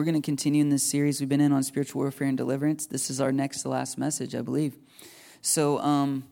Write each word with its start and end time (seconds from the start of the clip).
we're 0.00 0.04
going 0.04 0.14
to 0.14 0.24
continue 0.24 0.62
in 0.62 0.70
this 0.70 0.82
series 0.82 1.20
we've 1.20 1.28
been 1.28 1.42
in 1.42 1.52
on 1.52 1.62
spiritual 1.62 2.00
warfare 2.00 2.26
and 2.26 2.38
deliverance. 2.38 2.86
This 2.86 3.10
is 3.10 3.20
our 3.20 3.30
next 3.30 3.60
to 3.60 3.68
last 3.68 3.98
message, 3.98 4.34
I 4.34 4.40
believe. 4.40 4.78
So, 5.42 5.78
um, 5.80 6.24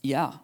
yeah, 0.00 0.34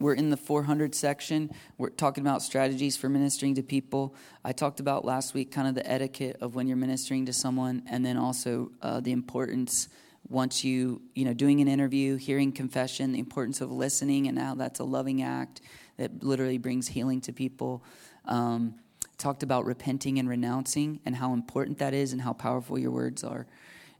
we're 0.00 0.14
in 0.14 0.30
the 0.30 0.38
400 0.38 0.94
section. 0.94 1.50
We're 1.76 1.90
talking 1.90 2.24
about 2.24 2.40
strategies 2.40 2.96
for 2.96 3.10
ministering 3.10 3.54
to 3.56 3.62
people. 3.62 4.14
I 4.42 4.52
talked 4.52 4.80
about 4.80 5.04
last 5.04 5.34
week 5.34 5.52
kind 5.52 5.68
of 5.68 5.74
the 5.74 5.86
etiquette 5.86 6.38
of 6.40 6.54
when 6.54 6.66
you're 6.66 6.78
ministering 6.78 7.26
to 7.26 7.34
someone, 7.34 7.82
and 7.86 8.02
then 8.02 8.16
also 8.16 8.72
uh, 8.80 9.00
the 9.00 9.12
importance 9.12 9.90
once 10.30 10.64
you, 10.64 11.02
you 11.14 11.26
know, 11.26 11.34
doing 11.34 11.60
an 11.60 11.68
interview, 11.68 12.16
hearing 12.16 12.50
confession, 12.50 13.12
the 13.12 13.18
importance 13.18 13.60
of 13.60 13.70
listening, 13.70 14.26
and 14.26 14.38
how 14.38 14.54
that's 14.54 14.80
a 14.80 14.84
loving 14.84 15.22
act 15.22 15.60
that 15.98 16.22
literally 16.22 16.56
brings 16.56 16.88
healing 16.88 17.20
to 17.20 17.32
people. 17.34 17.84
Um, 18.24 18.76
talked 19.18 19.42
about 19.42 19.64
repenting 19.64 20.18
and 20.18 20.28
renouncing 20.28 21.00
and 21.04 21.16
how 21.16 21.34
important 21.34 21.78
that 21.78 21.92
is 21.92 22.12
and 22.12 22.22
how 22.22 22.32
powerful 22.32 22.78
your 22.78 22.92
words 22.92 23.24
are. 23.24 23.46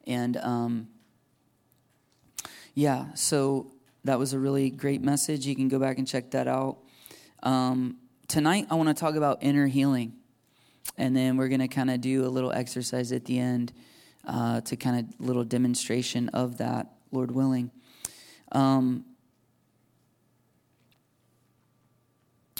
And 0.06 0.36
um, 0.38 0.88
yeah, 2.74 3.12
so 3.14 3.72
that 4.04 4.18
was 4.18 4.32
a 4.32 4.38
really 4.38 4.70
great 4.70 5.02
message. 5.02 5.44
You 5.44 5.56
can 5.56 5.68
go 5.68 5.78
back 5.78 5.98
and 5.98 6.06
check 6.06 6.30
that 6.30 6.46
out. 6.46 6.78
Um, 7.42 7.98
tonight, 8.28 8.68
I 8.70 8.76
want 8.76 8.88
to 8.88 8.94
talk 8.94 9.16
about 9.16 9.38
inner 9.42 9.66
healing. 9.66 10.14
And 10.96 11.14
then 11.14 11.36
we're 11.36 11.48
going 11.48 11.60
to 11.60 11.68
kind 11.68 11.90
of 11.90 12.00
do 12.00 12.24
a 12.24 12.30
little 12.30 12.52
exercise 12.52 13.12
at 13.12 13.24
the 13.24 13.38
end 13.38 13.72
uh, 14.26 14.60
to 14.62 14.76
kind 14.76 14.98
of 15.00 15.26
little 15.26 15.44
demonstration 15.44 16.28
of 16.30 16.58
that, 16.58 16.92
Lord 17.12 17.30
willing. 17.30 17.70
Um, 18.52 19.04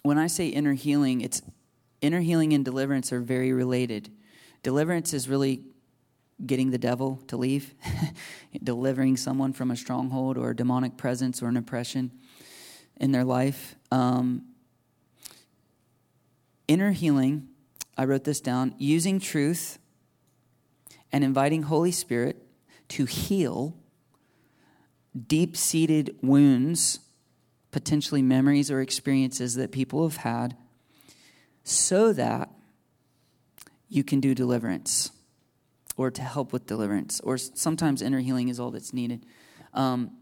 when 0.03 0.19
I 0.19 0.27
say 0.27 0.49
inner 0.49 0.75
healing, 0.75 1.21
it's 1.21 1.43
inner 2.01 2.21
healing 2.21 2.53
and 2.53 2.65
deliverance 2.65 3.13
are 3.13 3.21
very 3.21 3.53
related. 3.53 4.11
Deliverance 4.63 5.13
is 5.13 5.29
really 5.29 5.63
getting 6.45 6.71
the 6.71 6.79
devil 6.79 7.21
to 7.27 7.37
leave, 7.37 7.75
delivering 8.63 9.17
someone 9.17 9.53
from 9.53 9.71
a 9.71 9.77
stronghold 9.77 10.39
or 10.39 10.51
a 10.51 10.57
demonic 10.57 10.97
presence 10.97 11.43
or 11.43 11.49
an 11.49 11.57
oppression 11.57 12.13
in 12.97 13.13
their 13.13 13.25
life. 13.25 13.75
Um, 13.91 14.43
inner 16.69 16.93
healing, 16.93 17.49
I 17.97 18.05
wrote 18.05 18.25
this 18.25 18.41
down, 18.41 18.75
using 18.79 19.19
truth 19.19 19.79
and 21.11 21.25
inviting 21.25 21.65
Holy 21.65 21.93
Spirit 21.93 22.37
to 22.89 23.05
heal 23.05 23.77
deep 25.27 25.57
seated 25.57 26.17
wounds, 26.23 27.01
potentially 27.71 28.23
memories 28.23 28.71
or 28.71 28.81
experiences 28.81 29.55
that 29.55 29.73
people 29.73 30.09
have 30.09 30.19
had, 30.19 30.57
so 31.69 32.13
that 32.15 32.51
you 33.89 34.03
can 34.03 34.21
do 34.21 34.35
deliverance 34.35 35.11
or 35.97 36.11
to 36.11 36.23
help 36.23 36.53
with 36.53 36.67
deliverance, 36.67 37.21
or 37.21 37.37
sometimes 37.37 38.01
inner 38.01 38.21
healing 38.21 38.49
is 38.49 38.61
all 38.61 38.71
that's 38.71 38.95
needed. 38.95 39.27
Um, 39.75 40.13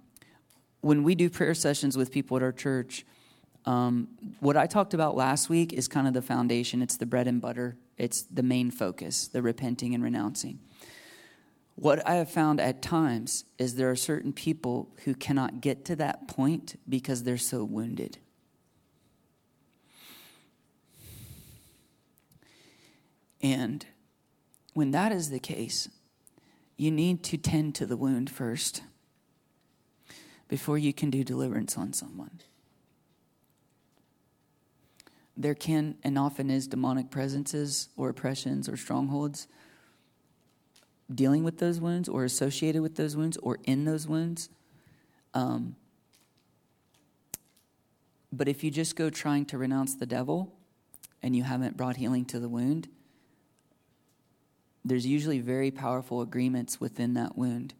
when 0.80 1.02
we 1.04 1.14
do 1.14 1.28
prayer 1.28 1.54
sessions 1.54 1.96
with 1.96 2.10
people 2.10 2.36
at 2.38 2.42
our 2.42 2.52
church, 2.52 3.04
um, 3.66 4.08
what 4.40 4.56
I 4.56 4.66
talked 4.66 4.94
about 4.94 5.16
last 5.16 5.50
week 5.50 5.72
is 5.72 5.86
kind 5.86 6.08
of 6.08 6.14
the 6.14 6.22
foundation. 6.22 6.80
It's 6.80 6.96
the 6.96 7.06
bread 7.06 7.28
and 7.28 7.40
butter, 7.40 7.76
it's 7.98 8.22
the 8.22 8.42
main 8.42 8.70
focus, 8.70 9.28
the 9.28 9.42
repenting 9.42 9.94
and 9.94 10.02
renouncing. 10.02 10.58
What 11.74 12.06
I 12.08 12.14
have 12.14 12.30
found 12.30 12.58
at 12.58 12.80
times 12.80 13.44
is 13.58 13.74
there 13.74 13.90
are 13.90 13.96
certain 13.96 14.32
people 14.32 14.88
who 15.04 15.14
cannot 15.14 15.60
get 15.60 15.84
to 15.86 15.96
that 15.96 16.26
point 16.26 16.80
because 16.88 17.22
they're 17.22 17.36
so 17.36 17.62
wounded. 17.64 18.18
And 23.46 23.86
when 24.74 24.90
that 24.90 25.12
is 25.12 25.30
the 25.30 25.38
case, 25.38 25.88
you 26.76 26.90
need 26.90 27.22
to 27.22 27.36
tend 27.36 27.76
to 27.76 27.86
the 27.86 27.96
wound 27.96 28.28
first 28.28 28.82
before 30.48 30.78
you 30.78 30.92
can 30.92 31.10
do 31.10 31.22
deliverance 31.22 31.78
on 31.78 31.92
someone. 31.92 32.40
There 35.36 35.54
can 35.54 35.94
and 36.02 36.18
often 36.18 36.50
is 36.50 36.66
demonic 36.66 37.08
presences 37.08 37.88
or 37.96 38.08
oppressions 38.08 38.68
or 38.68 38.76
strongholds 38.76 39.46
dealing 41.14 41.44
with 41.44 41.58
those 41.58 41.80
wounds 41.80 42.08
or 42.08 42.24
associated 42.24 42.82
with 42.82 42.96
those 42.96 43.16
wounds 43.16 43.36
or 43.36 43.58
in 43.62 43.84
those 43.84 44.08
wounds. 44.08 44.48
Um, 45.34 45.76
but 48.32 48.48
if 48.48 48.64
you 48.64 48.72
just 48.72 48.96
go 48.96 49.08
trying 49.08 49.44
to 49.46 49.56
renounce 49.56 49.94
the 49.94 50.06
devil 50.06 50.52
and 51.22 51.36
you 51.36 51.44
haven't 51.44 51.76
brought 51.76 51.96
healing 51.96 52.24
to 52.24 52.40
the 52.40 52.48
wound, 52.48 52.88
there's 54.88 55.06
usually 55.06 55.40
very 55.40 55.70
powerful 55.70 56.20
agreements 56.20 56.80
within 56.80 57.14
that 57.14 57.36
wound. 57.36 57.74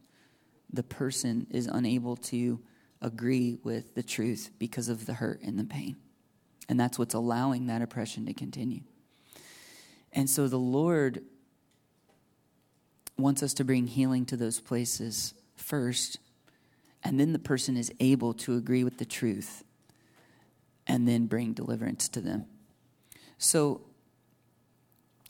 The 0.72 0.82
person 0.82 1.46
is 1.50 1.66
unable 1.66 2.16
to 2.16 2.60
agree 3.00 3.58
with 3.62 3.94
the 3.94 4.02
truth 4.02 4.50
because 4.58 4.88
of 4.88 5.06
the 5.06 5.14
hurt 5.14 5.40
and 5.42 5.58
the 5.58 5.64
pain. 5.64 5.96
And 6.68 6.80
that's 6.80 6.98
what's 6.98 7.14
allowing 7.14 7.66
that 7.66 7.82
oppression 7.82 8.26
to 8.26 8.34
continue. 8.34 8.80
And 10.12 10.28
so 10.28 10.48
the 10.48 10.58
Lord 10.58 11.22
wants 13.16 13.42
us 13.42 13.54
to 13.54 13.64
bring 13.64 13.86
healing 13.86 14.26
to 14.26 14.36
those 14.36 14.60
places 14.60 15.34
first, 15.54 16.18
and 17.04 17.20
then 17.20 17.32
the 17.32 17.38
person 17.38 17.76
is 17.76 17.92
able 18.00 18.34
to 18.34 18.56
agree 18.56 18.82
with 18.82 18.98
the 18.98 19.04
truth 19.04 19.64
and 20.86 21.06
then 21.06 21.26
bring 21.26 21.52
deliverance 21.52 22.08
to 22.08 22.20
them. 22.20 22.46
So 23.38 23.82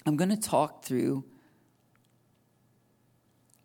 I'm 0.04 0.16
going 0.16 0.30
to 0.30 0.36
talk 0.36 0.84
through 0.84 1.24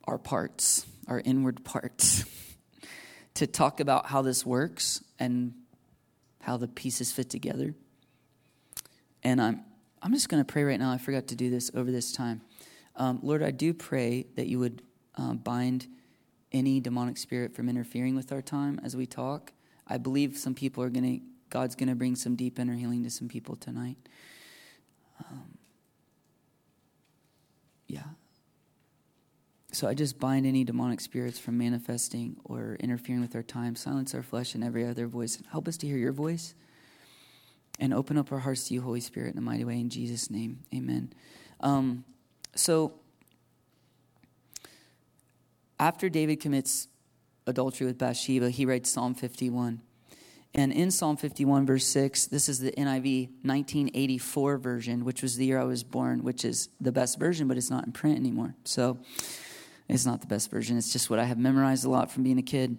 our 0.06 0.18
parts, 0.18 0.86
our 1.08 1.22
inward 1.24 1.64
parts, 1.64 2.26
to 3.36 3.48
talk 3.48 3.80
about 3.80 4.08
how 4.08 4.22
this 4.22 4.46
works 4.46 5.04
and 5.20 5.54
how 6.42 6.58
the 6.58 6.68
pieces 6.68 7.12
fit 7.12 7.30
together. 7.30 7.76
And 9.24 9.42
I'm, 9.42 9.64
I'm 10.02 10.14
just 10.14 10.30
going 10.30 10.44
to 10.44 10.52
pray 10.52 10.64
right 10.64 10.80
now. 10.80 10.92
I 10.92 10.98
forgot 10.98 11.28
to 11.28 11.36
do 11.36 11.50
this 11.50 11.72
over 11.76 11.92
this 11.92 12.12
time. 12.12 12.42
Um, 12.96 13.20
Lord, 13.22 13.44
I 13.44 13.52
do 13.52 13.74
pray 13.74 14.26
that 14.36 14.48
you 14.48 14.60
would 14.60 14.82
um, 15.16 15.38
bind 15.38 15.88
any 16.52 16.80
demonic 16.80 17.18
spirit 17.18 17.56
from 17.56 17.70
interfering 17.70 18.16
with 18.16 18.32
our 18.32 18.42
time 18.42 18.80
as 18.84 18.96
we 18.96 19.06
talk. 19.06 19.54
I 19.88 19.98
believe 19.98 20.38
some 20.38 20.54
people 20.54 20.84
are 20.84 20.90
going 20.90 21.20
to, 21.20 21.26
God's 21.50 21.76
going 21.76 21.90
to 21.90 21.96
bring 21.96 22.16
some 22.16 22.36
deep 22.36 22.60
inner 22.60 22.76
healing 22.76 23.04
to 23.04 23.10
some 23.10 23.28
people 23.28 23.56
tonight. 23.56 23.98
Um, 25.20 25.58
yeah. 27.88 28.04
So 29.74 29.88
I 29.88 29.94
just 29.94 30.20
bind 30.20 30.46
any 30.46 30.66
demonic 30.66 31.00
spirits 31.00 31.40
from 31.40 31.58
manifesting 31.58 32.36
or 32.44 32.76
interfering 32.82 33.22
with 33.22 33.36
our 33.36 33.44
time, 33.44 33.76
silence 33.76 34.14
our 34.14 34.22
flesh 34.22 34.54
and 34.54 34.64
every 34.64 34.86
other 34.86 35.08
voice. 35.08 35.42
Help 35.50 35.68
us 35.68 35.78
to 35.78 35.88
hear 35.88 35.98
your 35.98 36.12
voice 36.12 36.54
and 37.80 37.94
open 37.94 38.18
up 38.18 38.32
our 38.34 38.40
hearts 38.40 38.68
to 38.68 38.74
you, 38.74 38.82
Holy 38.82 39.00
Spirit, 39.00 39.34
in 39.34 39.38
a 39.38 39.42
mighty 39.42 39.64
way. 39.64 39.80
In 39.80 39.90
Jesus' 39.90 40.30
name, 40.30 40.60
amen. 40.76 41.14
Um, 41.62 42.04
so 42.54 42.94
after 45.80 46.10
David 46.10 46.42
commits 46.42 46.90
adultery 47.48 47.88
with 47.88 47.98
Bathsheba, 47.98 48.50
he 48.50 48.66
writes 48.66 48.90
Psalm 48.90 49.16
51. 49.16 49.82
And 50.54 50.74
in 50.74 50.92
Psalm 50.92 51.16
51, 51.16 51.66
verse 51.66 51.88
6, 51.88 52.28
this 52.28 52.50
is 52.50 52.60
the 52.60 52.72
NIV 52.74 53.30
1984 53.44 54.58
version, 54.58 55.06
which 55.06 55.22
was 55.22 55.38
the 55.38 55.46
year 55.46 55.58
I 55.58 55.64
was 55.64 55.84
born, 55.84 56.24
which 56.24 56.44
is 56.44 56.68
the 56.82 56.92
best 56.92 57.18
version, 57.18 57.48
but 57.48 57.56
it's 57.56 57.70
not 57.70 57.86
in 57.86 57.94
print 57.94 58.18
anymore. 58.18 58.54
So 58.66 59.00
it's 59.94 60.06
not 60.06 60.22
the 60.22 60.28
best 60.28 60.50
version, 60.50 60.78
it's 60.78 60.92
just 60.92 61.10
what 61.10 61.20
I 61.20 61.26
have 61.26 61.38
memorized 61.38 61.86
a 61.86 61.90
lot 61.90 62.12
from 62.12 62.24
being 62.24 62.38
a 62.38 62.44
kid. 62.44 62.78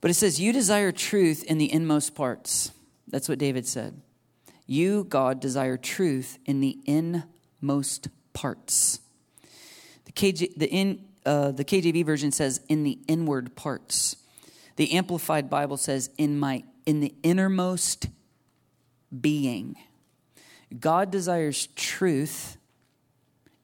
But 0.00 0.10
it 0.10 0.14
says, 0.14 0.40
You 0.40 0.52
desire 0.52 0.92
truth 0.92 1.44
in 1.44 1.58
the 1.58 1.72
inmost 1.72 2.14
parts. 2.14 2.72
That's 3.06 3.28
what 3.28 3.38
David 3.38 3.66
said. 3.66 4.00
You, 4.66 5.04
God, 5.04 5.40
desire 5.40 5.76
truth 5.76 6.38
in 6.44 6.60
the 6.60 6.78
inmost 6.84 8.08
parts. 8.34 9.00
The, 10.04 10.12
KJ, 10.12 10.56
the, 10.56 10.68
in, 10.68 11.04
uh, 11.24 11.52
the 11.52 11.64
KJV 11.64 12.04
version 12.04 12.32
says, 12.32 12.60
in 12.68 12.82
the 12.82 12.98
inward 13.08 13.56
parts. 13.56 14.16
The 14.76 14.92
Amplified 14.92 15.48
Bible 15.48 15.78
says, 15.78 16.10
in, 16.18 16.38
my, 16.38 16.64
in 16.84 17.00
the 17.00 17.14
innermost 17.22 18.08
being. 19.20 19.76
God 20.78 21.10
desires 21.10 21.68
truth 21.68 22.58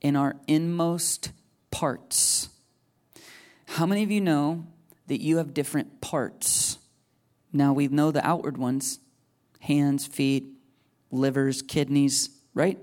in 0.01 0.17
our 0.17 0.37
inmost 0.47 1.33
parts. 1.75 2.51
How 3.67 3.85
many 3.85 4.05
of 4.05 4.11
you 4.13 4.21
know 4.21 4.65
that 5.09 5.21
you 5.21 5.39
have 5.39 5.53
different 5.53 6.01
parts? 6.01 6.79
Now 7.53 7.73
we 7.73 7.89
know 7.89 8.13
the 8.13 8.25
outward 8.25 8.57
ones 8.57 9.01
hands, 9.59 10.07
feet, 10.07 10.45
livers, 11.11 11.63
kidneys, 11.63 12.31
right? 12.55 12.79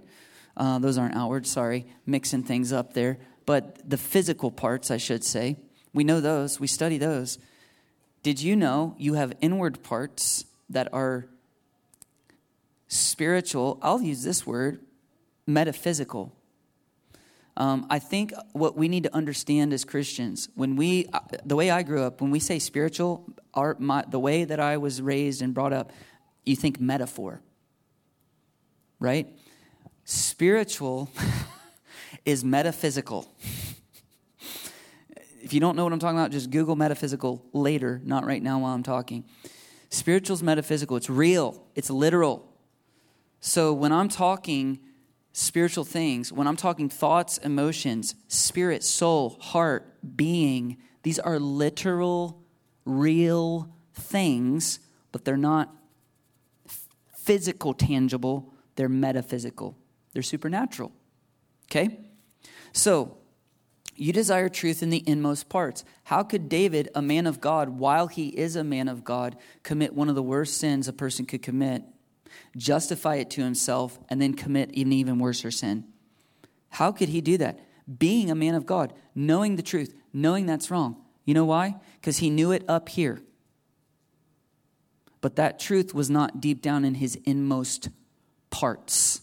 Uh, 0.58 0.78
those 0.80 0.98
aren't 0.98 1.16
outward, 1.16 1.48
sorry, 1.48 1.86
mixing 2.06 2.44
things 2.44 2.74
up 2.74 2.94
there. 2.94 3.18
But 3.46 3.90
the 3.90 3.98
physical 3.98 4.52
parts, 4.52 4.92
I 4.92 4.98
should 4.98 5.24
say, 5.24 5.56
we 5.94 6.04
know 6.04 6.20
those, 6.20 6.60
we 6.60 6.68
study 6.68 6.98
those. 6.98 7.40
Did 8.24 8.42
you 8.42 8.58
know 8.58 8.96
you 8.98 9.14
have 9.14 9.32
inward 9.40 9.84
parts 9.84 10.44
that 10.70 10.90
are 10.92 11.28
spiritual? 12.90 13.80
I'll 13.82 14.02
use 14.02 14.24
this 14.24 14.46
word 14.46 14.82
metaphysical. 15.48 16.36
Um, 17.58 17.86
I 17.90 18.00
think 18.00 18.34
what 18.54 18.78
we 18.78 18.88
need 18.88 19.04
to 19.04 19.14
understand 19.14 19.74
as 19.74 19.84
Christians, 19.84 20.50
when 20.56 20.76
we, 20.76 21.08
uh, 21.12 21.20
the 21.46 21.56
way 21.56 21.70
I 21.70 21.84
grew 21.84 22.02
up, 22.02 22.22
when 22.22 22.32
we 22.32 22.40
say 22.40 22.60
spiritual, 22.60 23.26
our, 23.54 23.76
my, 23.78 24.06
the 24.08 24.20
way 24.20 24.46
that 24.46 24.60
I 24.60 24.78
was 24.78 25.02
raised 25.02 25.42
and 25.42 25.54
brought 25.54 25.74
up, 25.74 25.92
you 26.46 26.56
think 26.56 26.80
metaphor, 26.80 27.42
right? 29.00 29.28
Spiritual 30.06 31.10
is 32.26 32.44
metaphysical. 32.44 33.34
if 35.42 35.54
you 35.54 35.60
don't 35.60 35.76
know 35.76 35.84
what 35.84 35.92
I'm 35.92 36.00
talking 36.00 36.18
about, 36.18 36.32
just 36.32 36.50
Google 36.50 36.78
metaphysical 36.78 37.46
later, 37.52 38.02
not 38.06 38.26
right 38.26 38.42
now 38.42 38.60
while 38.60 38.74
I'm 38.74 38.84
talking. 38.84 39.26
Spiritual 39.90 40.36
is 40.36 40.44
metaphysical, 40.44 40.96
it's 40.96 41.10
real, 41.10 41.68
it's 41.76 41.90
literal. 41.90 42.48
So 43.42 43.74
when 43.74 43.92
I'm 43.92 44.08
talking 44.08 44.80
spiritual 45.34 45.86
things, 45.86 46.32
when 46.32 46.48
I'm 46.48 46.58
talking 46.58 46.90
thoughts, 46.90 47.38
emotions, 47.38 48.16
spirit, 48.28 48.84
soul, 48.84 49.38
heart, 49.40 49.98
being, 50.16 50.78
these 51.04 51.20
are 51.20 51.40
literal, 51.40 52.42
real 52.86 53.74
things, 53.94 54.80
but 55.12 55.26
they're 55.26 55.38
not 55.38 55.74
physical, 57.16 57.74
tangible, 57.74 58.54
they're 58.76 58.90
metaphysical, 58.90 59.78
they're 60.14 60.24
supernatural. 60.24 60.92
Okay? 61.70 62.00
So, 62.74 63.18
you 63.96 64.14
desire 64.14 64.50
truth 64.50 64.82
in 64.82 64.90
the 64.90 65.04
inmost 65.06 65.48
parts. 65.48 65.84
How 66.06 66.24
could 66.24 66.50
David, 66.50 66.90
a 66.96 67.02
man 67.02 67.28
of 67.28 67.40
God, 67.40 67.70
while 67.70 68.08
he 68.08 68.30
is 68.30 68.56
a 68.56 68.64
man 68.64 68.88
of 68.88 69.04
God, 69.04 69.36
commit 69.64 69.94
one 69.94 70.10
of 70.10 70.16
the 70.16 70.24
worst 70.24 70.58
sins 70.58 70.88
a 70.88 70.94
person 70.94 71.26
could 71.26 71.44
commit 71.44 71.84
justify 72.56 73.16
it 73.16 73.30
to 73.32 73.44
himself, 73.44 74.00
and 74.10 74.22
then 74.22 74.34
commit 74.34 74.70
an 74.70 74.92
even 74.92 75.20
worse 75.20 75.44
sin. 75.52 75.86
How 76.70 76.92
could 76.92 77.10
he 77.10 77.22
do 77.22 77.38
that? 77.38 77.60
Being 78.00 78.32
a 78.32 78.36
man 78.36 78.56
of 78.56 78.66
God, 78.66 78.94
knowing 79.16 79.56
the 79.56 79.64
truth, 79.64 79.94
knowing 80.14 80.46
that's 80.46 80.72
wrong. 80.72 80.98
You 81.26 81.34
know 81.34 81.46
why? 81.46 81.76
Because 82.00 82.18
he 82.18 82.30
knew 82.30 82.52
it 82.52 82.64
up 82.68 82.90
here. 82.90 83.22
But 85.20 85.36
that 85.36 85.60
truth 85.60 85.94
was 85.94 86.10
not 86.10 86.42
deep 86.42 86.62
down 86.62 86.84
in 86.84 86.96
his 86.96 87.16
inmost 87.26 87.90
parts. 88.50 89.22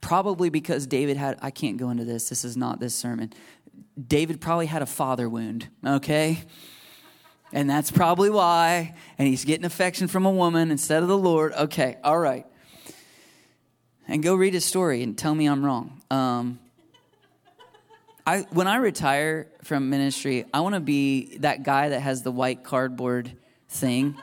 Probably 0.00 0.50
because 0.50 0.86
David 0.86 1.16
had, 1.16 1.38
I 1.40 1.50
can't 1.50 1.78
go 1.78 1.90
into 1.90 2.04
this, 2.04 2.28
this 2.28 2.44
is 2.44 2.56
not 2.56 2.80
this 2.80 2.94
sermon. 2.94 3.32
David 4.06 4.40
probably 4.40 4.66
had 4.66 4.82
a 4.82 4.86
father 4.86 5.28
wound, 5.28 5.68
okay? 5.86 6.44
And 7.52 7.68
that's 7.68 7.90
probably 7.90 8.30
why. 8.30 8.94
And 9.18 9.28
he's 9.28 9.44
getting 9.44 9.64
affection 9.64 10.08
from 10.08 10.24
a 10.24 10.30
woman 10.30 10.70
instead 10.70 11.02
of 11.02 11.08
the 11.08 11.18
Lord. 11.18 11.52
Okay, 11.52 11.98
all 12.02 12.18
right. 12.18 12.46
And 14.08 14.22
go 14.22 14.34
read 14.34 14.54
his 14.54 14.64
story 14.64 15.02
and 15.02 15.16
tell 15.16 15.34
me 15.34 15.46
I'm 15.46 15.64
wrong. 15.64 16.00
Um, 16.10 16.58
I, 18.26 18.40
when 18.50 18.68
I 18.68 18.76
retire 18.76 19.48
from 19.64 19.90
ministry, 19.90 20.44
I 20.52 20.60
want 20.60 20.74
to 20.74 20.80
be 20.80 21.36
that 21.38 21.62
guy 21.62 21.90
that 21.90 22.00
has 22.00 22.22
the 22.22 22.32
white 22.32 22.62
cardboard 22.62 23.32
thing. 23.68 24.16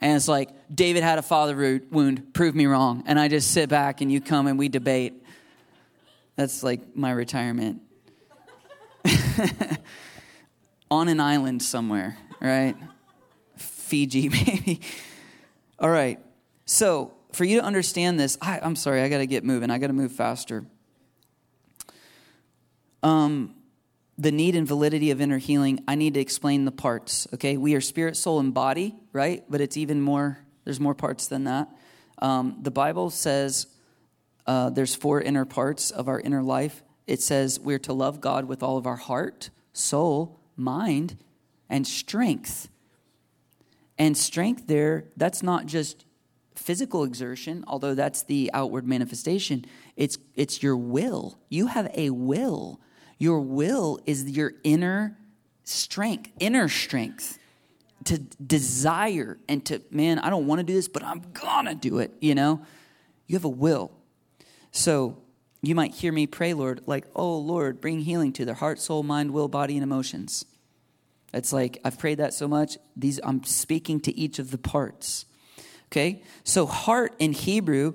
And 0.00 0.16
it's 0.16 0.28
like, 0.28 0.50
David 0.72 1.02
had 1.02 1.18
a 1.18 1.22
father 1.22 1.80
wound, 1.90 2.34
prove 2.34 2.54
me 2.54 2.66
wrong. 2.66 3.04
And 3.06 3.18
I 3.18 3.28
just 3.28 3.50
sit 3.52 3.68
back 3.68 4.00
and 4.00 4.10
you 4.10 4.20
come 4.20 4.46
and 4.46 4.58
we 4.58 4.68
debate. 4.68 5.14
That's 6.36 6.62
like 6.62 6.96
my 6.96 7.10
retirement. 7.10 7.82
On 10.90 11.08
an 11.08 11.20
island 11.20 11.62
somewhere 11.62 12.18
right? 12.48 12.76
Fiji, 13.56 14.28
maybe. 14.46 14.80
All 15.78 15.90
right. 15.90 16.18
So, 16.64 17.14
for 17.32 17.44
you 17.44 17.60
to 17.60 17.64
understand 17.64 18.20
this, 18.20 18.36
I, 18.40 18.58
am 18.62 18.76
sorry, 18.76 19.02
I 19.02 19.08
got 19.08 19.18
to 19.18 19.26
get 19.26 19.44
moving. 19.44 19.70
I 19.70 19.78
got 19.78 19.86
to 19.86 19.92
move 19.92 20.12
faster. 20.12 20.64
Um, 23.02 23.54
the 24.18 24.30
need 24.30 24.54
and 24.54 24.66
validity 24.66 25.10
of 25.10 25.20
inner 25.20 25.38
healing, 25.38 25.82
I 25.88 25.94
need 25.94 26.14
to 26.14 26.20
explain 26.20 26.64
the 26.64 26.72
parts, 26.72 27.26
okay? 27.34 27.56
We 27.56 27.74
are 27.74 27.80
spirit, 27.80 28.16
soul, 28.16 28.38
and 28.38 28.52
body, 28.52 28.94
right? 29.12 29.42
But 29.48 29.60
it's 29.60 29.76
even 29.76 30.00
more, 30.00 30.38
there's 30.64 30.78
more 30.78 30.94
parts 30.94 31.26
than 31.26 31.44
that. 31.44 31.68
Um, 32.20 32.58
the 32.62 32.70
Bible 32.70 33.10
says 33.10 33.66
uh, 34.46 34.70
there's 34.70 34.94
four 34.94 35.20
inner 35.20 35.44
parts 35.44 35.90
of 35.90 36.08
our 36.08 36.20
inner 36.20 36.42
life. 36.42 36.82
It 37.06 37.20
says 37.20 37.58
we're 37.58 37.80
to 37.80 37.92
love 37.92 38.20
God 38.20 38.44
with 38.44 38.62
all 38.62 38.76
of 38.76 38.86
our 38.86 38.96
heart, 38.96 39.50
soul, 39.72 40.38
mind, 40.56 41.16
and 41.72 41.86
strength. 41.86 42.68
And 43.98 44.16
strength 44.16 44.68
there, 44.68 45.06
that's 45.16 45.42
not 45.42 45.66
just 45.66 46.04
physical 46.54 47.02
exertion, 47.02 47.64
although 47.66 47.94
that's 47.94 48.22
the 48.22 48.50
outward 48.52 48.86
manifestation. 48.86 49.64
It's, 49.96 50.18
it's 50.36 50.62
your 50.62 50.76
will. 50.76 51.38
You 51.48 51.66
have 51.66 51.90
a 51.94 52.10
will. 52.10 52.78
Your 53.18 53.40
will 53.40 53.98
is 54.06 54.30
your 54.30 54.52
inner 54.62 55.16
strength, 55.64 56.30
inner 56.38 56.68
strength 56.68 57.38
to 58.04 58.18
desire 58.18 59.38
and 59.48 59.64
to, 59.66 59.80
man, 59.90 60.18
I 60.18 60.28
don't 60.28 60.46
want 60.46 60.58
to 60.58 60.64
do 60.64 60.74
this, 60.74 60.88
but 60.88 61.02
I'm 61.02 61.22
gonna 61.32 61.74
do 61.74 61.98
it, 61.98 62.12
you 62.20 62.34
know? 62.34 62.60
You 63.26 63.36
have 63.36 63.44
a 63.44 63.48
will. 63.48 63.92
So 64.72 65.18
you 65.62 65.74
might 65.74 65.92
hear 65.92 66.12
me 66.12 66.26
pray, 66.26 66.52
Lord, 66.52 66.82
like, 66.86 67.06
oh, 67.14 67.38
Lord, 67.38 67.80
bring 67.80 68.00
healing 68.00 68.32
to 68.34 68.44
their 68.44 68.56
heart, 68.56 68.80
soul, 68.80 69.02
mind, 69.04 69.30
will, 69.30 69.48
body, 69.48 69.74
and 69.74 69.84
emotions. 69.84 70.44
It's 71.32 71.52
like 71.52 71.78
I've 71.84 71.98
prayed 71.98 72.18
that 72.18 72.34
so 72.34 72.46
much. 72.46 72.76
These 72.96 73.20
I'm 73.22 73.42
speaking 73.44 74.00
to 74.00 74.16
each 74.16 74.38
of 74.38 74.50
the 74.50 74.58
parts. 74.58 75.24
Okay? 75.86 76.22
So 76.44 76.66
heart 76.66 77.14
in 77.18 77.32
Hebrew 77.32 77.94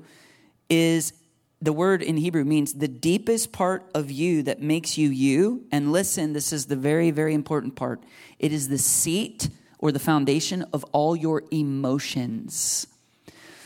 is 0.69 1.13
the 1.61 1.73
word 1.73 2.03
in 2.03 2.17
Hebrew 2.17 2.45
means 2.45 2.73
the 2.73 2.87
deepest 2.87 3.51
part 3.51 3.89
of 3.95 4.11
you 4.11 4.43
that 4.43 4.61
makes 4.61 4.97
you 4.97 5.09
you. 5.09 5.65
And 5.71 5.91
listen, 5.91 6.33
this 6.33 6.53
is 6.53 6.67
the 6.67 6.75
very, 6.75 7.09
very 7.09 7.33
important 7.33 7.75
part. 7.75 8.03
It 8.37 8.53
is 8.53 8.69
the 8.69 8.77
seat 8.77 9.49
or 9.79 9.91
the 9.91 9.99
foundation 9.99 10.65
of 10.73 10.83
all 10.85 11.15
your 11.15 11.43
emotions. 11.51 12.85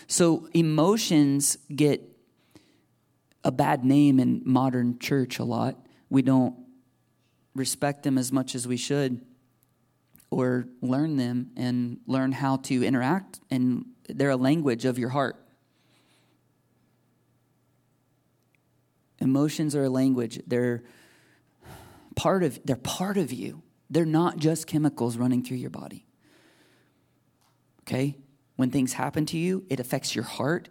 So 0.08 0.48
emotions 0.54 1.58
get 1.74 2.02
a 3.44 3.52
bad 3.52 3.84
name 3.84 4.20
in 4.20 4.42
modern 4.46 5.00
church 5.00 5.40
a 5.40 5.44
lot. 5.44 5.76
We 6.10 6.22
don't 6.22 6.56
respect 7.56 8.04
them 8.04 8.18
as 8.18 8.32
much 8.32 8.56
as 8.56 8.68
we 8.68 8.78
should 8.78 9.22
or 10.32 10.66
learn 10.82 11.18
them 11.18 11.52
and 11.58 12.00
learn 12.08 12.32
how 12.32 12.56
to 12.56 12.84
interact 12.84 13.42
and 13.52 13.86
they're 14.08 14.30
a 14.30 14.38
language 14.38 14.86
of 14.86 14.98
your 14.98 15.10
heart. 15.10 15.36
Emotions 19.20 19.76
are 19.76 19.84
a 19.84 19.90
language. 19.90 20.42
They're 20.48 20.84
part 22.16 22.44
of 22.44 22.60
they're 22.66 22.76
part 22.78 23.18
of 23.18 23.32
you. 23.32 23.62
They're 23.90 24.06
not 24.06 24.38
just 24.38 24.68
chemicals 24.68 25.18
running 25.18 25.44
through 25.44 25.58
your 25.58 25.70
body. 25.70 26.06
Okay? 27.82 28.18
When 28.56 28.72
things 28.72 28.94
happen 28.94 29.26
to 29.28 29.38
you 29.38 29.66
it 29.70 29.80
affects 29.80 30.16
your 30.16 30.24
heart 30.24 30.70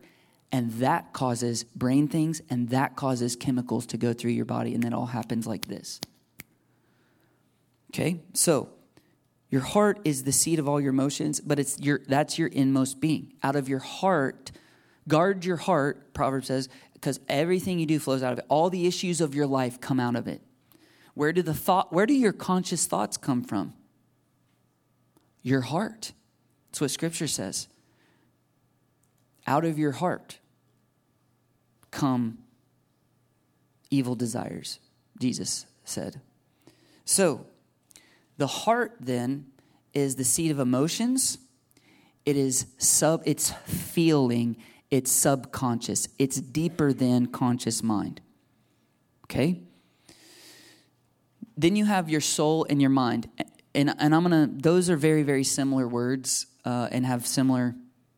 and 0.51 0.73
that 0.75 1.13
causes 1.13 1.65
brain 1.65 2.09
things 2.09 2.41
and 2.51 2.71
that 2.71 2.97
causes 2.97 3.37
chemicals 3.37 3.87
to 3.87 3.99
go 3.99 4.13
through 4.15 4.33
your 4.33 4.47
body 4.47 4.75
and 4.75 4.83
that 4.83 4.95
all 4.95 5.07
happens 5.07 5.47
like 5.47 5.67
this. 5.67 6.01
Okay? 7.93 8.23
So 8.33 8.71
your 9.51 9.63
heart 9.63 10.01
is 10.05 10.23
the 10.23 10.33
seat 10.33 10.59
of 10.61 10.69
all 10.69 10.81
your 10.81 10.91
emotions, 10.91 11.41
but 11.41 11.59
it's 11.59 11.79
your 11.81 12.01
that's 12.07 12.39
your 12.39 12.49
inmost 12.49 13.01
being. 13.01 13.35
Out 13.43 13.57
of 13.57 13.69
your 13.69 13.81
heart, 13.81 14.53
guard 15.09 15.45
your 15.45 15.57
heart, 15.57 16.15
Proverbs 16.15 16.47
says, 16.47 16.69
because 16.95 17.19
everything 17.29 17.79
you 17.79 17.87
do 17.87 17.99
flows 17.99 18.23
out 18.23 18.33
of 18.33 18.39
it. 18.39 18.45
All 18.49 18.71
the 18.71 18.87
issues 18.87 19.21
of 19.21 19.35
your 19.35 19.47
life 19.47 19.81
come 19.81 19.99
out 19.99 20.15
of 20.15 20.29
it. 20.29 20.41
Where 21.15 21.33
do 21.33 21.43
the 21.43 21.55
thought 21.55 21.93
where 21.93 22.07
do 22.07 22.15
your 22.15 22.33
conscious 22.33 22.87
thoughts 22.87 23.17
come 23.17 23.43
from? 23.43 23.75
Your 25.43 25.63
heart. 25.63 26.13
That's 26.69 26.81
what 26.81 26.91
scripture 26.93 27.27
says. 27.27 27.67
Out 29.47 29.65
of 29.65 29.79
your 29.79 29.93
heart 29.93 30.39
come 31.91 32.39
evil 33.91 34.15
desires, 34.15 34.79
Jesus 35.19 35.67
said. 35.85 36.21
So, 37.05 37.47
the 38.41 38.47
heart 38.47 38.97
then 39.01 39.45
is 39.93 40.17
the 40.17 40.25
seat 40.25 40.51
of 40.51 40.59
emotions. 40.59 41.37
It 42.25 42.39
is 42.39 42.67
sub 42.79 43.23
it's 43.27 43.53
feeling, 43.67 44.57
it's 44.91 45.13
subconscious. 45.13 46.09
It's 46.19 46.41
deeper 46.41 46.95
than 46.95 47.27
conscious 47.27 47.83
mind. 47.83 48.23
Okay? 49.25 49.61
Then 51.59 51.77
you 51.77 51.85
have 51.85 52.09
your 52.09 52.23
soul 52.23 52.67
and 52.71 52.81
your 52.81 52.91
mind. 52.91 53.29
And, 53.75 53.95
and 53.99 54.15
I'm 54.15 54.25
to, 54.31 54.49
those 54.51 54.89
are 54.89 54.97
very, 54.97 55.23
very 55.23 55.45
similar 55.45 55.87
words 55.87 56.47
uh, 56.65 56.89
and 56.91 57.05
have 57.05 57.27
similar 57.27 57.75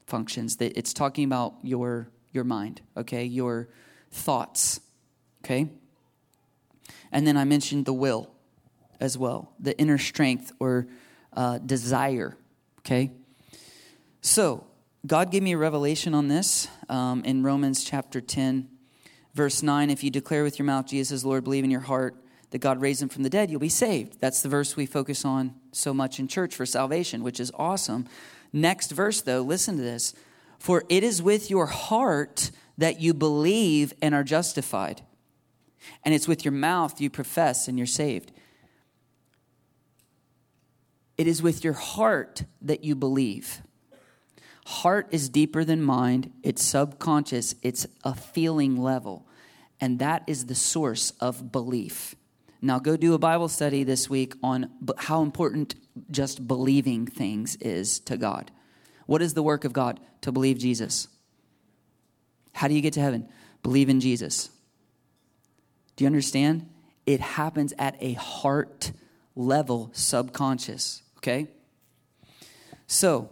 functions. 0.07 0.57
That 0.59 0.79
It's 0.79 0.95
talking 0.95 1.25
about 1.25 1.55
your, 1.65 2.09
your 2.31 2.45
mind, 2.45 2.81
okay? 2.97 3.25
Your 3.25 3.69
thoughts, 4.13 4.81
okay? 5.45 5.69
And 7.11 7.27
then 7.27 7.37
I 7.37 7.43
mentioned 7.43 7.87
the 7.87 7.93
will 7.93 8.31
as 9.03 9.19
well 9.19 9.53
the 9.61 9.79
inner 9.79 9.99
strength 9.99 10.53
or 10.59 10.87
uh, 11.35 11.59
desire. 11.59 12.37
Okay? 12.81 13.11
So, 14.21 14.67
God 15.05 15.33
gave 15.33 15.43
me 15.43 15.53
a 15.53 15.59
revelation 15.59 16.15
on 16.15 16.29
this 16.29 16.69
um, 16.89 17.25
in 17.25 17.43
Romans 17.43 17.83
chapter 17.83 18.21
10, 18.21 18.69
Verse 19.35 19.63
9 19.63 19.91
If 19.91 20.05
you 20.05 20.11
declare 20.11 20.43
with 20.43 20.59
your 20.59 20.67
mouth 20.67 20.87
Jesus 20.87 21.25
Lord, 21.25 21.45
believe 21.45 21.65
in 21.65 21.71
your 21.71 21.81
heart 21.81 22.17
that 22.51 22.59
God 22.59 22.81
raised 22.81 23.03
him 23.03 23.09
from 23.09 23.23
the 23.23 23.31
dead, 23.31 23.51
you'll 23.51 23.61
be 23.61 23.69
saved. 23.69 24.21
That's 24.21 24.43
the 24.43 24.49
verse 24.49 24.77
we 24.77 24.85
focus 24.85 25.25
on 25.25 25.55
so 25.73 25.95
much 25.95 26.19
in 26.19 26.29
church 26.29 26.55
for 26.55 26.67
salvation, 26.67 27.23
which 27.23 27.41
is 27.41 27.51
awesome. 27.57 28.07
Next 28.53 28.91
verse, 28.91 29.23
though, 29.23 29.41
listen 29.41 29.77
to 29.77 29.83
this. 29.83 30.15
For 30.59 30.85
it 30.91 31.03
is 31.03 31.23
with 31.23 31.51
your 31.51 31.67
heart 31.67 32.51
that 32.77 33.01
you 33.01 33.15
believe 33.15 33.95
and 34.03 34.15
are 34.15 34.23
justified, 34.23 35.01
and 36.05 36.15
it's 36.15 36.29
with 36.29 36.45
your 36.45 36.53
mouth 36.53 37.01
you 37.01 37.11
profess 37.11 37.69
and 37.69 37.79
you're 37.79 37.87
saved. 37.87 38.33
It 41.23 41.29
is 41.29 41.41
with 41.41 41.63
your 41.63 41.75
heart 41.75 42.43
that 42.63 42.83
you 42.83 42.97
believe. 42.97 43.63
Heart 44.67 45.07
is 45.13 45.29
deeper 45.29 45.63
than 45.63 45.81
mind, 45.81 46.33
it's 46.43 46.65
subconscious, 46.65 47.55
it's 47.63 47.87
a 48.03 48.13
feeling 48.13 48.77
level. 48.77 49.29
And 49.81 50.01
that 50.01 50.25
is 50.27 50.47
the 50.47 50.57
source 50.57 51.13
of 51.21 51.53
belief. 51.53 52.17
Now, 52.61 52.81
go 52.81 52.97
do 52.97 53.15
a 53.15 53.21
Bible 53.21 53.47
study 53.47 53.85
this 53.85 54.11
week 54.11 54.35
on 54.43 54.69
how 54.99 55.23
important 55.23 55.77
just 56.11 56.49
believing 56.49 57.07
things 57.07 57.55
is 57.61 58.01
to 58.01 58.17
God. 58.17 58.51
What 59.07 59.23
is 59.23 59.35
the 59.35 59.45
work 59.45 59.65
of 59.65 59.73
God? 59.73 60.01
To 60.23 60.33
believe 60.33 60.59
Jesus. 60.59 61.07
How 62.53 62.67
do 62.67 62.75
you 62.75 62.81
get 62.81 62.95
to 62.95 63.01
heaven? 63.01 63.29
Believe 63.63 63.89
in 63.89 64.01
Jesus. 64.01 64.51
Do 65.95 66.03
you 66.03 66.07
understand? 66.07 66.69
It 67.07 67.21
happens 67.21 67.73
at 67.79 67.95
a 68.01 68.15
heart 68.15 68.91
level, 69.37 69.91
subconscious, 69.93 71.02
okay? 71.23 71.49
So, 72.87 73.31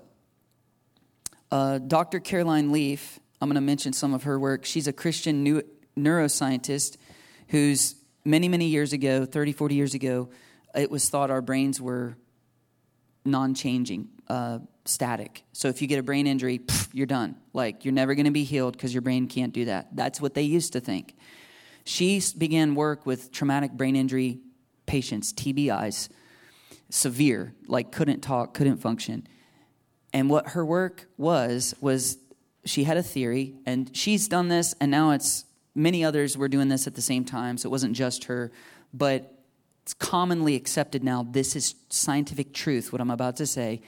uh, 1.51 1.79
Dr. 1.79 2.21
Caroline 2.21 2.71
Leaf, 2.73 3.19
I'm 3.41 3.49
going 3.49 3.57
to 3.57 3.61
mention 3.61 3.93
some 3.93 4.15
of 4.15 4.23
her 4.23 4.39
work. 4.39 4.65
She's 4.65 4.87
a 4.87 4.93
Christian 4.93 5.43
new, 5.43 5.63
neuroscientist 5.99 6.97
who's 7.49 7.97
many, 8.25 8.49
many 8.49 8.67
years 8.67 8.93
ago, 8.93 9.25
30, 9.25 9.53
40 9.53 9.75
years 9.75 9.95
ago, 9.95 10.31
it 10.75 10.91
was 10.91 11.09
thought 11.09 11.31
our 11.31 11.43
brains 11.43 11.81
were 11.81 12.17
non 13.25 13.55
changing, 13.55 14.09
uh, 14.29 14.61
static. 14.85 15.43
So 15.53 15.69
if 15.69 15.83
you 15.83 15.89
get 15.89 15.99
a 15.99 16.03
brain 16.03 16.27
injury, 16.27 16.61
pff, 16.61 16.89
you're 16.93 17.07
done. 17.07 17.35
Like, 17.53 17.85
you're 17.85 17.95
never 17.95 18.15
going 18.15 18.27
to 18.27 18.31
be 18.31 18.45
healed 18.45 18.75
because 18.75 18.95
your 18.95 19.03
brain 19.03 19.27
can't 19.27 19.53
do 19.53 19.65
that. 19.65 19.89
That's 19.97 20.21
what 20.21 20.35
they 20.35 20.43
used 20.43 20.73
to 20.75 20.81
think. 20.81 21.17
She 21.85 22.23
began 22.39 22.77
work 22.77 23.05
with 23.05 23.33
traumatic 23.33 23.73
brain 23.73 23.97
injury 23.97 24.39
patients, 24.87 25.33
TBIs, 25.33 26.09
severe, 26.91 27.55
like 27.67 27.93
couldn't 27.93 28.21
talk, 28.21 28.55
couldn't 28.55 28.79
function. 28.79 29.27
And 30.13 30.29
what 30.29 30.49
her 30.51 30.65
work 30.65 31.07
was, 31.17 31.75
was 31.81 32.19
she 32.65 32.85
had 32.85 32.97
a 32.97 33.03
theory, 33.03 33.55
and 33.65 33.95
she's 33.97 34.29
done 34.29 34.49
this, 34.49 34.75
and 34.81 34.91
now 34.91 35.13
it's 35.13 35.45
many 35.75 36.05
others 36.05 36.37
were 36.37 36.49
doing 36.49 36.69
this 36.69 36.87
at 36.87 36.95
the 36.95 37.03
same 37.03 37.25
time, 37.25 37.57
so 37.57 37.69
it 37.69 37.71
wasn't 37.71 37.95
just 37.95 38.25
her, 38.25 38.51
but 38.93 39.41
it's 39.83 39.95
commonly 39.95 40.57
accepted 40.57 41.03
now. 41.03 41.27
This 41.29 41.57
is 41.57 41.75
scientific 41.89 42.53
truth, 42.53 42.93
what 42.93 43.01
I'm 43.01 43.11
about 43.11 43.37
to 43.37 43.47
say. 43.47 43.81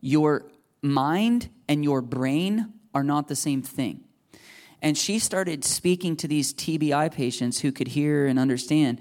Your 0.00 0.46
mind 0.82 1.48
and 1.68 1.82
your 1.82 2.02
brain 2.02 2.72
are 2.94 3.04
not 3.04 3.28
the 3.28 3.36
same 3.36 3.62
thing. 3.62 4.04
And 4.82 4.98
she 4.98 5.20
started 5.20 5.64
speaking 5.64 6.16
to 6.16 6.28
these 6.28 6.52
TBI 6.52 7.12
patients 7.12 7.60
who 7.60 7.70
could 7.70 7.88
hear 7.88 8.26
and 8.26 8.38
understand 8.38 9.00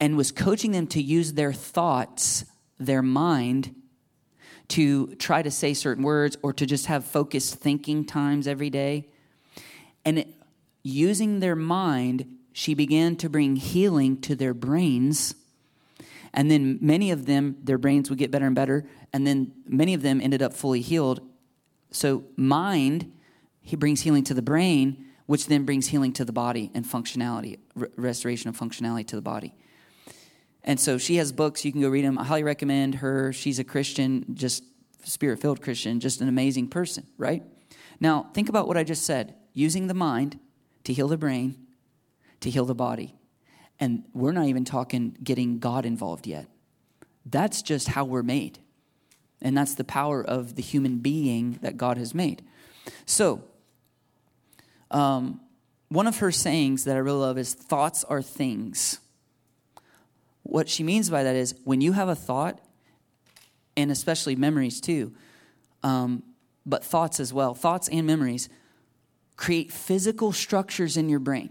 and 0.00 0.16
was 0.16 0.32
coaching 0.32 0.72
them 0.72 0.86
to 0.88 1.02
use 1.02 1.34
their 1.34 1.52
thoughts, 1.52 2.46
their 2.78 3.02
mind, 3.02 3.74
to 4.68 5.14
try 5.16 5.42
to 5.42 5.50
say 5.50 5.74
certain 5.74 6.02
words 6.02 6.36
or 6.42 6.52
to 6.52 6.66
just 6.66 6.86
have 6.86 7.04
focused 7.04 7.56
thinking 7.56 8.04
times 8.04 8.46
every 8.46 8.70
day. 8.70 9.08
And 10.04 10.20
it, 10.20 10.28
using 10.82 11.40
their 11.40 11.56
mind, 11.56 12.26
she 12.52 12.74
began 12.74 13.16
to 13.16 13.28
bring 13.28 13.56
healing 13.56 14.20
to 14.22 14.34
their 14.34 14.54
brains. 14.54 15.34
And 16.32 16.50
then 16.50 16.78
many 16.80 17.10
of 17.10 17.26
them, 17.26 17.56
their 17.62 17.78
brains 17.78 18.08
would 18.10 18.18
get 18.18 18.30
better 18.30 18.46
and 18.46 18.54
better. 18.54 18.86
And 19.12 19.26
then 19.26 19.52
many 19.66 19.94
of 19.94 20.02
them 20.02 20.20
ended 20.20 20.42
up 20.42 20.54
fully 20.54 20.80
healed. 20.80 21.20
So, 21.90 22.24
mind, 22.36 23.12
he 23.60 23.76
brings 23.76 24.02
healing 24.02 24.24
to 24.24 24.34
the 24.34 24.42
brain, 24.42 25.04
which 25.26 25.46
then 25.46 25.64
brings 25.64 25.88
healing 25.88 26.12
to 26.14 26.24
the 26.24 26.32
body 26.32 26.70
and 26.74 26.84
functionality, 26.84 27.58
restoration 27.96 28.48
of 28.48 28.58
functionality 28.58 29.06
to 29.08 29.16
the 29.16 29.22
body. 29.22 29.54
And 30.64 30.80
so 30.80 30.96
she 30.96 31.16
has 31.16 31.30
books. 31.30 31.64
You 31.64 31.72
can 31.72 31.82
go 31.82 31.88
read 31.88 32.04
them. 32.04 32.18
I 32.18 32.24
highly 32.24 32.42
recommend 32.42 32.96
her. 32.96 33.32
She's 33.32 33.58
a 33.58 33.64
Christian, 33.64 34.24
just 34.34 34.64
spirit 35.04 35.38
filled 35.38 35.60
Christian, 35.60 36.00
just 36.00 36.22
an 36.22 36.28
amazing 36.28 36.68
person, 36.68 37.06
right? 37.18 37.42
Now, 38.00 38.30
think 38.32 38.48
about 38.48 38.66
what 38.66 38.76
I 38.76 38.84
just 38.84 39.04
said 39.04 39.34
using 39.52 39.86
the 39.86 39.94
mind 39.94 40.38
to 40.84 40.92
heal 40.92 41.06
the 41.06 41.18
brain, 41.18 41.56
to 42.40 42.50
heal 42.50 42.64
the 42.64 42.74
body. 42.74 43.14
And 43.78 44.04
we're 44.14 44.32
not 44.32 44.46
even 44.46 44.64
talking 44.64 45.16
getting 45.22 45.58
God 45.58 45.84
involved 45.84 46.26
yet. 46.26 46.46
That's 47.26 47.62
just 47.62 47.88
how 47.88 48.04
we're 48.04 48.22
made. 48.22 48.58
And 49.42 49.56
that's 49.56 49.74
the 49.74 49.84
power 49.84 50.24
of 50.24 50.56
the 50.56 50.62
human 50.62 50.98
being 50.98 51.58
that 51.60 51.76
God 51.76 51.98
has 51.98 52.14
made. 52.14 52.42
So, 53.04 53.44
um, 54.90 55.40
one 55.88 56.06
of 56.06 56.18
her 56.18 56.32
sayings 56.32 56.84
that 56.84 56.96
I 56.96 57.00
really 57.00 57.18
love 57.18 57.38
is 57.38 57.52
thoughts 57.52 58.04
are 58.04 58.22
things. 58.22 58.98
What 60.44 60.68
she 60.68 60.82
means 60.82 61.10
by 61.10 61.24
that 61.24 61.34
is 61.34 61.54
when 61.64 61.80
you 61.80 61.92
have 61.92 62.08
a 62.08 62.14
thought, 62.14 62.60
and 63.76 63.90
especially 63.90 64.36
memories 64.36 64.80
too, 64.80 65.12
um, 65.82 66.22
but 66.64 66.84
thoughts 66.84 67.18
as 67.18 67.32
well, 67.32 67.54
thoughts 67.54 67.88
and 67.88 68.06
memories 68.06 68.48
create 69.36 69.72
physical 69.72 70.32
structures 70.32 70.96
in 70.96 71.08
your 71.08 71.18
brain. 71.18 71.50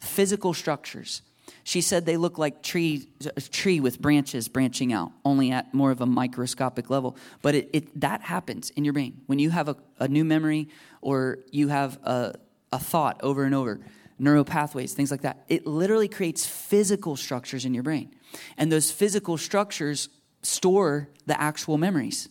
Physical 0.00 0.54
structures. 0.54 1.22
She 1.64 1.80
said 1.80 2.06
they 2.06 2.16
look 2.16 2.38
like 2.38 2.62
tree, 2.62 3.08
a 3.36 3.40
tree 3.40 3.80
with 3.80 4.00
branches 4.00 4.48
branching 4.48 4.92
out, 4.92 5.12
only 5.24 5.50
at 5.50 5.74
more 5.74 5.90
of 5.90 6.00
a 6.00 6.06
microscopic 6.06 6.88
level. 6.88 7.16
But 7.42 7.54
it, 7.54 7.70
it 7.72 8.00
that 8.00 8.22
happens 8.22 8.70
in 8.70 8.84
your 8.84 8.92
brain. 8.92 9.22
When 9.26 9.38
you 9.38 9.50
have 9.50 9.68
a, 9.68 9.76
a 9.98 10.08
new 10.08 10.24
memory 10.24 10.68
or 11.00 11.40
you 11.50 11.68
have 11.68 11.98
a, 12.04 12.34
a 12.72 12.78
thought 12.78 13.20
over 13.22 13.44
and 13.44 13.54
over, 13.54 13.80
neural 14.18 14.44
pathways, 14.44 14.94
things 14.94 15.10
like 15.10 15.22
that. 15.22 15.44
It 15.48 15.66
literally 15.66 16.08
creates 16.08 16.46
physical 16.46 17.16
structures 17.16 17.64
in 17.64 17.74
your 17.74 17.82
brain. 17.82 18.14
And 18.56 18.70
those 18.70 18.90
physical 18.90 19.36
structures 19.36 20.08
store 20.42 21.08
the 21.26 21.40
actual 21.40 21.78
memories. 21.78 22.28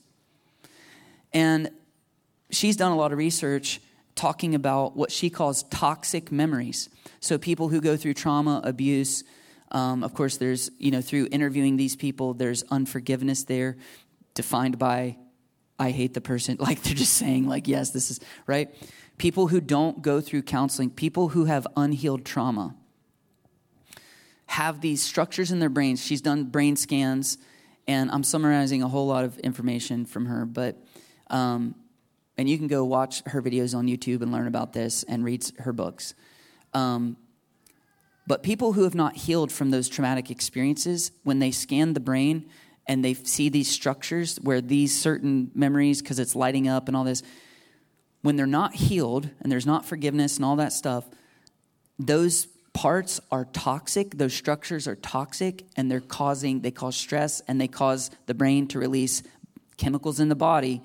And 1.33 1.69
she's 2.49 2.77
done 2.77 2.91
a 2.91 2.95
lot 2.95 3.11
of 3.11 3.17
research 3.17 3.81
talking 4.15 4.55
about 4.55 4.95
what 4.95 5.11
she 5.11 5.29
calls 5.29 5.63
toxic 5.63 6.31
memories. 6.31 6.89
So 7.19 7.37
people 7.37 7.69
who 7.69 7.81
go 7.81 7.95
through 7.95 8.15
trauma, 8.15 8.61
abuse, 8.63 9.23
um, 9.71 10.03
of 10.03 10.13
course, 10.13 10.37
there's, 10.37 10.71
you 10.77 10.91
know, 10.91 11.01
through 11.01 11.27
interviewing 11.31 11.77
these 11.77 11.95
people, 11.95 12.33
there's 12.33 12.63
unforgiveness 12.69 13.43
there, 13.43 13.77
defined 14.33 14.79
by, 14.79 15.17
I 15.77 15.91
hate 15.91 16.13
the 16.13 16.21
person. 16.21 16.57
Like 16.59 16.81
they're 16.81 16.95
just 16.95 17.13
saying, 17.13 17.47
like, 17.47 17.67
yes, 17.67 17.91
this 17.91 18.09
is, 18.11 18.19
right? 18.45 18.73
People 19.17 19.47
who 19.47 19.59
don't 19.59 20.01
go 20.01 20.21
through 20.21 20.43
counseling, 20.43 20.89
people 20.89 21.29
who 21.29 21.45
have 21.45 21.67
unhealed 21.75 22.25
trauma, 22.25 22.75
have 24.47 24.81
these 24.81 25.01
structures 25.01 25.51
in 25.51 25.59
their 25.59 25.69
brains. 25.69 26.03
She's 26.03 26.21
done 26.21 26.45
brain 26.45 26.75
scans, 26.75 27.37
and 27.87 28.09
I'm 28.11 28.23
summarizing 28.23 28.81
a 28.81 28.87
whole 28.87 29.07
lot 29.07 29.23
of 29.25 29.37
information 29.39 30.05
from 30.05 30.25
her, 30.27 30.45
but. 30.45 30.81
Um, 31.29 31.75
and 32.37 32.47
you 32.47 32.57
can 32.57 32.67
go 32.67 32.85
watch 32.85 33.23
her 33.25 33.41
videos 33.41 33.75
on 33.75 33.87
YouTube 33.87 34.21
and 34.21 34.31
learn 34.31 34.47
about 34.47 34.73
this 34.73 35.03
and 35.03 35.25
read 35.25 35.43
her 35.59 35.73
books. 35.73 36.13
Um, 36.73 37.17
but 38.27 38.43
people 38.43 38.73
who 38.73 38.83
have 38.83 38.93
not 38.93 39.15
healed 39.15 39.51
from 39.51 39.71
those 39.71 39.89
traumatic 39.89 40.29
experiences, 40.29 41.11
when 41.23 41.39
they 41.39 41.51
scan 41.51 41.93
the 41.93 41.99
brain 41.99 42.49
and 42.87 43.03
they 43.03 43.13
see 43.13 43.49
these 43.49 43.69
structures 43.69 44.37
where 44.37 44.61
these 44.61 44.97
certain 44.97 45.49
memories, 45.55 46.01
because 46.01 46.19
it's 46.19 46.35
lighting 46.35 46.67
up 46.67 46.87
and 46.87 46.95
all 46.95 47.03
this, 47.03 47.23
when 48.27 48.35
they're 48.35 48.45
not 48.45 48.75
healed 48.75 49.29
and 49.39 49.49
there's 49.49 49.65
not 49.65 49.85
forgiveness 49.85 50.35
and 50.35 50.43
all 50.43 50.57
that 50.57 50.73
stuff, 50.73 51.05
those 51.97 52.45
parts 52.73 53.21
are 53.31 53.45
toxic, 53.45 54.17
those 54.17 54.33
structures 54.33 54.85
are 54.85 54.97
toxic, 54.97 55.63
and 55.77 55.89
they're 55.89 56.01
causing, 56.01 56.59
they 56.59 56.69
cause 56.69 56.97
stress 56.97 57.39
and 57.47 57.61
they 57.61 57.69
cause 57.69 58.11
the 58.25 58.33
brain 58.33 58.67
to 58.67 58.79
release 58.79 59.23
chemicals 59.77 60.19
in 60.19 60.27
the 60.27 60.35
body, 60.35 60.81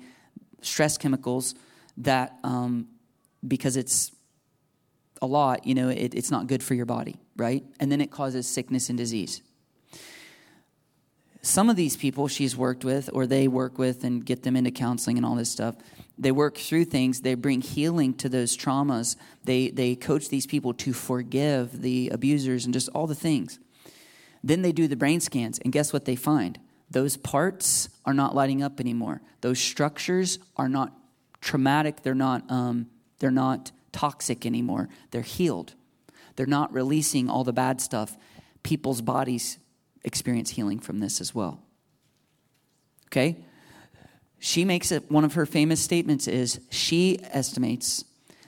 stress 0.61 0.97
chemicals 0.97 1.53
that, 1.97 2.39
um, 2.45 2.87
because 3.45 3.75
it's 3.75 4.13
a 5.21 5.25
lot, 5.25 5.67
you 5.67 5.75
know, 5.75 5.89
it, 5.89 6.15
it's 6.15 6.31
not 6.31 6.47
good 6.47 6.63
for 6.63 6.75
your 6.75 6.85
body, 6.85 7.17
right? 7.35 7.65
And 7.77 7.91
then 7.91 7.99
it 7.99 8.09
causes 8.09 8.47
sickness 8.47 8.87
and 8.87 8.97
disease. 8.97 9.41
Some 11.45 11.69
of 11.69 11.75
these 11.75 11.97
people 11.97 12.29
she's 12.29 12.55
worked 12.55 12.85
with, 12.85 13.09
or 13.11 13.27
they 13.27 13.49
work 13.49 13.77
with 13.77 14.05
and 14.05 14.25
get 14.25 14.43
them 14.43 14.55
into 14.55 14.71
counseling 14.71 15.17
and 15.17 15.25
all 15.25 15.35
this 15.35 15.51
stuff, 15.51 15.75
they 16.17 16.31
work 16.31 16.57
through 16.57 16.85
things. 16.85 17.19
They 17.19 17.35
bring 17.35 17.59
healing 17.59 18.13
to 18.15 18.29
those 18.29 18.55
traumas. 18.55 19.17
They, 19.43 19.67
they 19.67 19.95
coach 19.95 20.29
these 20.29 20.47
people 20.47 20.73
to 20.75 20.93
forgive 20.93 21.81
the 21.81 22.09
abusers 22.09 22.63
and 22.63 22.73
just 22.73 22.87
all 22.95 23.07
the 23.07 23.13
things. 23.13 23.59
Then 24.41 24.61
they 24.61 24.71
do 24.71 24.87
the 24.87 24.95
brain 24.95 25.19
scans, 25.19 25.59
and 25.59 25.73
guess 25.73 25.91
what 25.91 26.05
they 26.05 26.15
find? 26.15 26.59
Those 26.89 27.17
parts 27.17 27.89
are 28.05 28.13
not 28.13 28.33
lighting 28.33 28.63
up 28.63 28.79
anymore. 28.79 29.21
Those 29.41 29.59
structures 29.59 30.39
are 30.55 30.69
not 30.69 30.93
traumatic. 31.41 32.03
They're 32.03 32.15
not, 32.15 32.49
um, 32.49 32.87
they're 33.19 33.31
not 33.31 33.71
toxic 33.91 34.45
anymore. 34.45 34.87
They're 35.11 35.21
healed. 35.21 35.73
they're 36.35 36.45
not 36.45 36.73
releasing 36.73 37.29
all 37.29 37.43
the 37.43 37.53
bad 37.53 37.81
stuff. 37.81 38.17
People's 38.63 39.01
bodies 39.01 39.57
experience 40.03 40.51
healing 40.51 40.79
from 40.79 40.99
this 40.99 41.21
as 41.21 41.33
well. 41.33 41.61
Okay? 43.07 43.37
She 44.39 44.65
makes 44.65 44.91
it 44.91 45.09
one 45.09 45.23
of 45.23 45.35
her 45.35 45.45
famous 45.45 45.79
statements 45.79 46.27
is 46.27 46.59
she 46.69 47.19
estimates 47.31 48.03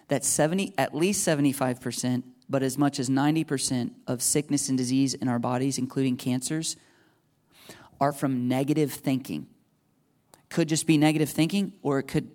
that 0.07 0.25
70 0.25 0.73
at 0.77 0.93
least 0.93 1.25
75% 1.27 2.23
but 2.47 2.61
as 2.61 2.77
much 2.77 2.99
as 2.99 3.09
90% 3.09 3.91
of 4.05 4.21
sickness 4.21 4.69
and 4.69 4.77
disease 4.77 5.13
in 5.13 5.27
our 5.27 5.39
bodies 5.39 5.77
including 5.77 6.17
cancers 6.17 6.75
are 7.99 8.11
from 8.11 8.47
negative 8.47 8.91
thinking. 8.91 9.47
Could 10.49 10.67
just 10.67 10.85
be 10.85 10.97
negative 10.97 11.29
thinking 11.29 11.73
or 11.81 11.99
it 11.99 12.03
could 12.03 12.29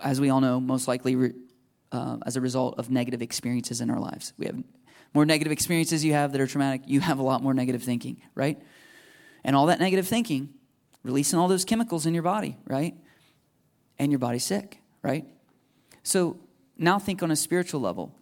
as 0.00 0.20
we 0.20 0.30
all 0.30 0.40
know 0.40 0.60
most 0.60 0.88
likely 0.88 1.32
uh, 1.92 2.18
as 2.26 2.36
a 2.36 2.40
result 2.40 2.78
of 2.78 2.90
negative 2.90 3.22
experiences 3.22 3.80
in 3.80 3.90
our 3.90 3.98
lives. 3.98 4.32
We 4.38 4.46
have 4.46 4.62
more 5.14 5.24
negative 5.24 5.52
experiences 5.52 6.04
you 6.04 6.12
have 6.12 6.32
that 6.32 6.40
are 6.40 6.46
traumatic, 6.46 6.82
you 6.86 7.00
have 7.00 7.18
a 7.18 7.22
lot 7.22 7.42
more 7.42 7.54
negative 7.54 7.82
thinking, 7.82 8.20
right? 8.34 8.60
And 9.44 9.56
all 9.56 9.66
that 9.66 9.80
negative 9.80 10.06
thinking, 10.06 10.50
releasing 11.02 11.38
all 11.38 11.48
those 11.48 11.64
chemicals 11.64 12.06
in 12.06 12.14
your 12.14 12.22
body, 12.22 12.56
right? 12.66 12.94
And 13.98 14.12
your 14.12 14.18
body's 14.18 14.44
sick, 14.44 14.80
right? 15.02 15.24
So 16.02 16.38
now 16.76 16.98
think 16.98 17.22
on 17.22 17.30
a 17.30 17.36
spiritual 17.36 17.80
level. 17.80 18.14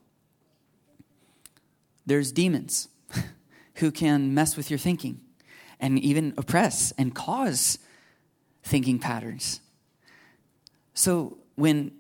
There's 2.06 2.32
demons 2.32 2.88
who 3.76 3.90
can 3.90 4.32
mess 4.32 4.56
with 4.56 4.70
your 4.70 4.78
thinking 4.78 5.20
and 5.80 5.98
even 5.98 6.34
oppress 6.38 6.92
and 6.92 7.14
cause 7.14 7.78
thinking 8.62 8.98
patterns. 8.98 9.60
So 10.94 11.38
when 11.56 11.92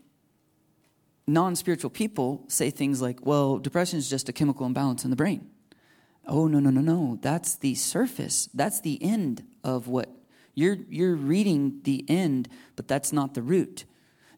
non 1.26 1.56
spiritual 1.56 1.90
people 1.90 2.44
say 2.48 2.70
things 2.70 3.02
like, 3.02 3.24
well, 3.24 3.58
depression 3.58 3.98
is 3.98 4.08
just 4.08 4.28
a 4.28 4.32
chemical 4.32 4.66
imbalance 4.66 5.04
in 5.04 5.10
the 5.10 5.16
brain. 5.16 5.50
Oh, 6.26 6.46
no, 6.46 6.58
no, 6.58 6.70
no, 6.70 6.80
no. 6.80 7.18
That's 7.22 7.56
the 7.56 7.74
surface. 7.74 8.48
That's 8.52 8.80
the 8.80 9.02
end 9.02 9.44
of 9.62 9.88
what 9.88 10.08
you're, 10.54 10.78
you're 10.88 11.14
reading 11.14 11.80
the 11.84 12.04
end, 12.08 12.48
but 12.74 12.88
that's 12.88 13.12
not 13.12 13.34
the 13.34 13.42
root. 13.42 13.84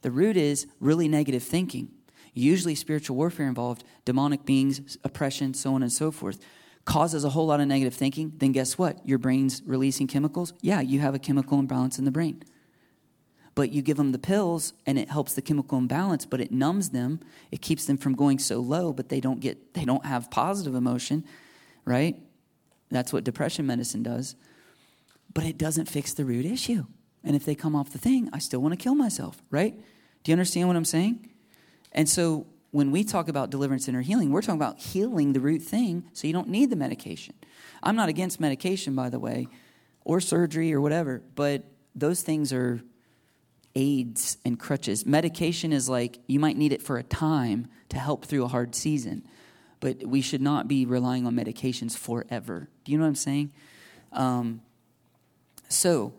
The 0.02 0.10
root 0.10 0.36
is 0.36 0.66
really 0.80 1.08
negative 1.08 1.42
thinking, 1.42 1.90
usually 2.34 2.74
spiritual 2.74 3.16
warfare 3.16 3.48
involved, 3.48 3.84
demonic 4.04 4.44
beings, 4.44 4.98
oppression, 5.04 5.54
so 5.54 5.74
on 5.74 5.82
and 5.82 5.92
so 5.92 6.10
forth. 6.10 6.38
Causes 6.84 7.24
a 7.24 7.30
whole 7.30 7.46
lot 7.46 7.60
of 7.60 7.68
negative 7.68 7.94
thinking, 7.94 8.32
then 8.36 8.52
guess 8.52 8.78
what? 8.78 9.06
Your 9.06 9.18
brain's 9.18 9.62
releasing 9.64 10.06
chemicals. 10.06 10.52
Yeah, 10.60 10.80
you 10.80 11.00
have 11.00 11.14
a 11.14 11.18
chemical 11.18 11.58
imbalance 11.58 11.98
in 11.98 12.04
the 12.04 12.10
brain 12.10 12.42
but 13.58 13.72
you 13.72 13.82
give 13.82 13.96
them 13.96 14.12
the 14.12 14.20
pills 14.20 14.72
and 14.86 15.00
it 15.00 15.10
helps 15.10 15.34
the 15.34 15.42
chemical 15.42 15.78
imbalance 15.78 16.24
but 16.24 16.40
it 16.40 16.52
numbs 16.52 16.90
them. 16.90 17.18
It 17.50 17.60
keeps 17.60 17.86
them 17.86 17.96
from 17.96 18.14
going 18.14 18.38
so 18.38 18.60
low 18.60 18.92
but 18.92 19.08
they 19.08 19.18
don't 19.18 19.40
get 19.40 19.74
they 19.74 19.84
don't 19.84 20.06
have 20.06 20.30
positive 20.30 20.76
emotion 20.76 21.24
right? 21.84 22.14
That's 22.88 23.12
what 23.12 23.24
depression 23.24 23.66
medicine 23.66 24.04
does. 24.04 24.36
But 25.34 25.42
it 25.42 25.58
doesn't 25.58 25.86
fix 25.86 26.14
the 26.14 26.24
root 26.24 26.46
issue. 26.46 26.84
And 27.24 27.34
if 27.34 27.44
they 27.44 27.56
come 27.56 27.74
off 27.74 27.90
the 27.90 27.98
thing 27.98 28.30
i 28.32 28.38
still 28.38 28.60
want 28.60 28.74
to 28.74 28.76
kill 28.76 28.94
myself 28.94 29.42
right? 29.50 29.74
Do 30.22 30.30
you 30.30 30.34
understand 30.34 30.68
what 30.68 30.76
i'm 30.76 30.84
saying? 30.84 31.28
And 31.90 32.08
so 32.08 32.46
when 32.70 32.92
we 32.92 33.02
talk 33.02 33.26
about 33.26 33.50
deliverance 33.50 33.88
and 33.88 33.96
or 33.96 34.02
healing 34.02 34.30
we're 34.30 34.40
talking 34.40 34.60
about 34.60 34.78
healing 34.78 35.32
the 35.32 35.40
root 35.40 35.62
thing 35.62 36.04
so 36.12 36.28
you 36.28 36.32
don't 36.32 36.48
need 36.48 36.70
the 36.70 36.76
medication. 36.76 37.34
I'm 37.82 37.96
not 37.96 38.08
against 38.08 38.38
medication 38.38 38.94
by 38.94 39.08
the 39.08 39.18
way 39.18 39.48
or 40.04 40.20
surgery 40.20 40.72
or 40.72 40.80
whatever 40.80 41.22
but 41.34 41.64
those 41.96 42.22
things 42.22 42.52
are 42.52 42.80
aids 43.78 44.38
and 44.44 44.58
crutches. 44.58 45.06
Medication 45.06 45.72
is 45.72 45.88
like 45.88 46.18
you 46.26 46.40
might 46.40 46.56
need 46.56 46.72
it 46.72 46.82
for 46.82 46.98
a 46.98 47.04
time 47.04 47.68
to 47.90 47.98
help 47.98 48.24
through 48.24 48.44
a 48.44 48.48
hard 48.48 48.74
season, 48.74 49.22
but 49.78 50.04
we 50.04 50.20
should 50.20 50.42
not 50.42 50.66
be 50.66 50.84
relying 50.84 51.26
on 51.26 51.34
medications 51.34 51.96
forever. 51.96 52.68
Do 52.84 52.90
you 52.90 52.98
know 52.98 53.04
what 53.04 53.10
I'm 53.10 53.14
saying? 53.14 53.52
Um, 54.12 54.62
so, 55.68 56.12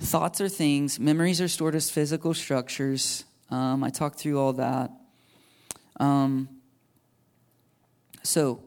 thoughts 0.00 0.40
are 0.40 0.48
things, 0.48 0.98
memories 0.98 1.40
are 1.42 1.48
stored 1.48 1.74
as 1.74 1.90
physical 1.90 2.32
structures. 2.32 3.24
Um, 3.50 3.84
I 3.84 3.90
talked 3.90 4.18
through 4.18 4.40
all 4.40 4.54
that. 4.54 4.90
Um, 6.00 6.48
so, 8.22 8.62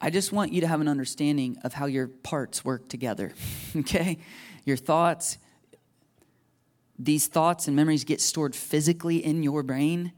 I 0.00 0.10
just 0.10 0.30
want 0.30 0.52
you 0.52 0.60
to 0.60 0.68
have 0.68 0.80
an 0.80 0.86
understanding 0.86 1.58
of 1.64 1.72
how 1.74 1.86
your 1.86 2.06
parts 2.06 2.64
work 2.64 2.88
together, 2.88 3.32
okay? 3.76 4.18
Your 4.64 4.76
thoughts, 4.76 5.38
these 6.98 7.28
thoughts 7.28 7.68
and 7.68 7.76
memories 7.76 8.04
get 8.04 8.20
stored 8.20 8.56
physically 8.56 9.24
in 9.24 9.42
your 9.42 9.62
brain, 9.62 10.12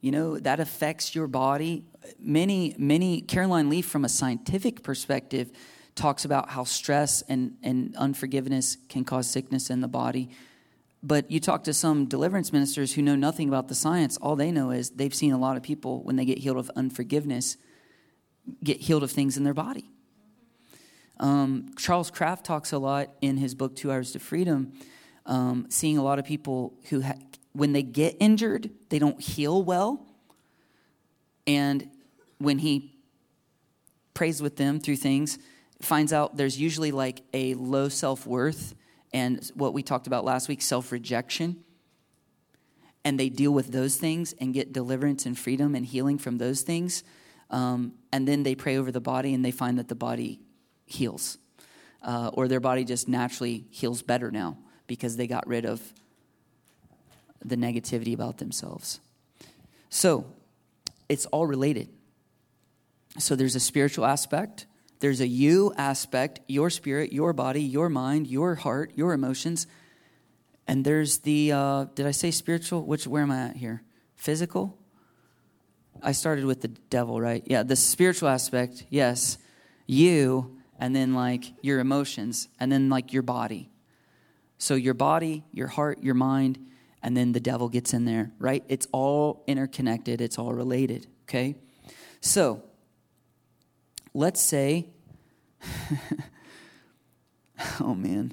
you 0.00 0.10
know, 0.10 0.38
that 0.38 0.58
affects 0.58 1.14
your 1.14 1.26
body. 1.26 1.84
Many, 2.18 2.74
many, 2.78 3.20
Caroline 3.20 3.68
Leaf, 3.68 3.86
from 3.86 4.04
a 4.04 4.08
scientific 4.08 4.82
perspective, 4.82 5.52
talks 5.94 6.24
about 6.24 6.50
how 6.50 6.64
stress 6.64 7.22
and, 7.22 7.56
and 7.62 7.94
unforgiveness 7.96 8.76
can 8.88 9.04
cause 9.04 9.28
sickness 9.28 9.70
in 9.70 9.80
the 9.80 9.88
body. 9.88 10.30
But 11.02 11.30
you 11.30 11.38
talk 11.40 11.64
to 11.64 11.74
some 11.74 12.06
deliverance 12.06 12.52
ministers 12.52 12.94
who 12.94 13.02
know 13.02 13.16
nothing 13.16 13.48
about 13.48 13.68
the 13.68 13.74
science, 13.74 14.16
all 14.16 14.36
they 14.36 14.50
know 14.50 14.70
is 14.70 14.90
they've 14.90 15.14
seen 15.14 15.32
a 15.32 15.38
lot 15.38 15.56
of 15.58 15.62
people, 15.62 16.02
when 16.02 16.16
they 16.16 16.24
get 16.24 16.38
healed 16.38 16.56
of 16.56 16.70
unforgiveness, 16.74 17.58
get 18.62 18.80
healed 18.80 19.02
of 19.02 19.10
things 19.10 19.36
in 19.36 19.44
their 19.44 19.54
body. 19.54 19.90
Um, 21.20 21.74
Charles 21.76 22.10
Kraft 22.10 22.44
talks 22.44 22.72
a 22.72 22.78
lot 22.78 23.10
in 23.20 23.36
his 23.36 23.54
book, 23.54 23.76
Two 23.76 23.92
Hours 23.92 24.12
to 24.12 24.18
Freedom 24.18 24.72
um, 25.26 25.66
seeing 25.70 25.98
a 25.98 26.02
lot 26.02 26.18
of 26.18 26.24
people 26.24 26.74
who, 26.90 27.02
ha- 27.02 27.18
when 27.52 27.72
they 27.72 27.82
get 27.82 28.16
injured, 28.20 28.70
they 28.90 28.98
don't 28.98 29.20
heal 29.20 29.62
well. 29.62 30.04
And 31.46 31.88
when 32.38 32.58
he 32.58 32.94
prays 34.12 34.42
with 34.42 34.56
them 34.56 34.80
through 34.80 34.96
things, 34.96 35.38
finds 35.80 36.12
out 36.12 36.36
there's 36.36 36.58
usually 36.58 36.92
like 36.92 37.22
a 37.32 37.54
low 37.54 37.88
self 37.88 38.26
worth 38.26 38.74
and 39.12 39.50
what 39.54 39.74
we 39.74 39.82
talked 39.82 40.06
about 40.06 40.24
last 40.24 40.48
week 40.48 40.62
self 40.62 40.92
rejection. 40.92 41.62
And 43.04 43.20
they 43.20 43.28
deal 43.28 43.52
with 43.52 43.70
those 43.70 43.96
things 43.96 44.34
and 44.40 44.54
get 44.54 44.72
deliverance 44.72 45.26
and 45.26 45.38
freedom 45.38 45.74
and 45.74 45.84
healing 45.84 46.16
from 46.16 46.38
those 46.38 46.62
things. 46.62 47.04
Um, 47.50 47.92
and 48.10 48.26
then 48.26 48.42
they 48.42 48.54
pray 48.54 48.78
over 48.78 48.90
the 48.90 49.00
body 49.00 49.34
and 49.34 49.44
they 49.44 49.50
find 49.50 49.78
that 49.78 49.88
the 49.88 49.94
body 49.94 50.40
heals. 50.86 51.38
Uh, 52.02 52.30
or 52.32 52.48
their 52.48 52.60
body 52.60 52.84
just 52.84 53.08
naturally 53.08 53.66
heals 53.70 54.02
better 54.02 54.30
now 54.30 54.58
because 54.86 55.16
they 55.16 55.26
got 55.26 55.46
rid 55.46 55.64
of 55.64 55.80
the 57.44 57.56
negativity 57.56 58.14
about 58.14 58.38
themselves. 58.38 59.00
So, 59.90 60.26
it's 61.08 61.26
all 61.26 61.46
related. 61.46 61.88
So, 63.18 63.36
there's 63.36 63.54
a 63.54 63.60
spiritual 63.60 64.06
aspect, 64.06 64.66
there's 65.00 65.20
a 65.20 65.26
you 65.26 65.72
aspect, 65.76 66.40
your 66.46 66.70
spirit, 66.70 67.12
your 67.12 67.32
body, 67.32 67.62
your 67.62 67.88
mind, 67.88 68.26
your 68.26 68.54
heart, 68.54 68.92
your 68.94 69.12
emotions. 69.12 69.66
And 70.66 70.84
there's 70.84 71.18
the, 71.18 71.52
uh, 71.52 71.84
did 71.94 72.06
I 72.06 72.10
say 72.10 72.30
spiritual? 72.30 72.86
Which, 72.86 73.06
where 73.06 73.22
am 73.22 73.30
I 73.30 73.48
at 73.48 73.56
here? 73.56 73.82
Physical? 74.16 74.78
I 76.02 76.12
started 76.12 76.46
with 76.46 76.62
the 76.62 76.68
devil, 76.68 77.20
right? 77.20 77.42
Yeah, 77.46 77.62
the 77.62 77.76
spiritual 77.76 78.28
aspect, 78.28 78.86
yes. 78.88 79.38
You, 79.86 80.58
and 80.78 80.96
then 80.96 81.14
like 81.14 81.44
your 81.62 81.80
emotions, 81.80 82.48
and 82.58 82.72
then 82.72 82.88
like 82.88 83.12
your 83.12 83.22
body. 83.22 83.70
So 84.58 84.74
your 84.74 84.94
body, 84.94 85.44
your 85.52 85.68
heart, 85.68 86.02
your 86.02 86.14
mind, 86.14 86.58
and 87.02 87.16
then 87.16 87.32
the 87.32 87.40
devil 87.40 87.68
gets 87.68 87.92
in 87.92 88.04
there, 88.04 88.32
right? 88.38 88.64
It's 88.68 88.86
all 88.92 89.44
interconnected, 89.46 90.20
it's 90.20 90.38
all 90.38 90.52
related, 90.52 91.06
okay? 91.28 91.56
So 92.20 92.62
let's 94.14 94.40
say, 94.40 94.88
oh 97.80 97.94
man, 97.94 98.32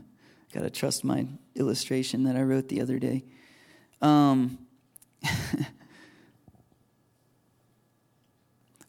gotta 0.54 0.70
trust 0.70 1.04
my 1.04 1.28
illustration 1.56 2.24
that 2.24 2.36
I 2.38 2.44
wrote 2.44 2.70
the 2.70 2.82
other 2.82 2.98
day. 3.00 3.26
Um, 4.02 4.58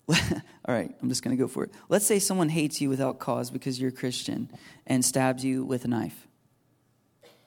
all 0.08 0.16
right, 0.68 0.94
I'm 1.02 1.08
just 1.08 1.24
to 1.24 1.36
go 1.36 1.48
for 1.48 1.64
it. 1.64 1.72
Let's 1.88 2.06
say 2.06 2.18
someone 2.18 2.48
hates 2.48 2.80
you 2.80 2.88
without 2.88 3.18
cause 3.18 3.50
because 3.50 3.80
you're 3.80 3.90
a 3.90 3.92
Christian 3.92 4.48
and 4.86 5.04
stabs 5.04 5.44
you 5.44 5.64
with 5.64 5.84
a 5.84 5.88
knife. 5.88 6.28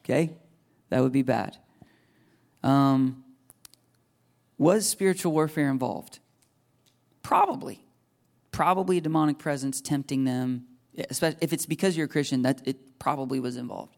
Okay? 0.06 0.38
That 0.89 1.02
would 1.02 1.12
be 1.12 1.24
bad. 1.24 1.58
Um, 2.63 3.24
was 4.58 4.88
spiritual 4.88 5.34
warfare 5.34 5.70
involved? 5.70 6.20
Probably. 7.24 7.84
Probably 8.52 9.00
a 9.00 9.02
demonic 9.02 9.39
presence 9.39 9.82
tempting 9.82 10.24
them. 10.24 10.65
If 10.94 11.52
it's 11.52 11.65
because 11.65 11.98
you're 11.98 12.06
a 12.06 12.10
Christian, 12.10 12.44
that 12.44 12.62
it 12.65 13.00
probably 13.00 13.39
was 13.39 13.58
involved. 13.58 13.98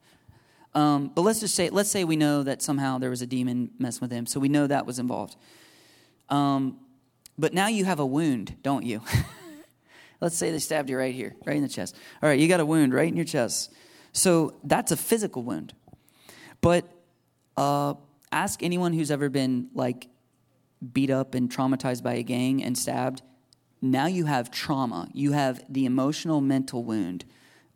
Um, 0.73 1.11
but 1.13 1.21
let's 1.21 1.41
just 1.41 1.55
say, 1.55 1.69
let's 1.69 1.91
say 1.91 2.03
we 2.03 2.15
know 2.15 2.43
that 2.43 2.61
somehow 2.61 2.97
there 2.97 3.09
was 3.09 3.21
a 3.21 3.27
demon 3.27 3.71
messing 3.77 4.01
with 4.01 4.11
him, 4.11 4.25
so 4.25 4.39
we 4.39 4.49
know 4.49 4.65
that 4.67 4.85
was 4.85 4.99
involved. 4.99 5.35
Um, 6.29 6.79
but 7.37 7.53
now 7.53 7.67
you 7.67 7.85
have 7.85 7.99
a 7.99 8.05
wound, 8.05 8.55
don't 8.63 8.83
you? 8.83 9.01
let's 10.21 10.35
say 10.35 10.51
they 10.51 10.59
stabbed 10.59 10.89
you 10.89 10.97
right 10.97 11.13
here, 11.13 11.35
right 11.45 11.57
in 11.57 11.63
the 11.63 11.69
chest. 11.69 11.95
All 12.21 12.29
right, 12.29 12.39
you 12.39 12.47
got 12.47 12.59
a 12.59 12.65
wound 12.65 12.93
right 12.93 13.07
in 13.07 13.15
your 13.15 13.25
chest. 13.25 13.73
So 14.13 14.55
that's 14.63 14.91
a 14.91 14.97
physical 14.97 15.43
wound. 15.43 15.73
But 16.61 16.89
uh, 17.55 17.95
ask 18.31 18.63
anyone 18.63 18.93
who's 18.93 19.11
ever 19.11 19.29
been 19.29 19.69
like 19.73 20.07
beat 20.93 21.09
up 21.09 21.33
and 21.33 21.49
traumatized 21.49 22.03
by 22.03 22.15
a 22.15 22.23
gang 22.23 22.63
and 22.63 22.77
stabbed, 22.77 23.21
now 23.81 24.07
you 24.07 24.25
have 24.25 24.51
trauma. 24.51 25.09
You 25.13 25.33
have 25.33 25.63
the 25.69 25.85
emotional, 25.85 26.41
mental 26.41 26.83
wound 26.83 27.25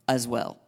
as 0.08 0.28
well. 0.28 0.60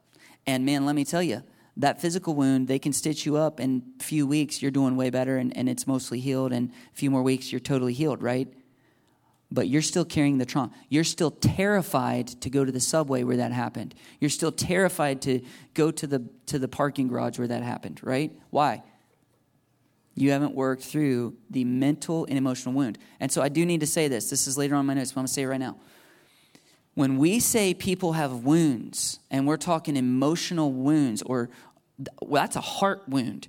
And 0.45 0.65
man, 0.65 0.85
let 0.85 0.95
me 0.95 1.05
tell 1.05 1.23
you, 1.23 1.43
that 1.77 1.99
physical 1.99 2.35
wound, 2.35 2.67
they 2.67 2.77
can 2.77 2.93
stitch 2.93 3.25
you 3.25 3.35
up 3.35 3.59
in 3.59 3.83
a 3.99 4.03
few 4.03 4.27
weeks, 4.27 4.61
you're 4.61 4.71
doing 4.71 4.95
way 4.95 5.09
better 5.09 5.37
and, 5.37 5.55
and 5.57 5.67
it's 5.67 5.87
mostly 5.87 6.19
healed. 6.19 6.53
And 6.53 6.69
a 6.69 6.95
few 6.95 7.09
more 7.09 7.23
weeks, 7.23 7.51
you're 7.51 7.59
totally 7.59 7.93
healed, 7.93 8.21
right? 8.21 8.47
But 9.53 9.67
you're 9.67 9.83
still 9.83 10.03
carrying 10.03 10.39
the 10.39 10.47
trauma. 10.47 10.71
You're 10.89 11.03
still 11.03 11.29
terrified 11.29 12.27
to 12.41 12.49
go 12.49 12.65
to 12.65 12.71
the 12.71 12.79
subway 12.79 13.21
where 13.23 13.37
that 13.37 13.51
happened. 13.51 13.93
You're 14.19 14.31
still 14.31 14.51
terrified 14.51 15.21
to 15.21 15.41
go 15.75 15.91
to 15.91 16.07
the, 16.07 16.27
to 16.47 16.57
the 16.57 16.67
parking 16.67 17.07
garage 17.07 17.37
where 17.37 17.47
that 17.47 17.61
happened, 17.61 17.99
right? 18.01 18.31
Why? 18.49 18.81
You 20.15 20.31
haven't 20.31 20.55
worked 20.55 20.81
through 20.81 21.37
the 21.51 21.65
mental 21.65 22.25
and 22.25 22.35
emotional 22.35 22.73
wound. 22.73 22.97
And 23.19 23.31
so 23.31 23.43
I 23.43 23.49
do 23.49 23.63
need 23.63 23.81
to 23.81 23.87
say 23.87 24.07
this. 24.07 24.31
This 24.31 24.47
is 24.47 24.57
later 24.57 24.73
on 24.73 24.87
my 24.87 24.95
notes, 24.95 25.11
but 25.11 25.19
I'm 25.19 25.21
going 25.21 25.27
to 25.27 25.33
say 25.33 25.43
it 25.43 25.47
right 25.47 25.59
now. 25.59 25.77
When 26.95 27.17
we 27.17 27.39
say 27.39 27.75
people 27.75 28.13
have 28.13 28.43
wounds, 28.43 29.19
and 29.29 29.47
we're 29.47 29.57
talking 29.57 29.97
emotional 29.97 30.71
wounds, 30.71 31.21
or 31.21 31.51
well, 32.21 32.41
that's 32.41 32.55
a 32.55 32.61
heart 32.61 33.07
wound, 33.07 33.47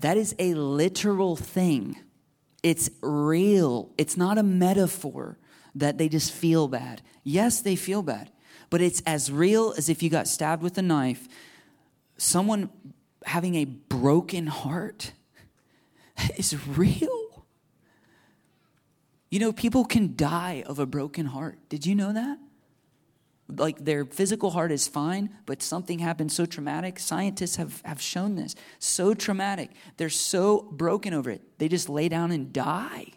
that 0.00 0.16
is 0.16 0.34
a 0.40 0.54
literal 0.54 1.36
thing. 1.36 2.00
It's 2.62 2.90
real. 3.00 3.90
It's 3.96 4.16
not 4.16 4.38
a 4.38 4.42
metaphor 4.42 5.38
that 5.74 5.98
they 5.98 6.08
just 6.08 6.32
feel 6.32 6.68
bad. 6.68 7.02
Yes, 7.24 7.60
they 7.60 7.76
feel 7.76 8.02
bad, 8.02 8.30
but 8.68 8.80
it's 8.80 9.02
as 9.06 9.30
real 9.30 9.74
as 9.76 9.88
if 9.88 10.02
you 10.02 10.10
got 10.10 10.28
stabbed 10.28 10.62
with 10.62 10.76
a 10.78 10.82
knife. 10.82 11.28
Someone 12.16 12.70
having 13.24 13.54
a 13.54 13.64
broken 13.64 14.46
heart 14.46 15.12
is 16.36 16.56
real. 16.66 17.44
You 19.30 19.38
know, 19.38 19.52
people 19.52 19.84
can 19.84 20.16
die 20.16 20.64
of 20.66 20.78
a 20.78 20.86
broken 20.86 21.26
heart. 21.26 21.58
Did 21.68 21.86
you 21.86 21.94
know 21.94 22.12
that? 22.12 22.38
Like 23.56 23.84
their 23.84 24.04
physical 24.04 24.50
heart 24.50 24.72
is 24.72 24.88
fine, 24.88 25.30
but 25.46 25.62
something 25.62 25.98
happened 25.98 26.32
so 26.32 26.46
traumatic. 26.46 26.98
Scientists 26.98 27.56
have, 27.56 27.80
have 27.84 28.00
shown 28.00 28.36
this. 28.36 28.54
So 28.78 29.14
traumatic. 29.14 29.70
They're 29.96 30.08
so 30.08 30.68
broken 30.72 31.14
over 31.14 31.30
it. 31.30 31.42
They 31.58 31.68
just 31.68 31.88
lay 31.88 32.08
down 32.08 32.30
and 32.30 32.52
die. 32.52 33.12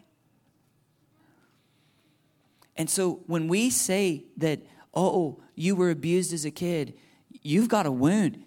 And 2.76 2.89
so 2.89 3.22
when 3.28 3.48
we 3.48 3.69
say 3.69 4.26
that, 4.38 4.62
oh, 4.93 5.41
you 5.56 5.76
were 5.76 5.89
abused 5.89 6.34
as 6.34 6.46
a 6.46 6.52
kid, 6.52 6.96
you've 7.41 7.69
got 7.69 7.86
a 7.86 7.91
wound, 7.91 8.43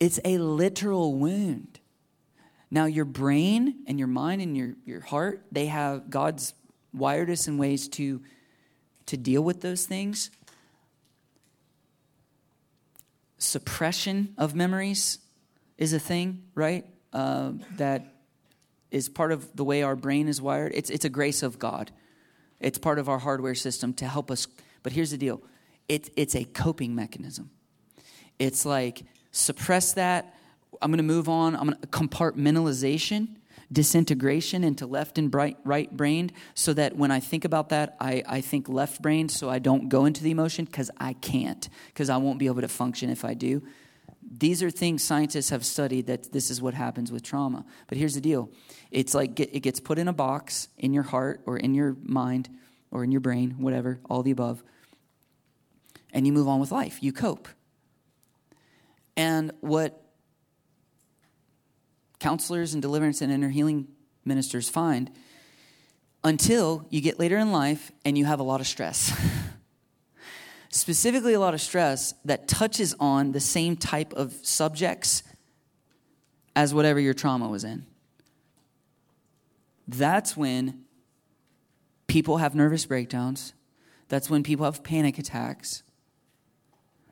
it's 0.00 0.20
a 0.24 0.38
literal 0.38 1.14
wound. 1.14 1.80
Now, 2.70 2.86
your 2.86 3.04
brain 3.04 3.84
and 3.86 3.98
your 3.98 4.08
mind 4.08 4.42
and 4.42 4.56
your, 4.56 4.74
your 4.84 5.00
heart, 5.00 5.44
they 5.52 5.66
have 5.66 6.10
God's 6.10 6.52
wired 6.92 7.30
us 7.30 7.46
in 7.46 7.58
ways 7.58 7.88
to, 7.90 8.22
to 9.06 9.16
deal 9.16 9.42
with 9.42 9.60
those 9.60 9.86
things. 9.86 10.30
Suppression 13.38 14.34
of 14.38 14.54
memories 14.54 15.18
is 15.78 15.92
a 15.92 15.98
thing, 15.98 16.44
right? 16.54 16.84
Uh, 17.12 17.52
that 17.76 18.14
is 18.90 19.08
part 19.08 19.32
of 19.32 19.54
the 19.56 19.64
way 19.64 19.82
our 19.82 19.96
brain 19.96 20.28
is 20.28 20.40
wired. 20.40 20.72
It's, 20.74 20.90
it's 20.90 21.04
a 21.04 21.10
grace 21.10 21.42
of 21.42 21.58
God. 21.58 21.90
It's 22.60 22.78
part 22.78 22.98
of 22.98 23.08
our 23.08 23.18
hardware 23.18 23.54
system 23.54 23.92
to 23.94 24.06
help 24.06 24.30
us. 24.30 24.46
But 24.82 24.92
here's 24.92 25.10
the 25.10 25.18
deal 25.18 25.42
it, 25.88 26.10
it's 26.16 26.34
a 26.34 26.44
coping 26.44 26.94
mechanism. 26.94 27.50
It's 28.38 28.64
like 28.64 29.02
suppress 29.32 29.92
that, 29.94 30.34
I'm 30.80 30.90
going 30.90 30.98
to 30.98 31.04
move 31.04 31.28
on. 31.28 31.56
I'm 31.56 31.68
going 31.68 31.80
to 31.80 31.86
compartmentalization, 31.86 33.36
disintegration 33.72 34.64
into 34.64 34.86
left 34.86 35.18
and 35.18 35.32
right, 35.34 35.56
right 35.64 35.94
brain, 35.94 36.30
so 36.54 36.72
that 36.74 36.96
when 36.96 37.10
I 37.10 37.20
think 37.20 37.44
about 37.44 37.70
that, 37.70 37.96
I, 38.00 38.22
I 38.26 38.40
think 38.40 38.68
left 38.68 39.02
brain, 39.02 39.28
so 39.28 39.50
I 39.50 39.58
don't 39.58 39.88
go 39.88 40.04
into 40.04 40.22
the 40.22 40.30
emotion 40.30 40.64
because 40.64 40.90
I 40.98 41.14
can't, 41.14 41.68
because 41.88 42.10
I 42.10 42.16
won't 42.16 42.38
be 42.38 42.46
able 42.46 42.60
to 42.60 42.68
function 42.68 43.10
if 43.10 43.24
I 43.24 43.34
do. 43.34 43.62
These 44.28 44.62
are 44.62 44.70
things 44.70 45.02
scientists 45.04 45.50
have 45.50 45.64
studied 45.64 46.06
that 46.06 46.32
this 46.32 46.50
is 46.50 46.60
what 46.60 46.74
happens 46.74 47.12
with 47.12 47.22
trauma. 47.22 47.64
But 47.86 47.98
here's 47.98 48.14
the 48.14 48.20
deal 48.20 48.50
it's 48.90 49.14
like 49.14 49.38
it 49.38 49.60
gets 49.60 49.80
put 49.80 49.98
in 49.98 50.08
a 50.08 50.12
box 50.12 50.68
in 50.78 50.92
your 50.92 51.04
heart 51.04 51.42
or 51.46 51.56
in 51.56 51.74
your 51.74 51.96
mind 52.02 52.48
or 52.90 53.04
in 53.04 53.12
your 53.12 53.20
brain, 53.20 53.56
whatever, 53.58 54.00
all 54.08 54.22
the 54.22 54.30
above, 54.30 54.62
and 56.12 56.26
you 56.26 56.32
move 56.32 56.48
on 56.48 56.60
with 56.60 56.72
life. 56.72 57.02
You 57.02 57.12
cope. 57.12 57.48
And 59.16 59.52
what 59.60 60.05
counselors 62.18 62.72
and 62.72 62.82
deliverance 62.82 63.20
and 63.20 63.32
inner 63.32 63.48
healing 63.48 63.88
ministers 64.24 64.68
find 64.68 65.10
until 66.24 66.86
you 66.90 67.00
get 67.00 67.18
later 67.18 67.38
in 67.38 67.52
life 67.52 67.92
and 68.04 68.18
you 68.18 68.24
have 68.24 68.40
a 68.40 68.42
lot 68.42 68.60
of 68.60 68.66
stress. 68.66 69.12
Specifically, 70.70 71.32
a 71.32 71.40
lot 71.40 71.54
of 71.54 71.60
stress 71.60 72.14
that 72.24 72.48
touches 72.48 72.94
on 72.98 73.32
the 73.32 73.40
same 73.40 73.76
type 73.76 74.12
of 74.12 74.34
subjects 74.42 75.22
as 76.54 76.74
whatever 76.74 76.98
your 76.98 77.14
trauma 77.14 77.48
was 77.48 77.64
in. 77.64 77.86
That's 79.86 80.36
when 80.36 80.84
people 82.06 82.38
have 82.38 82.54
nervous 82.54 82.84
breakdowns. 82.86 83.52
That's 84.08 84.28
when 84.28 84.42
people 84.42 84.64
have 84.64 84.82
panic 84.82 85.18
attacks. 85.18 85.82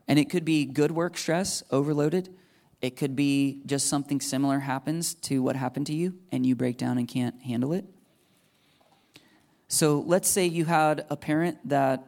And 0.09 0.19
it 0.19 0.29
could 0.29 0.45
be 0.45 0.64
good 0.64 0.90
work 0.90 1.17
stress, 1.17 1.62
overloaded. 1.71 2.35
It 2.85 2.97
could 2.97 3.16
be 3.16 3.62
just 3.64 3.87
something 3.87 4.20
similar 4.20 4.59
happens 4.59 5.14
to 5.14 5.42
what 5.42 5.57
happened 5.57 5.87
to 5.87 5.94
you 5.94 6.18
and 6.31 6.44
you 6.44 6.55
break 6.55 6.77
down 6.77 6.99
and 6.99 7.09
can't 7.09 7.40
handle 7.40 7.73
it. 7.73 7.87
So 9.68 10.05
let's 10.07 10.29
say 10.29 10.44
you 10.44 10.66
had 10.66 11.07
a 11.09 11.16
parent 11.16 11.66
that 11.70 12.05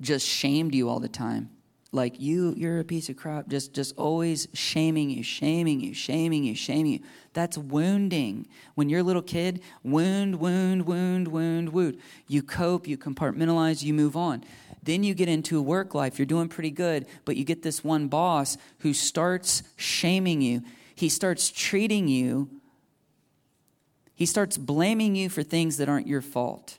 just 0.00 0.26
shamed 0.26 0.74
you 0.74 0.88
all 0.88 0.98
the 0.98 1.08
time. 1.08 1.50
Like 1.92 2.20
you 2.20 2.54
you're 2.56 2.80
a 2.80 2.84
piece 2.84 3.08
of 3.08 3.16
crap, 3.16 3.46
just 3.46 3.72
just 3.72 3.96
always 3.96 4.48
shaming 4.52 5.10
you, 5.10 5.22
shaming 5.22 5.80
you, 5.80 5.94
shaming 5.94 6.42
you, 6.42 6.56
shaming 6.56 6.94
you. 6.94 7.00
That's 7.34 7.56
wounding. 7.56 8.48
When 8.74 8.88
you're 8.88 9.00
a 9.00 9.04
little 9.04 9.22
kid, 9.22 9.62
wound, 9.84 10.40
wound, 10.40 10.86
wound, 10.86 11.28
wound, 11.28 11.68
wound. 11.68 11.98
You 12.26 12.42
cope, 12.42 12.88
you 12.88 12.98
compartmentalize, 12.98 13.84
you 13.84 13.94
move 13.94 14.16
on. 14.16 14.42
Then 14.88 15.02
you 15.02 15.12
get 15.12 15.28
into 15.28 15.58
a 15.58 15.60
work 15.60 15.94
life, 15.94 16.18
you're 16.18 16.24
doing 16.24 16.48
pretty 16.48 16.70
good, 16.70 17.04
but 17.26 17.36
you 17.36 17.44
get 17.44 17.62
this 17.62 17.84
one 17.84 18.08
boss 18.08 18.56
who 18.78 18.94
starts 18.94 19.62
shaming 19.76 20.40
you. 20.40 20.62
He 20.94 21.10
starts 21.10 21.50
treating 21.50 22.08
you, 22.08 22.48
he 24.14 24.24
starts 24.24 24.56
blaming 24.56 25.14
you 25.14 25.28
for 25.28 25.42
things 25.42 25.76
that 25.76 25.90
aren't 25.90 26.06
your 26.06 26.22
fault. 26.22 26.78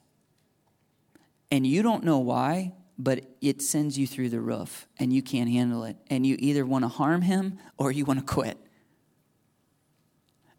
And 1.52 1.67
you 1.67 1.84
don't 1.84 2.04
know 2.04 2.17
why, 2.17 2.74
but 2.98 3.26
it 3.41 3.62
sends 3.62 3.95
you 3.95 4.08
through 4.08 4.30
the 4.30 4.41
roof 4.41 4.88
and 4.98 5.13
you 5.13 5.22
can't 5.22 5.50
handle 5.50 5.84
it. 5.84 5.95
And 6.10 6.26
you 6.26 6.36
either 6.39 6.65
want 6.65 6.86
to 6.86 6.89
harm 6.89 7.22
him 7.22 7.60
or 7.78 7.91
you 7.91 8.06
want 8.06 8.19
to 8.19 8.26
quit. 8.26 8.58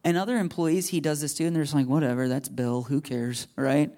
And 0.05 0.17
other 0.17 0.39
employees, 0.39 0.91
he 0.91 1.01
does 1.01 1.21
this 1.21 1.35
too, 1.35 1.47
and 1.47 1.57
they're 1.57 1.65
just 1.65 1.75
like, 1.75 1.89
whatever, 1.89 2.29
that's 2.29 2.49
Bill, 2.49 2.83
who 2.83 3.01
cares, 3.01 3.49
right? 3.57 3.91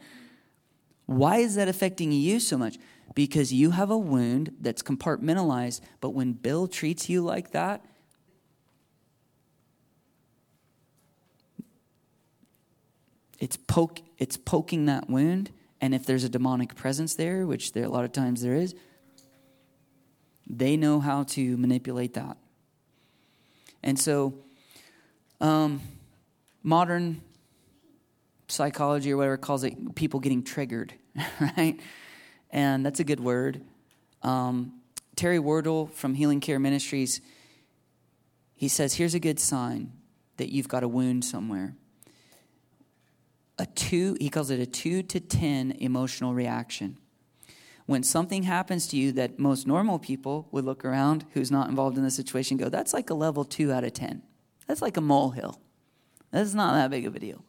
Why 1.05 1.37
is 1.37 1.57
that 1.57 1.69
affecting 1.69 2.13
you 2.13 2.41
so 2.41 2.57
much? 2.57 2.79
Because 3.15 3.53
you 3.53 3.71
have 3.73 3.91
a 3.91 3.99
wound 3.99 4.55
that's 4.61 4.83
compartmentalized. 4.83 5.81
But 6.01 6.11
when 6.11 6.33
Bill 6.33 6.67
treats 6.67 7.09
you 7.09 7.23
like 7.23 7.53
that, 7.53 7.85
it's 13.43 13.57
poke 13.57 14.01
it's 14.19 14.37
poking 14.37 14.87
that 14.87 15.11
wound 15.11 15.51
and 15.81 15.97
if 15.97 16.07
there's 16.07 16.23
a 16.23 16.29
demonic 16.29 16.77
presence 16.77 17.17
there 17.17 17.45
which 17.45 17.73
there 17.73 17.85
a 17.85 17.89
lot 17.89 18.05
of 18.05 18.13
times 18.13 18.41
there 18.41 18.55
is 18.55 18.73
they 20.49 20.77
know 20.77 21.01
how 21.01 21.25
to 21.25 21.57
manipulate 21.57 22.15
that 22.15 22.37
and 23.83 23.99
so 23.99 24.33
um, 25.41 25.81
modern 26.63 27.21
psychology 28.47 29.13
or 29.13 29.17
whatever 29.17 29.37
calls 29.37 29.65
it 29.65 29.97
people 29.97 30.21
getting 30.21 30.45
triggered 30.45 30.95
right 31.57 31.81
and 32.53 32.85
that's 32.85 33.01
a 33.01 33.05
good 33.05 33.21
word. 33.21 33.63
Um, 34.23 34.75
Terry 35.17 35.39
Wardle 35.39 35.87
from 35.87 36.15
Healing 36.15 36.41
Care 36.41 36.59
Ministries, 36.59 37.21
he 38.55 38.69
says, 38.69 38.95
Here's 38.95 39.15
a 39.15 39.21
good 39.21 39.41
sign 39.41 39.93
that 40.37 40.53
you've 40.53 40.69
got 40.69 40.83
a 40.83 40.89
wound 40.89 41.25
somewhere. 41.25 41.75
A 43.59 43.67
two, 43.67 44.17
he 44.21 44.29
calls 44.29 44.51
it 44.51 44.61
a 44.61 44.67
two 44.67 45.03
to 45.03 45.21
10 45.21 45.73
emotional 45.73 46.35
reaction. 46.35 46.97
When 47.87 48.03
something 48.03 48.45
happens 48.45 48.87
to 48.89 48.97
you 48.97 49.13
that 49.13 49.39
most 49.39 49.67
normal 49.67 49.99
people 49.99 50.49
would 50.53 50.65
look 50.65 50.85
around 50.85 51.25
who's 51.33 51.51
not 51.51 51.69
involved 51.69 51.99
in 51.99 52.05
the 52.05 52.11
situation 52.11 52.57
go, 52.57 52.69
That's 52.69 52.93
like 52.93 53.11
a 53.11 53.15
level 53.15 53.45
two 53.45 53.73
out 53.73 53.85
of 53.85 53.93
10. 53.93 54.23
That's 54.67 54.83
like 54.83 54.97
a 54.97 55.01
molehill. 55.01 55.61
That's 56.31 56.55
not 56.55 56.75
that 56.75 56.91
big 56.91 57.07
of 57.07 57.15
a 57.15 57.19
deal. 57.19 57.45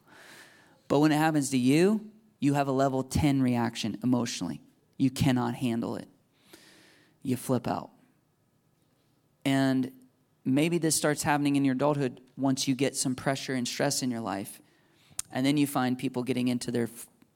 But 0.88 1.00
when 1.00 1.12
it 1.12 1.18
happens 1.18 1.50
to 1.52 1.58
you, 1.58 2.10
you 2.40 2.56
have 2.56 2.68
a 2.68 2.74
level 2.74 3.04
10 3.04 3.42
reaction 3.42 3.98
emotionally 4.04 4.62
you 5.04 5.12
cannot 5.12 5.54
handle 5.56 5.98
it. 5.98 6.08
You 7.24 7.36
flip 7.36 7.68
out. 7.68 7.90
And 9.44 9.92
maybe 10.46 10.78
this 10.78 10.96
starts 10.96 11.24
happening 11.24 11.58
in 11.58 11.66
your 11.66 11.76
adulthood 11.76 12.22
once 12.38 12.70
you 12.70 12.74
get 12.74 12.96
some 12.96 13.14
pressure 13.14 13.54
and 13.54 13.68
stress 13.68 14.02
in 14.02 14.10
your 14.10 14.22
life. 14.22 14.62
And 15.30 15.46
then 15.46 15.58
you 15.58 15.68
find 15.68 15.98
people 15.98 16.24
getting 16.24 16.48
into 16.48 16.72
their 16.72 16.88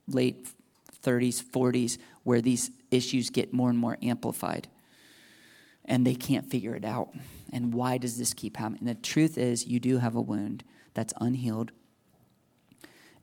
late 0.07 0.47
30s, 1.03 1.43
40s, 1.43 1.97
where 2.23 2.39
these 2.39 2.71
issues 2.89 3.29
get 3.29 3.51
more 3.53 3.69
and 3.69 3.77
more 3.77 3.97
amplified. 4.01 4.69
And 5.83 6.07
they 6.07 6.15
can't 6.15 6.49
figure 6.49 6.73
it 6.73 6.85
out. 6.85 7.09
And 7.51 7.73
why 7.73 7.97
does 7.97 8.17
this 8.17 8.33
keep 8.33 8.55
happening? 8.55 8.87
And 8.87 8.89
the 8.89 9.01
truth 9.01 9.37
is, 9.37 9.67
you 9.67 9.81
do 9.81 9.97
have 9.97 10.15
a 10.15 10.21
wound 10.21 10.63
that's 10.93 11.13
unhealed. 11.19 11.73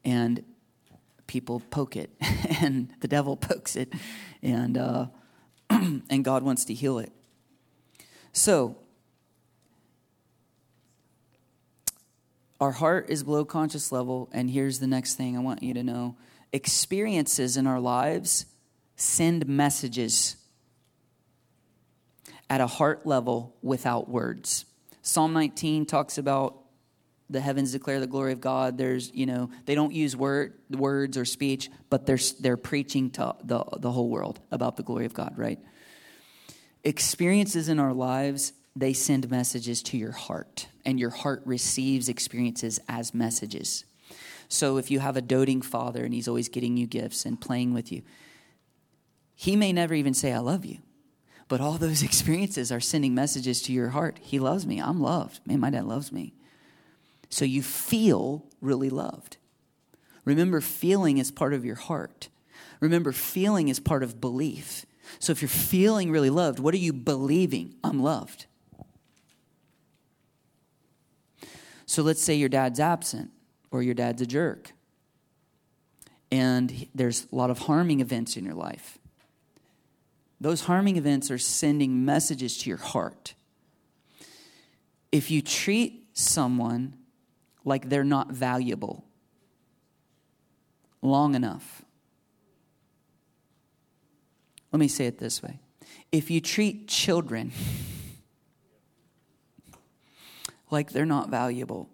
And 0.05 0.45
people 1.27 1.61
poke 1.71 1.97
it, 1.97 2.11
and 2.61 2.91
the 3.01 3.09
devil 3.09 3.37
pokes 3.37 3.77
it, 3.77 3.93
and, 4.43 4.77
uh, 4.77 5.07
and 5.71 6.25
God 6.25 6.43
wants 6.43 6.65
to 6.67 6.75
heal 6.75 6.99
it. 6.99 7.13
So, 8.33 8.77
our 12.61 12.73
heart 12.73 13.11
is 13.11 13.23
below 13.23 13.45
conscious 13.45 13.93
level, 13.93 14.29
and 14.33 14.51
here's 14.51 14.79
the 14.79 14.87
next 14.87 15.15
thing 15.15 15.37
I 15.37 15.41
want 15.41 15.63
you 15.63 15.75
to 15.75 15.83
know 15.83 16.17
experiences 16.53 17.57
in 17.57 17.67
our 17.67 17.81
lives 17.81 18.47
send 18.97 19.47
messages 19.47 20.37
at 22.49 22.61
a 22.61 22.67
heart 22.67 23.05
level 23.07 23.57
without 23.63 24.09
words. 24.09 24.65
Psalm 25.03 25.33
19 25.33 25.87
talks 25.87 26.17
about 26.17 26.64
the 27.31 27.41
heavens 27.41 27.73
declare 27.73 28.01
the 28.01 28.07
glory 28.07 28.33
of 28.33 28.41
God. 28.41 28.77
There's, 28.77 29.11
you 29.15 29.27
know, 29.27 29.51
they 29.65 29.75
don't 29.75 29.93
use 29.93 30.17
word, 30.17 30.55
words 30.71 31.17
or 31.17 31.25
speech, 31.25 31.71
but 31.89 32.07
they're, 32.07 32.19
they're 32.41 32.57
preaching 32.57 33.11
to 33.13 33.35
the, 33.43 33.65
the 33.79 33.91
whole 33.91 34.09
world 34.09 34.41
about 34.51 34.77
the 34.77 34.83
glory 34.83 35.07
of 35.07 35.15
God, 35.15 35.35
right? 35.37 35.59
Experiences 36.83 37.69
in 37.69 37.81
our 37.81 37.95
lives, 37.95 38.53
they 38.77 38.93
send 38.93 39.31
messages 39.31 39.83
to 39.85 39.97
your 39.97 40.13
heart, 40.13 40.69
and 40.85 41.01
your 41.01 41.11
heart 41.11 41.43
receives 41.47 42.09
experiences 42.09 42.79
as 42.89 43.15
messages. 43.15 43.85
So 44.49 44.77
if 44.77 44.91
you 44.91 45.01
have 45.01 45.17
a 45.17 45.23
doting 45.23 45.63
father 45.63 46.05
and 46.05 46.13
he's 46.13 46.29
always 46.29 46.49
getting 46.49 46.77
you 46.77 46.87
gifts 46.87 47.25
and 47.25 47.41
playing 47.41 47.73
with 47.73 47.91
you, 47.91 48.03
he 49.35 49.57
may 49.57 49.73
never 49.73 49.95
even 49.95 50.15
say, 50.15 50.33
I 50.33 50.39
love 50.39 50.65
you. 50.65 50.79
But 51.49 51.61
all 51.61 51.73
those 51.79 52.03
experiences 52.05 52.71
are 52.71 52.81
sending 52.81 53.15
messages 53.15 53.63
to 53.63 53.73
your 53.73 53.91
heart. 53.91 54.19
He 54.23 54.39
loves 54.39 54.67
me. 54.67 54.79
I'm 54.79 55.01
loved. 55.01 55.41
Man, 55.47 55.61
my 55.61 55.71
dad 55.71 55.85
loves 55.85 56.13
me. 56.13 56.35
So 57.35 57.45
you 57.45 57.65
feel 57.65 58.45
really 58.61 58.91
loved. 58.91 59.39
Remember, 60.25 60.61
feeling 60.61 61.19
is 61.19 61.33
part 61.33 61.53
of 61.53 61.65
your 61.65 61.75
heart. 61.75 62.29
Remember, 62.79 63.11
feeling 63.11 63.67
is 63.67 63.81
part 63.81 64.05
of 64.05 64.21
belief. 64.21 64.87
So 65.19 65.33
if 65.33 65.43
you're 65.43 65.49
feeling 65.49 66.13
really 66.13 66.31
loved, 66.31 66.61
what 66.61 66.75
are 66.75 66.79
you 66.79 66.93
believing? 66.93 67.75
I'm 67.83 68.01
loved. 68.01 68.47
So 71.87 72.05
let's 72.05 72.23
say 72.23 72.37
your 72.37 72.49
dad's 72.49 72.79
absent 72.79 73.33
or 73.73 73.83
your 73.83 73.95
dad's 73.95 74.23
a 74.23 74.27
jerk. 74.27 74.71
And 76.31 76.87
there's 76.95 77.27
a 77.33 77.35
lot 77.35 77.51
of 77.51 77.59
harming 77.59 77.99
events 77.99 78.37
in 78.37 78.45
your 78.45 78.55
life. 78.55 78.97
Those 80.41 80.61
harming 80.61 80.99
events 80.99 81.33
are 81.33 81.39
sending 81.39 82.05
messages 82.05 82.57
to 82.59 82.71
your 82.71 82.79
heart. 82.79 83.35
If 85.11 85.33
you 85.33 85.43
treat 85.43 86.07
someone 86.13 86.99
like 87.65 87.89
they're 87.89 88.05
not 88.05 88.31
valuable 88.31 89.05
long 91.03 91.35
enough, 91.35 91.83
let 94.73 94.81
me 94.81 94.89
say 94.89 95.07
it 95.07 95.19
this 95.19 95.43
way 95.43 95.61
if 96.11 96.31
you 96.31 96.41
treat 96.41 96.89
children 96.89 97.53
like 100.71 100.93
they're 100.93 101.07
not 101.07 101.29
valuable, 101.29 101.89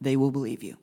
they 0.00 0.16
will 0.16 0.30
believe 0.30 0.62
you. 0.62 0.76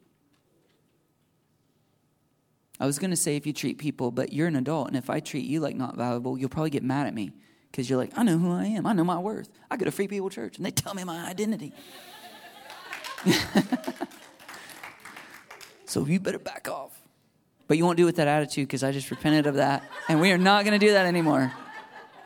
I 2.80 2.86
was 2.86 3.00
going 3.00 3.10
to 3.12 3.18
say 3.18 3.36
if 3.36 3.48
you 3.48 3.54
treat 3.54 3.78
people, 3.80 4.12
but 4.12 4.34
you're 4.34 4.48
an 4.48 4.56
adult, 4.56 4.88
and 4.88 4.98
if 4.98 5.10
I 5.10 5.20
treat 5.20 5.46
you 5.46 5.60
like 5.60 5.76
not 5.76 5.96
valuable, 5.96 6.38
you'll 6.38 6.50
probably 6.50 6.70
get 6.70 6.84
mad 6.84 7.08
at 7.08 7.14
me 7.14 7.32
because 7.72 7.90
you're 7.90 7.98
like, 7.98 8.12
I 8.16 8.24
know 8.24 8.38
who 8.38 8.52
I 8.52 8.66
am. 8.66 8.86
I 8.86 8.94
know 8.94 9.04
my 9.04 9.18
worth. 9.18 9.50
I 9.70 9.78
go 9.78 9.86
to 9.86 9.92
Free 9.92 10.08
People 10.08 10.30
Church, 10.30 10.58
and 10.58 10.66
they 10.66 10.72
tell 10.72 10.94
me 10.94 11.04
my 11.04 11.28
identity. 11.28 11.74
so 15.86 16.06
you 16.06 16.20
better 16.20 16.40
back 16.40 16.68
off. 16.70 16.92
But 17.68 17.78
you 17.78 17.86
won't 17.86 17.98
do 17.98 18.04
it 18.04 18.06
with 18.06 18.16
that 18.18 18.28
attitude 18.28 18.68
because 18.68 18.84
I 18.84 18.92
just 18.92 19.12
repented 19.12 19.46
of 19.48 19.56
that, 19.56 19.84
and 20.08 20.22
we 20.22 20.32
are 20.32 20.38
not 20.38 20.64
going 20.64 20.80
to 20.80 20.86
do 20.86 20.94
that 20.94 21.06
anymore. 21.06 21.52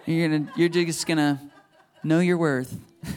You're 0.06 0.30
gonna, 0.30 0.51
you're 0.56 0.69
just 0.69 1.08
going 1.08 1.17
to 1.17 1.39
know 2.04 2.19
your 2.19 2.38
worth. 2.38 2.77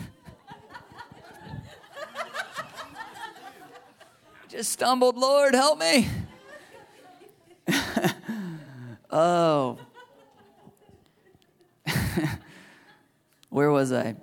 just 4.48 4.72
stumbled, 4.72 5.18
Lord, 5.18 5.54
help 5.54 5.78
me. 5.78 6.08
oh. 9.10 9.78
Where 13.54 13.70
was 13.70 13.92
I? 13.92 14.16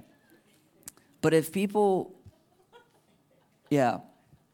But 1.21 1.33
if 1.33 1.51
people, 1.53 2.13
yeah, 3.71 4.01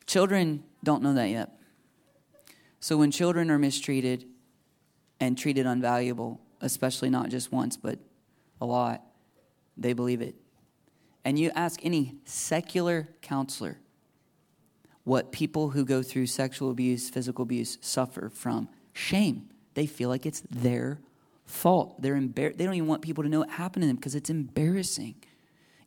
children 0.05 0.63
don't 0.83 1.03
know 1.03 1.15
that 1.15 1.29
yet. 1.29 1.51
So 2.79 2.95
when 2.95 3.11
children 3.11 3.51
are 3.51 3.59
mistreated 3.59 4.23
and 5.19 5.37
treated 5.37 5.65
unvaluable, 5.65 6.37
especially 6.61 7.09
not 7.09 7.29
just 7.29 7.51
once, 7.51 7.75
but 7.75 7.99
a 8.61 8.65
lot, 8.65 9.01
they 9.75 9.91
believe 9.93 10.21
it. 10.21 10.35
And 11.25 11.37
you 11.37 11.51
ask 11.55 11.83
any 11.83 12.15
secular 12.23 13.09
counselor 13.21 13.79
what 15.03 15.31
people 15.31 15.71
who 15.71 15.83
go 15.83 16.03
through 16.03 16.27
sexual 16.27 16.69
abuse, 16.69 17.09
physical 17.09 17.43
abuse 17.43 17.77
suffer 17.81 18.29
from 18.29 18.69
shame. 18.93 19.49
They 19.73 19.87
feel 19.87 20.09
like 20.09 20.25
it's 20.25 20.41
their 20.49 20.99
fault. 21.45 22.01
They're 22.01 22.15
embar- 22.15 22.55
they 22.55 22.65
don't 22.65 22.75
even 22.75 22.87
want 22.87 23.01
people 23.01 23.23
to 23.23 23.29
know 23.29 23.39
what 23.39 23.49
happened 23.49 23.83
to 23.83 23.87
them 23.87 23.95
because 23.95 24.15
it's 24.15 24.29
embarrassing. 24.29 25.15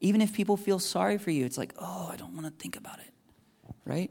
Even 0.00 0.20
if 0.20 0.32
people 0.32 0.56
feel 0.56 0.78
sorry 0.78 1.18
for 1.18 1.30
you, 1.30 1.44
it's 1.44 1.58
like, 1.58 1.74
oh, 1.78 2.08
I 2.12 2.16
don't 2.16 2.34
want 2.34 2.46
to 2.46 2.52
think 2.52 2.76
about 2.76 2.98
it, 2.98 3.09
right? 3.84 4.10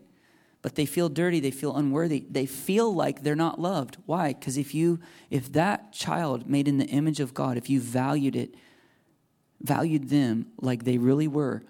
But 0.62 0.76
they 0.76 0.86
feel 0.86 1.08
dirty, 1.08 1.40
they 1.40 1.52
feel 1.52 1.76
unworthy. 1.76 2.26
They 2.30 2.46
feel 2.46 2.94
like 2.94 3.24
they're 3.24 3.36
not 3.36 3.60
loved. 3.60 3.98
Why? 4.06 4.34
Because 4.34 4.58
if 4.58 4.76
you 4.76 5.00
if 5.30 5.52
that 5.54 5.94
child 5.94 6.50
made 6.50 6.68
in 6.68 6.78
the 6.78 6.88
image 6.88 7.20
of 7.20 7.34
God, 7.34 7.58
if 7.58 7.70
you 7.70 7.80
valued 7.80 8.36
it, 8.36 8.56
valued 9.62 10.10
them 10.10 10.48
like 10.60 10.84
they 10.84 10.98
really 10.98 11.28
were, 11.28 11.64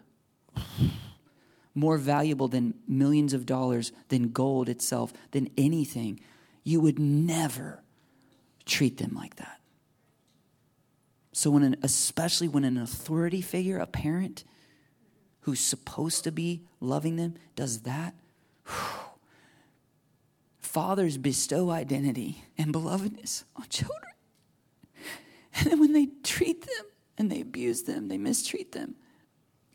more 1.75 1.97
valuable 1.97 2.47
than 2.47 2.73
millions 2.87 3.33
of 3.33 3.45
dollars, 3.45 3.91
than 4.09 4.31
gold 4.31 4.69
itself, 4.69 5.13
than 5.31 5.49
anything, 5.57 6.19
you 6.63 6.81
would 6.81 6.99
never 6.99 7.83
treat 8.65 8.97
them 8.97 9.13
like 9.15 9.35
that. 9.35 9.59
So 11.31 11.51
when 11.51 11.63
an, 11.63 11.77
especially 11.83 12.47
when 12.47 12.63
an 12.63 12.77
authority 12.77 13.41
figure, 13.41 13.77
a 13.77 13.87
parent 13.87 14.43
who's 15.41 15.59
supposed 15.59 16.23
to 16.23 16.31
be 16.31 16.63
loving 16.79 17.15
them 17.15 17.35
does 17.55 17.81
that, 17.81 18.15
whew, 18.65 18.73
fathers 20.59 21.17
bestow 21.17 21.71
identity 21.71 22.43
and 22.57 22.73
belovedness 22.73 23.43
on 23.55 23.65
children. 23.69 24.13
And 25.55 25.71
then 25.71 25.79
when 25.79 25.93
they 25.93 26.07
treat 26.23 26.61
them 26.61 26.85
and 27.17 27.31
they 27.31 27.41
abuse 27.41 27.83
them, 27.83 28.07
they 28.07 28.17
mistreat 28.17 28.71
them, 28.71 28.95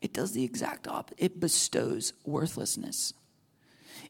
it 0.01 0.13
does 0.13 0.31
the 0.31 0.43
exact 0.43 0.87
opposite. 0.87 1.23
It 1.23 1.39
bestows 1.39 2.13
worthlessness. 2.25 3.13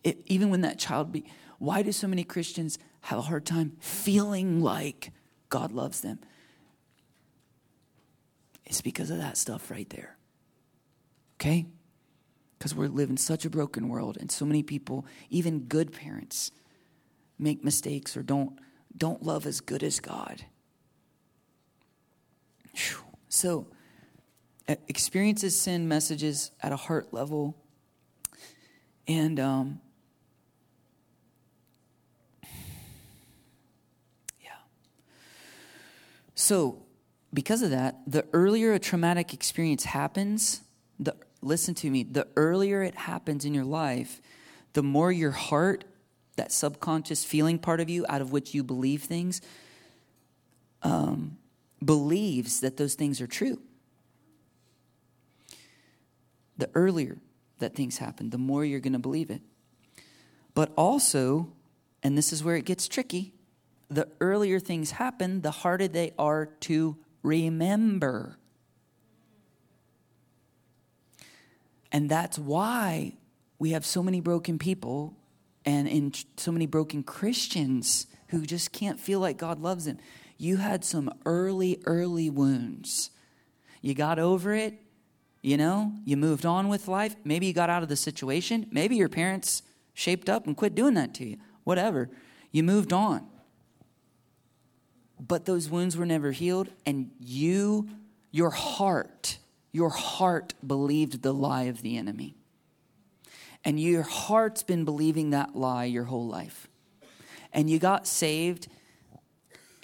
It, 0.04 0.22
even 0.26 0.50
when 0.50 0.62
that 0.62 0.78
child 0.78 1.12
be, 1.12 1.26
why 1.58 1.82
do 1.82 1.92
so 1.92 2.08
many 2.08 2.24
Christians 2.24 2.78
have 3.02 3.20
a 3.20 3.24
hard 3.24 3.46
time 3.46 3.74
feeling 3.80 4.62
like 4.62 5.12
God 5.50 5.72
loves 5.72 6.02
them? 6.02 6.20
It's 8.66 8.82
because 8.82 9.10
of 9.10 9.18
that 9.18 9.38
stuff 9.38 9.72
right 9.72 9.90
there. 9.90 10.15
Okay? 11.40 11.66
Because 12.58 12.74
we 12.74 12.88
live 12.88 13.10
in 13.10 13.18
such 13.18 13.46
a 13.46 13.50
broken 13.50 13.90
world, 13.90 14.18
and 14.20 14.32
so 14.32 14.46
many 14.46 14.64
people, 14.64 15.06
even 15.30 15.62
good 15.62 15.92
parents, 15.92 16.52
make 17.38 17.64
mistakes 17.64 18.16
or 18.16 18.24
don't, 18.24 18.58
don't 18.98 19.24
love 19.24 19.46
as 19.46 19.62
good 19.62 19.84
as 19.84 20.00
God. 20.00 20.46
So, 23.30 23.68
experiences 24.68 25.60
send 25.60 25.90
messages 25.90 26.52
at 26.62 26.72
a 26.72 26.78
heart 26.78 27.14
level. 27.14 27.56
And 29.08 29.40
um, 29.40 29.82
yeah. 34.42 34.52
So, 36.34 36.84
because 37.34 37.62
of 37.62 37.72
that, 37.72 38.00
the 38.08 38.26
earlier 38.34 38.72
a 38.74 38.80
traumatic 38.80 39.34
experience 39.34 39.84
happens, 39.84 40.62
the 41.00 41.16
listen 41.42 41.76
to 41.76 41.90
me, 41.90 42.04
the 42.04 42.28
earlier 42.36 42.84
it 42.84 42.96
happens 42.96 43.46
in 43.46 43.54
your 43.54 43.66
life, 43.66 44.22
the 44.74 44.84
more 44.84 45.12
your 45.12 45.32
heart, 45.32 45.86
that 46.36 46.52
subconscious 46.52 47.24
feeling 47.24 47.58
part 47.58 47.80
of 47.80 47.90
you 47.90 48.06
out 48.10 48.22
of 48.22 48.32
which 48.32 48.54
you 48.54 48.64
believe 48.64 49.04
things, 49.04 49.42
um, 50.84 51.38
believes 51.84 52.60
that 52.60 52.78
those 52.78 52.96
things 52.96 53.22
are 53.22 53.28
true. 53.28 53.60
The 56.58 56.70
earlier 56.74 57.18
that 57.60 57.76
things 57.76 57.98
happen, 57.98 58.30
the 58.30 58.38
more 58.38 58.66
you're 58.66 58.80
going 58.80 58.94
to 58.94 59.00
believe 59.00 59.30
it. 59.30 59.42
But 60.54 60.72
also, 60.78 61.50
and 62.04 62.18
this 62.18 62.32
is 62.32 62.44
where 62.44 62.56
it 62.56 62.66
gets 62.66 62.88
tricky, 62.88 63.34
the 63.90 64.08
earlier 64.20 64.60
things 64.60 64.92
happen, 64.92 65.42
the 65.42 65.52
harder 65.52 65.88
they 65.88 66.14
are 66.18 66.48
to 66.62 66.98
remember. 67.24 68.38
And 71.96 72.10
that's 72.10 72.38
why 72.38 73.14
we 73.58 73.72
have 73.72 73.86
so 73.86 74.04
many 74.04 74.20
broken 74.20 74.60
people 74.60 75.16
and 75.64 75.88
in 75.88 76.12
so 76.36 76.52
many 76.52 76.66
broken 76.66 77.04
Christians 77.04 78.08
who 78.28 78.46
just 78.46 78.74
can't 78.74 79.00
feel 79.00 79.22
like 79.22 79.38
God 79.38 79.62
loves 79.62 79.86
them. 79.86 80.00
You 80.38 80.58
had 80.58 80.84
some 80.84 81.10
early, 81.26 81.82
early 81.86 82.30
wounds. 82.30 83.12
You 83.82 83.94
got 83.94 84.20
over 84.20 84.54
it, 84.54 84.74
you 85.42 85.56
know, 85.56 85.94
you 86.04 86.18
moved 86.18 86.46
on 86.46 86.68
with 86.68 86.90
life. 86.90 87.16
Maybe 87.24 87.46
you 87.46 87.54
got 87.54 87.70
out 87.70 87.82
of 87.82 87.88
the 87.88 87.96
situation. 87.96 88.68
Maybe 88.72 88.98
your 88.98 89.08
parents 89.08 89.64
shaped 89.94 90.28
up 90.28 90.48
and 90.48 90.58
quit 90.58 90.76
doing 90.76 90.96
that 90.96 91.14
to 91.14 91.26
you. 91.26 91.38
Whatever. 91.64 92.10
You 92.52 92.64
moved 92.64 92.92
on. 92.92 93.26
But 95.18 95.46
those 95.46 95.70
wounds 95.70 95.96
were 95.96 96.06
never 96.06 96.34
healed, 96.34 96.68
and 96.86 97.12
you, 97.22 97.88
your 98.32 98.50
heart, 98.50 99.38
your 99.76 99.90
heart 99.90 100.54
believed 100.66 101.22
the 101.22 101.34
lie 101.34 101.64
of 101.64 101.82
the 101.82 101.98
enemy. 101.98 102.34
And 103.66 103.78
your 103.78 104.04
heart's 104.04 104.64
been 104.64 104.86
believing 104.86 105.32
that 105.32 105.54
lie 105.54 105.84
your 105.84 106.06
whole 106.06 106.26
life. 106.26 106.70
And 107.52 107.70
you 107.70 107.78
got 107.78 108.08
saved 108.08 108.70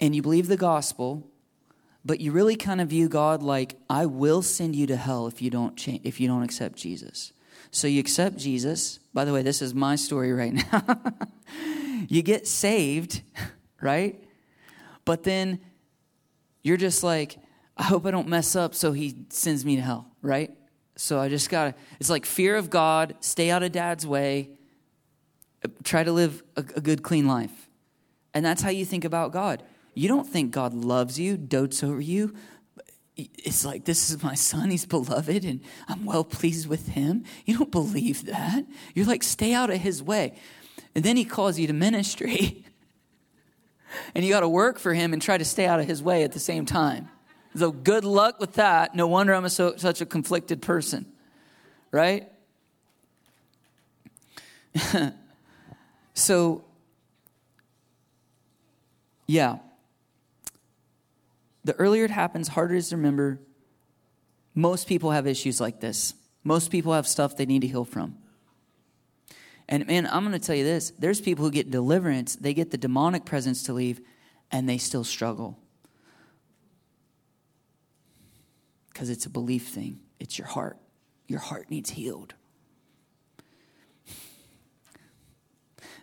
and 0.00 0.16
you 0.16 0.22
believe 0.22 0.48
the 0.48 0.56
gospel, 0.56 1.28
but 2.06 2.20
you 2.20 2.32
really 2.32 2.56
kind 2.56 2.80
of 2.80 2.88
view 2.88 3.06
God 3.06 3.42
like, 3.42 3.76
I 3.90 4.06
will 4.06 4.40
send 4.40 4.74
you 4.74 4.86
to 4.86 4.96
hell 4.96 5.26
if 5.26 5.42
you 5.42 5.50
don't 5.50 5.76
change, 5.76 6.00
if 6.04 6.20
you 6.20 6.26
don't 6.26 6.42
accept 6.42 6.76
Jesus. 6.76 7.34
So 7.70 7.86
you 7.86 8.00
accept 8.00 8.38
Jesus. 8.38 8.98
By 9.12 9.26
the 9.26 9.32
way, 9.34 9.42
this 9.42 9.60
is 9.60 9.74
my 9.74 9.96
story 9.96 10.32
right 10.32 10.54
now. 10.72 11.02
you 12.08 12.22
get 12.22 12.46
saved, 12.48 13.20
right? 13.82 14.24
But 15.04 15.24
then 15.24 15.60
you're 16.62 16.78
just 16.78 17.02
like, 17.02 17.36
I 17.82 17.86
hope 17.86 18.06
I 18.06 18.12
don't 18.12 18.28
mess 18.28 18.54
up 18.54 18.76
so 18.76 18.92
he 18.92 19.26
sends 19.30 19.64
me 19.64 19.74
to 19.74 19.82
hell, 19.82 20.06
right? 20.22 20.52
So 20.94 21.18
I 21.18 21.28
just 21.28 21.50
gotta, 21.50 21.74
it's 21.98 22.08
like 22.08 22.24
fear 22.24 22.54
of 22.54 22.70
God, 22.70 23.16
stay 23.18 23.50
out 23.50 23.64
of 23.64 23.72
dad's 23.72 24.06
way, 24.06 24.50
try 25.82 26.04
to 26.04 26.12
live 26.12 26.44
a, 26.54 26.60
a 26.60 26.80
good, 26.80 27.02
clean 27.02 27.26
life. 27.26 27.68
And 28.34 28.46
that's 28.46 28.62
how 28.62 28.70
you 28.70 28.84
think 28.84 29.04
about 29.04 29.32
God. 29.32 29.64
You 29.94 30.06
don't 30.06 30.28
think 30.28 30.52
God 30.52 30.74
loves 30.74 31.18
you, 31.18 31.36
dotes 31.36 31.82
over 31.82 32.00
you. 32.00 32.36
It's 33.16 33.64
like, 33.64 33.84
this 33.84 34.10
is 34.10 34.22
my 34.22 34.36
son, 34.36 34.70
he's 34.70 34.86
beloved, 34.86 35.44
and 35.44 35.60
I'm 35.88 36.04
well 36.04 36.22
pleased 36.22 36.68
with 36.68 36.86
him. 36.90 37.24
You 37.46 37.58
don't 37.58 37.72
believe 37.72 38.26
that. 38.26 38.64
You're 38.94 39.06
like, 39.06 39.24
stay 39.24 39.54
out 39.54 39.70
of 39.70 39.78
his 39.78 40.00
way. 40.00 40.34
And 40.94 41.02
then 41.02 41.16
he 41.16 41.24
calls 41.24 41.58
you 41.58 41.66
to 41.66 41.72
ministry, 41.72 42.64
and 44.14 44.24
you 44.24 44.30
got 44.30 44.40
to 44.40 44.48
work 44.48 44.78
for 44.78 44.94
him 44.94 45.12
and 45.12 45.20
try 45.20 45.36
to 45.36 45.44
stay 45.44 45.66
out 45.66 45.80
of 45.80 45.88
his 45.88 46.00
way 46.00 46.22
at 46.22 46.30
the 46.30 46.38
same 46.38 46.64
time. 46.64 47.08
So, 47.54 47.70
good 47.70 48.04
luck 48.04 48.40
with 48.40 48.54
that. 48.54 48.94
No 48.94 49.06
wonder 49.06 49.34
I'm 49.34 49.44
a 49.44 49.50
so, 49.50 49.76
such 49.76 50.00
a 50.00 50.06
conflicted 50.06 50.62
person, 50.62 51.06
right? 51.90 52.30
so, 56.14 56.64
yeah 59.26 59.58
the 61.64 61.74
earlier 61.74 62.04
it 62.04 62.10
happens, 62.10 62.48
harder 62.48 62.74
it 62.74 62.78
is 62.78 62.88
to 62.90 62.96
remember. 62.96 63.40
Most 64.54 64.86
people 64.86 65.10
have 65.12 65.26
issues 65.26 65.60
like 65.60 65.80
this. 65.80 66.14
Most 66.44 66.70
people 66.70 66.92
have 66.92 67.06
stuff 67.06 67.36
they 67.36 67.46
need 67.46 67.62
to 67.62 67.68
heal 67.68 67.84
from. 67.84 68.16
And 69.68 69.86
man, 69.86 70.06
I'm 70.06 70.26
going 70.26 70.38
to 70.38 70.44
tell 70.44 70.56
you 70.56 70.64
this 70.64 70.90
there's 70.98 71.20
people 71.20 71.44
who 71.44 71.50
get 71.50 71.70
deliverance, 71.70 72.36
they 72.36 72.52
get 72.52 72.70
the 72.70 72.78
demonic 72.78 73.24
presence 73.24 73.62
to 73.64 73.72
leave, 73.72 74.00
and 74.50 74.68
they 74.68 74.78
still 74.78 75.04
struggle. 75.04 75.58
Because 78.92 79.10
it's 79.10 79.26
a 79.26 79.30
belief 79.30 79.68
thing, 79.68 80.00
it's 80.20 80.38
your 80.38 80.46
heart. 80.46 80.76
Your 81.26 81.40
heart 81.40 81.70
needs 81.70 81.90
healed. 81.90 82.34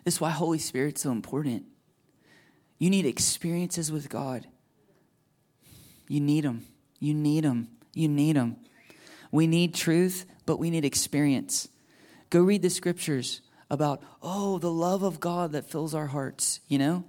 This 0.04 0.14
is 0.14 0.20
why 0.20 0.30
Holy 0.30 0.58
Spirit's 0.58 1.02
so 1.02 1.12
important. 1.12 1.66
You 2.78 2.90
need 2.90 3.06
experiences 3.06 3.92
with 3.92 4.08
God. 4.08 4.46
You 6.08 6.20
need 6.20 6.44
them. 6.44 6.66
You 6.98 7.14
need 7.14 7.44
them. 7.44 7.68
You 7.94 8.08
need 8.08 8.36
them. 8.36 8.56
We 9.30 9.46
need 9.46 9.74
truth, 9.74 10.24
but 10.46 10.58
we 10.58 10.70
need 10.70 10.84
experience. 10.84 11.68
Go 12.30 12.40
read 12.40 12.62
the 12.62 12.70
scriptures 12.70 13.42
about, 13.70 14.02
oh, 14.22 14.58
the 14.58 14.72
love 14.72 15.02
of 15.02 15.20
God 15.20 15.52
that 15.52 15.70
fills 15.70 15.94
our 15.94 16.06
hearts, 16.06 16.60
you 16.66 16.78
know? 16.78 17.04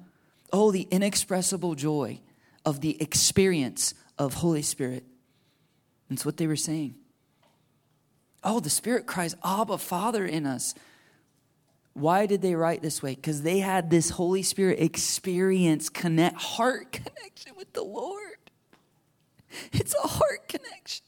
Oh, 0.54 0.72
the 0.72 0.88
inexpressible 0.92 1.76
joy 1.76 2.20
of 2.66 2.82
the 2.82 3.02
experience 3.02 3.94
of 4.20 4.36
Holy 4.36 4.62
Spirit. 4.62 5.06
That's 6.12 6.26
what 6.26 6.36
they 6.36 6.46
were 6.46 6.58
saying. 6.58 6.96
Oh, 8.44 8.60
the 8.60 8.70
Spirit 8.70 9.06
cries, 9.06 9.34
Abba, 9.46 9.78
Father, 9.78 10.26
in 10.26 10.46
us. 10.46 10.76
Why 11.94 12.26
did 12.26 12.42
they 12.42 12.54
write 12.54 12.82
this 12.82 13.02
way? 13.02 13.16
Because 13.16 13.44
they 13.44 13.60
had 13.60 13.90
this 13.90 14.10
Holy 14.10 14.44
Spirit 14.44 14.82
experience, 14.82 15.88
connect, 15.88 16.36
heart 16.36 16.92
connection 16.92 17.54
with 17.56 17.72
the 17.72 17.84
Lord. 17.84 18.36
It's 19.72 19.96
a 20.04 20.08
heart 20.08 20.50
connection. 20.50 21.06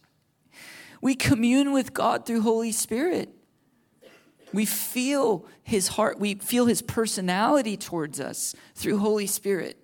We 1.01 1.15
commune 1.15 1.73
with 1.73 1.93
God 1.93 2.25
through 2.25 2.41
Holy 2.41 2.71
Spirit. 2.71 3.27
We 4.53 4.65
feel 4.65 5.45
his 5.63 5.89
heart, 5.89 6.17
we 6.17 6.35
feel 6.35 6.65
his 6.65 6.81
personality 6.81 7.75
towards 7.75 8.21
us 8.21 8.55
through 8.73 8.99
Holy 8.99 9.27
Spirit. 9.27 9.82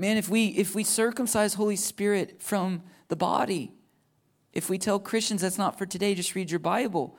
Man, 0.00 0.16
if 0.16 0.30
we 0.30 0.46
if 0.46 0.74
we 0.74 0.82
circumcise 0.82 1.52
Holy 1.52 1.76
Spirit 1.76 2.40
from 2.40 2.82
the 3.08 3.16
body, 3.16 3.70
if 4.50 4.70
we 4.70 4.78
tell 4.78 4.98
Christians 4.98 5.42
that's 5.42 5.58
not 5.58 5.76
for 5.76 5.84
today, 5.84 6.14
just 6.14 6.34
read 6.34 6.50
your 6.50 6.58
Bible, 6.58 7.18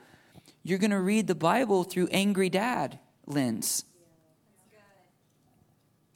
you're 0.64 0.80
going 0.80 0.90
to 0.90 0.98
read 0.98 1.28
the 1.28 1.36
Bible 1.36 1.84
through 1.84 2.08
angry 2.08 2.50
dad 2.50 2.98
lens. 3.24 3.84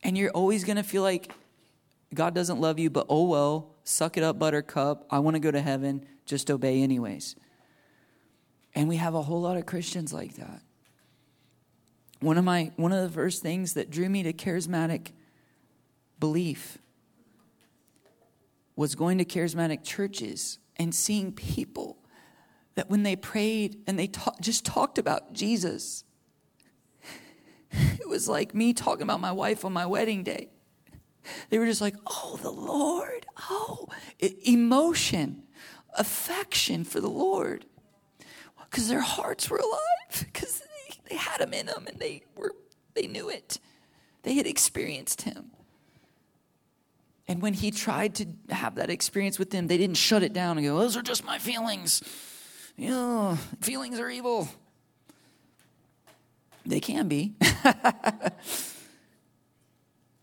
And 0.03 0.19
you're 0.19 0.33
always 0.33 0.65
going 0.65 0.75
to 0.75 0.83
feel 0.83 1.03
like 1.03 1.31
God 2.13 2.35
doesn't 2.35 2.61
love 2.61 2.81
you, 2.81 2.91
but 2.91 3.07
oh 3.09 3.29
well, 3.29 3.77
suck 3.85 4.17
it 4.17 4.25
up, 4.25 4.37
buttercup. 4.37 5.07
I 5.09 5.21
want 5.21 5.37
to 5.37 5.41
go 5.41 5.53
to 5.53 5.61
heaven. 5.61 6.05
Just 6.25 6.51
obey, 6.51 6.83
anyways. 6.83 7.37
And 8.75 8.89
we 8.89 8.97
have 8.97 9.15
a 9.15 9.23
whole 9.23 9.41
lot 9.41 9.57
of 9.57 9.67
Christians 9.67 10.13
like 10.13 10.35
that. 10.35 10.63
One 12.19 12.37
of 12.37 12.45
my 12.45 12.73
one 12.75 12.91
of 12.91 13.05
the 13.05 13.15
first 13.15 13.41
things 13.41 13.75
that 13.75 13.89
drew 13.89 14.09
me 14.09 14.25
to 14.25 14.33
charismatic 14.33 15.13
belief 16.19 16.79
was 18.75 18.95
going 18.95 19.19
to 19.19 19.25
charismatic 19.25 19.83
churches 19.83 20.59
and 20.77 20.95
seeing 20.95 21.33
people 21.33 21.99
that 22.75 22.91
when 22.91 23.03
they 23.03 23.17
prayed 23.17 23.83
and 23.87 23.99
they 23.99 24.11
just 24.41 24.65
talked 24.65 24.99
about 24.99 25.33
Jesus, 25.33 26.05
it 27.71 28.09
was 28.09 28.29
like 28.29 28.55
me 28.55 28.73
talking 28.73 29.03
about 29.03 29.21
my 29.21 29.33
wife 29.33 29.65
on 29.65 29.73
my 29.73 29.87
wedding 29.87 30.23
day. 30.23 30.51
They 31.51 31.59
were 31.59 31.67
just 31.67 31.81
like, 31.81 31.97
oh, 32.07 32.39
the 32.41 32.51
Lord. 32.51 33.27
Oh, 33.51 33.89
emotion, 34.45 35.43
affection 35.99 36.85
for 36.85 37.01
the 37.01 37.11
Lord. 37.11 37.65
Because 38.71 38.89
their 38.89 39.01
hearts 39.01 39.49
were 39.49 39.59
alive, 39.59 40.27
because 40.33 40.61
they, 40.61 40.97
they 41.11 41.17
had 41.17 41.41
him 41.41 41.53
in 41.53 41.67
them 41.67 41.87
and 41.89 41.99
they, 41.99 42.23
were, 42.37 42.53
they 42.95 43.07
knew 43.07 43.29
it. 43.29 43.59
They 44.23 44.35
had 44.35 44.47
experienced 44.47 45.23
him. 45.23 45.53
And 47.29 47.43
when 47.43 47.55
he 47.55 47.71
tried 47.71 48.15
to 48.17 48.27
have 48.51 48.77
that 48.77 48.89
experience 48.91 49.39
with 49.39 49.51
them, 49.51 49.67
they 49.67 49.79
didn't 49.79 49.97
shut 49.97 50.23
it 50.23 50.33
down 50.33 50.59
and 50.59 50.67
go, 50.67 50.79
those 50.79 50.97
are 50.97 51.03
just 51.03 51.25
my 51.25 51.39
feelings. 51.39 52.03
You 52.77 52.91
know, 52.91 53.39
feelings 53.61 53.99
are 53.99 54.09
evil. 54.09 54.49
They 56.65 56.81
can 56.81 57.09
be. 57.09 57.35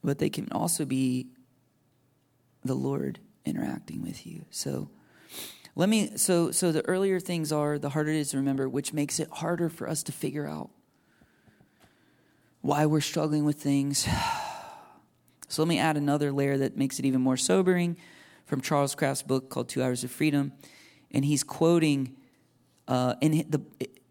but 0.04 0.20
they 0.20 0.30
can 0.30 0.48
also 0.52 0.86
be 0.86 1.28
the 2.64 2.76
Lord 2.76 3.20
interacting 3.46 4.02
with 4.02 4.26
you. 4.26 4.46
So 4.52 4.90
let 5.76 5.90
me 5.90 6.18
so 6.18 6.52
so 6.52 6.72
the 6.72 6.86
earlier 6.86 7.20
things 7.20 7.52
are 7.52 7.80
the 7.80 7.90
harder 7.90 8.12
it 8.12 8.18
is 8.18 8.32
to 8.32 8.38
remember, 8.38 8.70
which 8.70 8.94
makes 8.94 9.20
it 9.20 9.30
harder 9.30 9.70
for 9.70 9.90
us 9.90 10.04
to 10.04 10.12
figure 10.12 10.48
out 10.48 10.70
why 12.62 12.86
we're 12.86 13.02
struggling 13.02 13.46
with 13.46 13.62
things. 13.62 14.08
So 15.54 15.62
let 15.62 15.70
me 15.70 15.78
add 15.78 15.98
another 15.98 16.32
layer 16.32 16.58
that 16.58 16.78
makes 16.78 16.98
it 16.98 17.06
even 17.06 17.22
more 17.22 17.38
sobering 17.38 17.96
from 18.48 18.60
Charles 18.60 18.96
Kraft's 18.96 19.22
book 19.22 19.52
called 19.52 19.70
Two 19.70 19.84
Hours 19.84 20.04
of 20.04 20.10
Freedom. 20.10 20.52
And 21.12 21.24
he's 21.24 21.44
quoting 21.44 22.16
uh, 22.88 23.14
in 23.22 23.46
the 23.48 23.62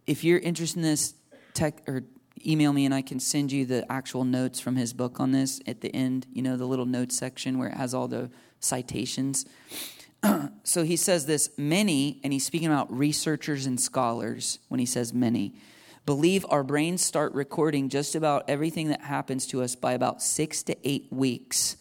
if 0.07 0.23
you're 0.23 0.39
interested 0.39 0.79
in 0.79 0.83
this 0.85 1.15
tech 1.53 1.83
or 1.89 2.05
email 2.47 2.73
me 2.73 2.85
and 2.85 2.95
I 2.95 3.03
can 3.03 3.19
send 3.19 3.51
you 3.51 3.67
the 3.67 3.91
actual 3.91 4.23
notes 4.25 4.61
from 4.61 4.77
his 4.77 4.93
book 4.93 5.19
on 5.19 5.33
this 5.33 5.61
at 5.67 5.81
the 5.81 5.93
end, 5.93 6.29
you 6.33 6.43
know, 6.43 6.57
the 6.57 6.65
little 6.65 6.87
notes 6.87 7.19
section 7.19 7.59
where 7.59 7.71
it 7.71 7.77
has 7.77 7.93
all 7.93 8.07
the 8.07 8.31
citations. 8.61 9.45
so 10.63 10.85
he 10.85 10.95
says 10.95 11.27
this 11.27 11.51
many, 11.59 12.21
and 12.23 12.33
he's 12.33 12.47
speaking 12.47 12.69
about 12.69 12.97
researchers 12.97 13.67
and 13.67 13.81
scholars 13.81 14.61
when 14.69 14.79
he 14.79 14.87
says 14.87 15.13
many, 15.13 15.55
believe 16.05 16.45
our 16.49 16.63
brains 16.65 17.05
start 17.05 17.33
recording 17.35 17.89
just 17.89 18.15
about 18.15 18.45
everything 18.49 18.89
that 18.89 19.03
happens 19.03 19.47
to 19.49 19.63
us 19.63 19.75
by 19.75 19.93
about 19.93 20.23
six 20.23 20.63
to 20.65 20.77
eight 20.83 21.07
weeks 21.11 21.77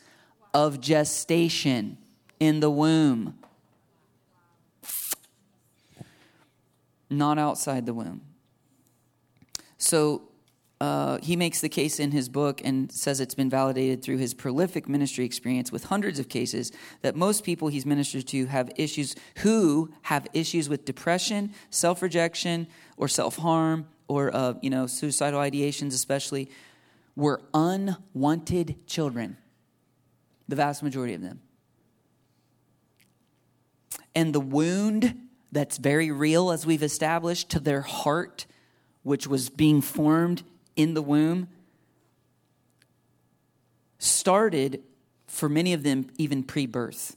of 0.53 0.80
gestation 0.80 1.97
in 2.39 2.59
the 2.59 2.69
womb, 2.69 3.38
not 7.09 7.38
outside 7.38 7.86
the 7.86 7.93
womb. 7.93 8.22
So 9.78 10.24
uh, 10.82 11.19
he 11.22 11.36
makes 11.36 11.61
the 11.61 11.69
case 11.69 11.99
in 11.99 12.09
his 12.09 12.28
book 12.28 12.61
and 12.63 12.91
says 12.91 13.19
it's 13.19 13.36
been 13.36 13.49
validated 13.49 14.01
through 14.01 14.17
his 14.17 14.34
prolific 14.34 14.89
ministry 14.89 15.26
experience 15.26 15.72
with 15.72 15.86
hundreds 15.86 16.17
of 16.17 16.28
cases 16.28 16.72
that 17.01 17.15
most 17.15 17.43
people 17.43 17.67
he's 17.67 17.86
ministered 17.86 18.28
to 18.28 18.47
have 18.47 18.72
issues 18.76 19.15
who 19.38 19.91
have 20.03 20.28
issues 20.34 20.69
with 20.69 20.84
depression, 20.86 21.53
self-rejection, 21.69 22.67
or 22.97 23.07
self-harm, 23.07 23.88
or 24.12 24.36
uh, 24.36 24.53
you 24.62 24.70
know 24.70 24.88
suicidal 24.88 25.39
ideations, 25.39 25.93
especially, 25.93 26.49
were 27.16 27.41
unwanted 27.53 28.86
children. 28.86 29.38
The 30.49 30.57
vast 30.57 30.84
majority 30.84 31.14
of 31.14 31.22
them. 31.22 31.39
And 34.14 34.36
the 34.36 34.41
wound 34.41 35.16
that's 35.53 35.78
very 35.78 36.12
real, 36.12 36.51
as 36.51 36.66
we've 36.66 36.84
established, 36.84 37.49
to 37.51 37.62
their 37.62 37.82
heart, 37.82 38.45
which 39.03 39.28
was 39.28 39.49
being 39.49 39.82
formed 39.82 40.43
in 40.76 40.93
the 40.93 41.01
womb 41.01 41.47
started 43.97 44.82
for 45.28 45.47
many 45.47 45.72
of 45.72 45.84
them 45.84 46.07
even 46.18 46.43
pre 46.43 46.66
birth 46.66 47.16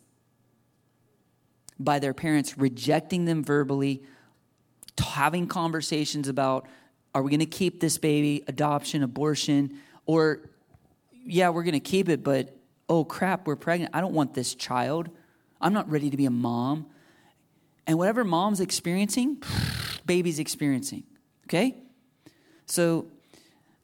by 1.80 1.99
their 1.99 2.14
parents 2.14 2.57
rejecting 2.57 3.24
them 3.24 3.42
verbally, 3.42 4.05
having 4.97 5.49
conversations 5.49 6.28
about 6.28 6.68
are 7.14 7.22
we 7.22 7.30
going 7.30 7.40
to 7.40 7.46
keep 7.46 7.80
this 7.80 7.98
baby, 7.98 8.42
adoption, 8.48 9.02
abortion, 9.02 9.78
or 10.06 10.40
yeah, 11.24 11.48
we're 11.50 11.62
going 11.62 11.74
to 11.74 11.80
keep 11.80 12.08
it, 12.08 12.22
but 12.22 12.56
oh 12.88 13.04
crap, 13.04 13.46
we're 13.46 13.56
pregnant. 13.56 13.94
I 13.94 14.00
don't 14.00 14.14
want 14.14 14.34
this 14.34 14.54
child. 14.54 15.08
I'm 15.60 15.72
not 15.72 15.90
ready 15.90 16.10
to 16.10 16.16
be 16.16 16.26
a 16.26 16.30
mom. 16.30 16.86
And 17.86 17.98
whatever 17.98 18.24
mom's 18.24 18.60
experiencing, 18.60 19.42
baby's 20.06 20.38
experiencing. 20.38 21.04
Okay? 21.46 21.76
So 22.66 23.06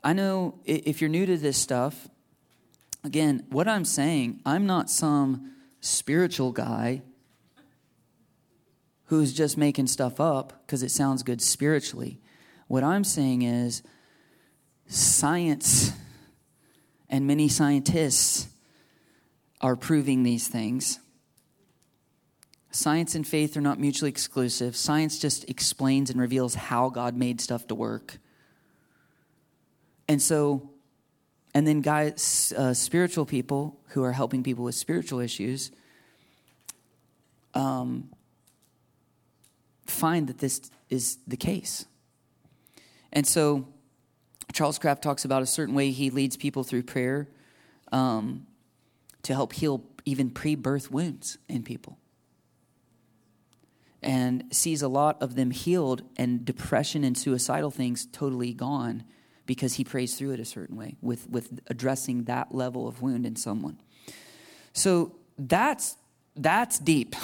I 0.02 0.12
know 0.12 0.58
if 0.64 1.00
you're 1.00 1.10
new 1.10 1.26
to 1.26 1.36
this 1.36 1.56
stuff, 1.56 2.08
again, 3.04 3.44
what 3.50 3.68
I'm 3.68 3.84
saying, 3.84 4.40
I'm 4.44 4.66
not 4.66 4.90
some 4.90 5.52
spiritual 5.80 6.52
guy 6.52 7.02
who's 9.06 9.32
just 9.32 9.56
making 9.56 9.86
stuff 9.86 10.20
up 10.20 10.62
because 10.66 10.82
it 10.82 10.90
sounds 10.90 11.22
good 11.22 11.42
spiritually. 11.42 12.20
What 12.70 12.84
I'm 12.84 13.02
saying 13.02 13.42
is 13.42 13.82
science 14.86 15.90
and 17.08 17.26
many 17.26 17.48
scientists 17.48 18.46
are 19.60 19.74
proving 19.74 20.22
these 20.22 20.46
things. 20.46 21.00
Science 22.70 23.16
and 23.16 23.26
faith 23.26 23.56
are 23.56 23.60
not 23.60 23.80
mutually 23.80 24.08
exclusive. 24.08 24.76
Science 24.76 25.18
just 25.18 25.50
explains 25.50 26.10
and 26.10 26.20
reveals 26.20 26.54
how 26.54 26.90
God 26.90 27.16
made 27.16 27.40
stuff 27.40 27.66
to 27.66 27.74
work. 27.74 28.18
And 30.06 30.22
so, 30.22 30.70
and 31.52 31.66
then 31.66 31.80
guys, 31.80 32.52
uh, 32.56 32.72
spiritual 32.72 33.26
people 33.26 33.80
who 33.88 34.04
are 34.04 34.12
helping 34.12 34.44
people 34.44 34.62
with 34.62 34.76
spiritual 34.76 35.18
issues 35.18 35.72
um, 37.52 38.10
find 39.88 40.28
that 40.28 40.38
this 40.38 40.70
is 40.88 41.18
the 41.26 41.36
case. 41.36 41.86
And 43.12 43.26
so, 43.26 43.66
Charles 44.52 44.78
Kraft 44.78 45.02
talks 45.02 45.24
about 45.24 45.42
a 45.42 45.46
certain 45.46 45.74
way 45.74 45.90
he 45.90 46.10
leads 46.10 46.36
people 46.36 46.64
through 46.64 46.82
prayer 46.82 47.28
um, 47.92 48.46
to 49.22 49.34
help 49.34 49.52
heal 49.52 49.84
even 50.04 50.30
pre 50.30 50.54
birth 50.54 50.90
wounds 50.90 51.38
in 51.48 51.62
people. 51.62 51.98
And 54.02 54.44
sees 54.50 54.80
a 54.80 54.88
lot 54.88 55.20
of 55.20 55.34
them 55.34 55.50
healed 55.50 56.02
and 56.16 56.44
depression 56.44 57.04
and 57.04 57.16
suicidal 57.16 57.70
things 57.70 58.06
totally 58.06 58.54
gone 58.54 59.04
because 59.44 59.74
he 59.74 59.84
prays 59.84 60.14
through 60.14 60.30
it 60.30 60.40
a 60.40 60.44
certain 60.44 60.76
way 60.76 60.96
with, 61.02 61.28
with 61.28 61.60
addressing 61.66 62.24
that 62.24 62.54
level 62.54 62.88
of 62.88 63.02
wound 63.02 63.26
in 63.26 63.36
someone. 63.36 63.78
So 64.72 65.16
that's, 65.38 65.96
that's 66.34 66.78
deep. 66.78 67.14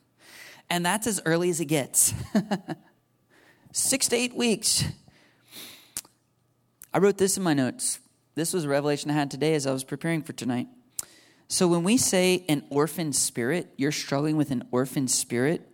and 0.70 0.86
that's 0.86 1.06
as 1.06 1.20
early 1.26 1.50
as 1.50 1.60
it 1.60 1.66
gets. 1.66 2.14
Six 3.72 4.08
to 4.08 4.16
eight 4.16 4.34
weeks. 4.34 4.84
I 6.96 6.98
wrote 6.98 7.18
this 7.18 7.36
in 7.36 7.42
my 7.42 7.52
notes. 7.52 8.00
This 8.36 8.54
was 8.54 8.64
a 8.64 8.70
revelation 8.70 9.10
I 9.10 9.12
had 9.12 9.30
today 9.30 9.54
as 9.54 9.66
I 9.66 9.70
was 9.70 9.84
preparing 9.84 10.22
for 10.22 10.32
tonight. 10.32 10.66
So 11.46 11.68
when 11.68 11.84
we 11.84 11.98
say 11.98 12.46
an 12.48 12.64
orphan 12.70 13.12
spirit, 13.12 13.70
you're 13.76 13.92
struggling 13.92 14.38
with 14.38 14.50
an 14.50 14.66
orphan 14.70 15.06
spirit, 15.06 15.68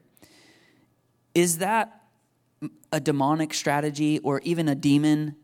is 1.32 1.58
that 1.58 2.02
a 2.90 2.98
demonic 2.98 3.54
strategy 3.54 4.18
or 4.18 4.40
even 4.40 4.68
a 4.68 4.74
demon 4.74 5.36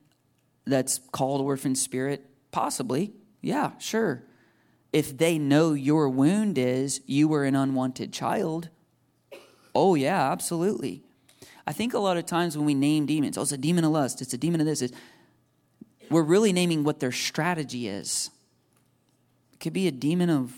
that's 0.66 0.98
called 1.12 1.42
orphan 1.42 1.76
spirit? 1.76 2.26
Possibly. 2.50 3.12
Yeah, 3.40 3.78
sure. 3.78 4.24
If 4.92 5.16
they 5.16 5.38
know 5.38 5.74
your 5.74 6.08
wound 6.08 6.58
is 6.58 7.02
you 7.06 7.28
were 7.28 7.44
an 7.44 7.54
unwanted 7.54 8.12
child, 8.12 8.68
oh, 9.76 9.94
yeah, 9.94 10.32
absolutely. 10.32 11.04
I 11.68 11.72
think 11.72 11.94
a 11.94 12.00
lot 12.00 12.16
of 12.16 12.26
times 12.26 12.56
when 12.56 12.66
we 12.66 12.74
name 12.74 13.06
demons, 13.06 13.38
oh, 13.38 13.42
it's 13.42 13.52
a 13.52 13.56
demon 13.56 13.84
of 13.84 13.92
lust, 13.92 14.20
it's 14.20 14.34
a 14.34 14.38
demon 14.38 14.60
of 14.60 14.66
this, 14.66 14.82
it's, 14.82 14.92
we're 16.10 16.22
really 16.22 16.52
naming 16.52 16.84
what 16.84 17.00
their 17.00 17.12
strategy 17.12 17.88
is. 17.88 18.30
It 19.52 19.60
could 19.60 19.72
be 19.72 19.88
a 19.88 19.92
demon 19.92 20.30
of, 20.30 20.54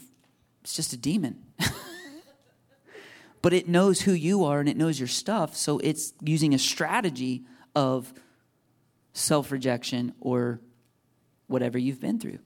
it's 0.63 0.75
just 0.75 0.93
a 0.93 0.97
demon. 0.97 1.45
but 3.43 3.53
it 3.53 3.69
knows 3.69 4.03
who 4.03 4.13
you 4.13 4.45
are 4.45 4.61
and 4.61 4.69
it 4.69 4.77
knows 4.77 4.99
your 4.99 5.09
stuff, 5.09 5.57
so 5.57 5.79
it's 5.79 6.13
using 6.23 6.55
a 6.55 6.59
strategy 6.59 7.45
of 7.75 8.13
self 9.13 9.53
rejection, 9.53 10.13
or 10.21 10.61
whatever 11.47 11.79
you've 11.79 12.01
been 12.01 12.19
through. 12.19 12.39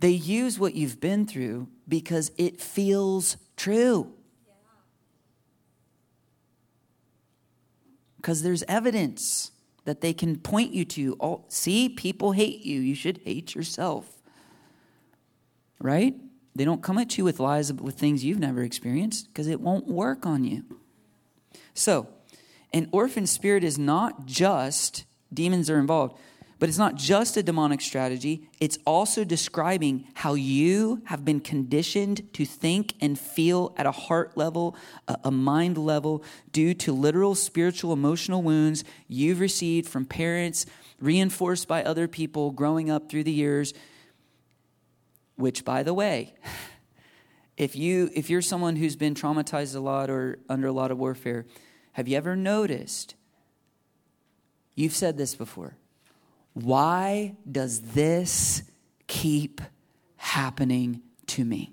They 0.00 0.10
use 0.10 0.58
what 0.58 0.74
you've 0.74 1.00
been 1.00 1.26
through 1.26 1.68
because 1.86 2.32
it 2.36 2.60
feels 2.60 3.36
true. 3.56 4.12
Because 8.16 8.42
there's 8.42 8.64
evidence 8.64 9.51
that 9.84 10.00
they 10.00 10.12
can 10.12 10.38
point 10.38 10.72
you 10.72 10.84
to. 10.84 11.16
Oh, 11.20 11.44
see, 11.48 11.88
people 11.88 12.32
hate 12.32 12.64
you. 12.64 12.80
You 12.80 12.94
should 12.94 13.18
hate 13.18 13.54
yourself. 13.54 14.18
Right? 15.80 16.14
They 16.54 16.64
don't 16.64 16.82
come 16.82 16.98
at 16.98 17.16
you 17.16 17.24
with 17.24 17.40
lies 17.40 17.72
with 17.72 17.98
things 17.98 18.24
you've 18.24 18.38
never 18.38 18.62
experienced 18.62 19.28
because 19.28 19.48
it 19.48 19.60
won't 19.60 19.86
work 19.86 20.26
on 20.26 20.44
you. 20.44 20.64
So, 21.74 22.08
an 22.72 22.88
orphan 22.92 23.26
spirit 23.26 23.64
is 23.64 23.78
not 23.78 24.26
just, 24.26 25.04
demons 25.32 25.70
are 25.70 25.78
involved, 25.78 26.18
but 26.62 26.68
it's 26.68 26.78
not 26.78 26.94
just 26.94 27.36
a 27.36 27.42
demonic 27.42 27.80
strategy. 27.80 28.48
It's 28.60 28.78
also 28.86 29.24
describing 29.24 30.06
how 30.14 30.34
you 30.34 31.02
have 31.06 31.24
been 31.24 31.40
conditioned 31.40 32.32
to 32.34 32.44
think 32.44 32.94
and 33.00 33.18
feel 33.18 33.74
at 33.76 33.84
a 33.84 33.90
heart 33.90 34.36
level, 34.36 34.76
a 35.24 35.32
mind 35.32 35.76
level, 35.76 36.22
due 36.52 36.72
to 36.74 36.92
literal 36.92 37.34
spiritual, 37.34 37.92
emotional 37.92 38.44
wounds 38.44 38.84
you've 39.08 39.40
received 39.40 39.88
from 39.88 40.04
parents, 40.04 40.64
reinforced 41.00 41.66
by 41.66 41.82
other 41.82 42.06
people 42.06 42.52
growing 42.52 42.90
up 42.90 43.10
through 43.10 43.24
the 43.24 43.32
years. 43.32 43.74
Which, 45.34 45.64
by 45.64 45.82
the 45.82 45.92
way, 45.92 46.36
if 47.56 47.74
you 47.74 48.08
if 48.14 48.30
you're 48.30 48.40
someone 48.40 48.76
who's 48.76 48.94
been 48.94 49.16
traumatized 49.16 49.74
a 49.74 49.80
lot 49.80 50.10
or 50.10 50.38
under 50.48 50.68
a 50.68 50.72
lot 50.72 50.92
of 50.92 50.98
warfare, 50.98 51.44
have 51.94 52.06
you 52.06 52.16
ever 52.16 52.36
noticed? 52.36 53.16
You've 54.76 54.94
said 54.94 55.18
this 55.18 55.34
before. 55.34 55.76
Why 56.54 57.36
does 57.50 57.80
this 57.80 58.62
keep 59.06 59.60
happening 60.16 61.02
to 61.28 61.44
me? 61.44 61.72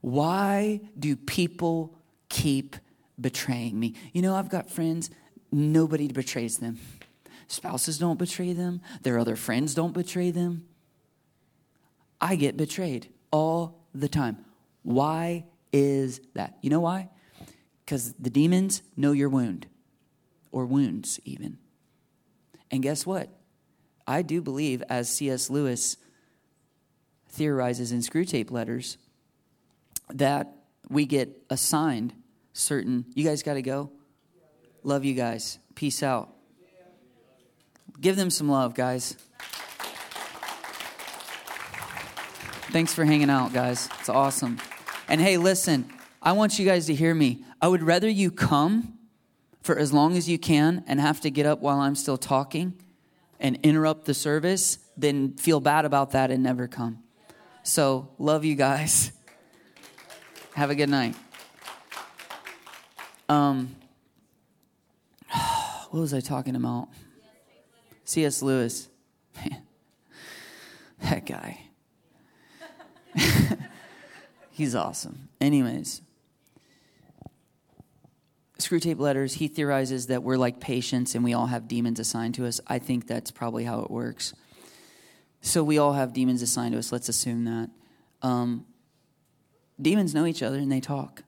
Why 0.00 0.80
do 0.98 1.16
people 1.16 1.96
keep 2.28 2.76
betraying 3.20 3.78
me? 3.78 3.94
You 4.12 4.22
know, 4.22 4.34
I've 4.34 4.50
got 4.50 4.70
friends, 4.70 5.10
nobody 5.50 6.08
betrays 6.08 6.58
them. 6.58 6.78
Spouses 7.48 7.98
don't 7.98 8.18
betray 8.18 8.52
them, 8.52 8.80
their 9.02 9.18
other 9.18 9.36
friends 9.36 9.74
don't 9.74 9.94
betray 9.94 10.30
them. 10.30 10.66
I 12.20 12.36
get 12.36 12.56
betrayed 12.56 13.08
all 13.30 13.86
the 13.94 14.08
time. 14.08 14.44
Why 14.82 15.44
is 15.72 16.20
that. 16.34 16.56
You 16.62 16.70
know 16.70 16.80
why? 16.80 17.08
Because 17.84 18.14
the 18.14 18.30
demons 18.30 18.82
know 18.96 19.12
your 19.12 19.28
wound, 19.28 19.66
or 20.54 20.64
wounds 20.64 21.18
even. 21.24 21.58
And 22.70 22.80
guess 22.80 23.04
what? 23.04 23.28
I 24.06 24.22
do 24.22 24.40
believe, 24.40 24.84
as 24.88 25.10
C.S. 25.10 25.50
Lewis 25.50 25.96
theorizes 27.28 27.90
in 27.90 27.98
Screwtape 27.98 28.52
letters 28.52 28.96
that 30.10 30.54
we 30.88 31.06
get 31.06 31.42
assigned 31.50 32.12
certain. 32.52 33.04
You 33.14 33.24
guys 33.24 33.42
got 33.42 33.54
to 33.54 33.62
go? 33.62 33.90
Love 34.84 35.04
you 35.04 35.14
guys. 35.14 35.58
Peace 35.74 36.04
out. 36.04 36.32
Give 38.00 38.14
them 38.14 38.30
some 38.30 38.48
love, 38.48 38.74
guys. 38.74 39.16
Thanks 42.70 42.94
for 42.94 43.04
hanging 43.04 43.30
out, 43.30 43.52
guys. 43.52 43.88
It's 43.98 44.08
awesome. 44.08 44.58
And 45.08 45.20
hey, 45.20 45.36
listen, 45.36 45.90
I 46.22 46.30
want 46.32 46.60
you 46.60 46.64
guys 46.64 46.86
to 46.86 46.94
hear 46.94 47.12
me. 47.12 47.42
I 47.60 47.66
would 47.66 47.82
rather 47.82 48.08
you 48.08 48.30
come 48.30 48.93
for 49.64 49.76
as 49.78 49.92
long 49.92 50.16
as 50.16 50.28
you 50.28 50.38
can 50.38 50.84
and 50.86 51.00
have 51.00 51.20
to 51.22 51.30
get 51.30 51.46
up 51.46 51.60
while 51.60 51.80
I'm 51.80 51.96
still 51.96 52.18
talking 52.18 52.74
and 53.40 53.58
interrupt 53.62 54.04
the 54.04 54.14
service 54.14 54.78
then 54.96 55.32
feel 55.32 55.58
bad 55.58 55.84
about 55.84 56.12
that 56.12 56.30
and 56.30 56.42
never 56.42 56.68
come. 56.68 57.02
So, 57.62 58.10
love 58.18 58.44
you 58.44 58.54
guys. 58.54 59.10
Have 60.54 60.70
a 60.70 60.74
good 60.74 60.88
night. 60.88 61.16
Um, 63.28 63.74
what 65.90 66.00
was 66.00 66.14
I 66.14 66.20
talking 66.20 66.54
about? 66.56 66.88
C.S. 68.04 68.42
Lewis. 68.42 68.88
Man, 69.36 69.62
that 71.02 71.26
guy. 71.26 71.60
He's 74.50 74.74
awesome. 74.74 75.30
Anyways, 75.40 76.02
Screwtape 78.58 78.98
letters, 78.98 79.34
he 79.34 79.48
theorizes 79.48 80.06
that 80.06 80.22
we're 80.22 80.36
like 80.36 80.60
patients 80.60 81.14
and 81.14 81.24
we 81.24 81.34
all 81.34 81.46
have 81.46 81.66
demons 81.66 81.98
assigned 81.98 82.34
to 82.36 82.46
us. 82.46 82.60
I 82.66 82.78
think 82.78 83.06
that's 83.06 83.30
probably 83.30 83.64
how 83.64 83.80
it 83.80 83.90
works. 83.90 84.32
So 85.40 85.64
we 85.64 85.78
all 85.78 85.92
have 85.94 86.12
demons 86.12 86.40
assigned 86.40 86.72
to 86.72 86.78
us. 86.78 86.92
Let's 86.92 87.08
assume 87.08 87.44
that. 87.44 87.70
Um, 88.22 88.64
demons 89.80 90.14
know 90.14 90.24
each 90.24 90.42
other 90.42 90.58
and 90.58 90.70
they 90.70 90.80
talk. 90.80 91.24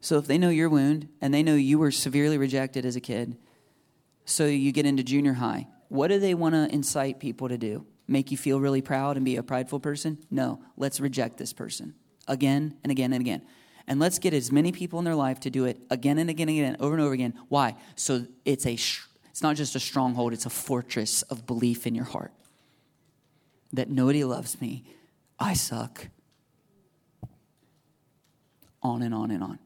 So 0.00 0.16
if 0.16 0.26
they 0.26 0.38
know 0.38 0.48
your 0.48 0.70
wound 0.70 1.08
and 1.20 1.34
they 1.34 1.42
know 1.42 1.56
you 1.56 1.78
were 1.78 1.90
severely 1.90 2.38
rejected 2.38 2.86
as 2.86 2.96
a 2.96 3.00
kid, 3.00 3.36
so 4.24 4.46
you 4.46 4.72
get 4.72 4.86
into 4.86 5.02
junior 5.02 5.34
high, 5.34 5.66
what 5.88 6.08
do 6.08 6.18
they 6.18 6.34
want 6.34 6.54
to 6.54 6.72
incite 6.72 7.18
people 7.18 7.48
to 7.48 7.58
do? 7.58 7.84
make 8.10 8.32
you 8.32 8.36
feel 8.36 8.60
really 8.60 8.82
proud 8.82 9.16
and 9.16 9.24
be 9.24 9.36
a 9.36 9.42
prideful 9.42 9.80
person? 9.80 10.18
No, 10.30 10.60
let's 10.76 11.00
reject 11.00 11.38
this 11.38 11.52
person 11.52 11.94
again 12.26 12.76
and 12.82 12.90
again 12.90 13.12
and 13.12 13.20
again. 13.20 13.42
And 13.90 13.98
let's 13.98 14.20
get 14.20 14.32
as 14.32 14.52
many 14.52 14.70
people 14.70 15.00
in 15.00 15.04
their 15.04 15.16
life 15.16 15.40
to 15.40 15.50
do 15.50 15.64
it 15.64 15.80
again 15.90 16.18
and 16.18 16.30
again 16.30 16.48
and 16.48 16.56
again, 16.56 16.76
over 16.78 16.94
and 16.94 17.02
over 17.02 17.12
again. 17.12 17.34
Why? 17.48 17.74
So 17.96 18.24
it's 18.44 18.64
a 18.64 18.74
it's 18.74 19.42
not 19.42 19.56
just 19.56 19.74
a 19.74 19.80
stronghold, 19.80 20.32
it's 20.32 20.46
a 20.46 20.50
fortress 20.50 21.22
of 21.22 21.44
belief 21.44 21.88
in 21.88 21.96
your 21.96 22.04
heart. 22.04 22.30
That 23.72 23.90
nobody 23.90 24.22
loves 24.22 24.60
me. 24.60 24.84
I 25.40 25.54
suck. 25.54 26.06
On 28.80 29.02
and 29.02 29.12
on 29.12 29.32
and 29.32 29.42
on. 29.42 29.58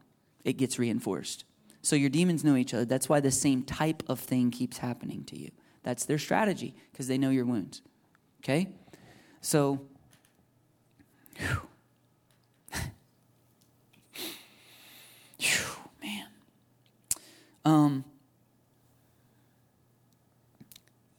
It 0.42 0.54
gets 0.54 0.78
reinforced. 0.78 1.44
So 1.82 1.94
your 1.94 2.08
demons 2.08 2.42
know 2.42 2.56
each 2.56 2.72
other. 2.72 2.86
That's 2.86 3.10
why 3.10 3.20
the 3.20 3.30
same 3.30 3.62
type 3.62 4.02
of 4.08 4.20
thing 4.20 4.50
keeps 4.50 4.78
happening 4.78 5.24
to 5.24 5.38
you. 5.38 5.50
That's 5.82 6.06
their 6.06 6.18
strategy 6.18 6.74
because 6.92 7.08
they 7.08 7.18
know 7.18 7.28
your 7.28 7.44
wounds. 7.44 7.82
Okay? 8.40 8.68
So, 9.42 9.82
whew 11.36 11.68
man. 16.04 16.26
Um, 17.64 18.04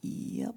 yep. 0.02 0.56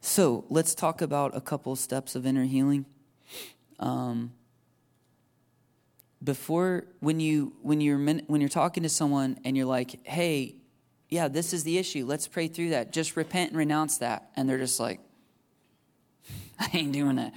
So, 0.00 0.44
let's 0.50 0.74
talk 0.74 1.00
about 1.00 1.36
a 1.36 1.40
couple 1.40 1.74
steps 1.76 2.14
of 2.14 2.26
inner 2.26 2.44
healing. 2.44 2.84
Um, 3.78 4.32
before 6.22 6.84
when 7.00 7.18
you 7.18 7.54
when 7.62 7.80
you're 7.80 7.98
when 7.98 8.40
you're 8.40 8.48
talking 8.48 8.82
to 8.82 8.88
someone 8.88 9.38
and 9.44 9.56
you're 9.56 9.66
like, 9.66 10.06
"Hey, 10.06 10.56
yeah, 11.12 11.28
this 11.28 11.52
is 11.52 11.62
the 11.62 11.76
issue. 11.76 12.06
Let's 12.06 12.26
pray 12.26 12.48
through 12.48 12.70
that. 12.70 12.90
Just 12.90 13.16
repent 13.16 13.50
and 13.50 13.58
renounce 13.58 13.98
that. 13.98 14.30
And 14.34 14.48
they're 14.48 14.56
just 14.56 14.80
like, 14.80 14.98
I 16.58 16.70
ain't 16.72 16.92
doing 16.92 17.16
that. 17.16 17.34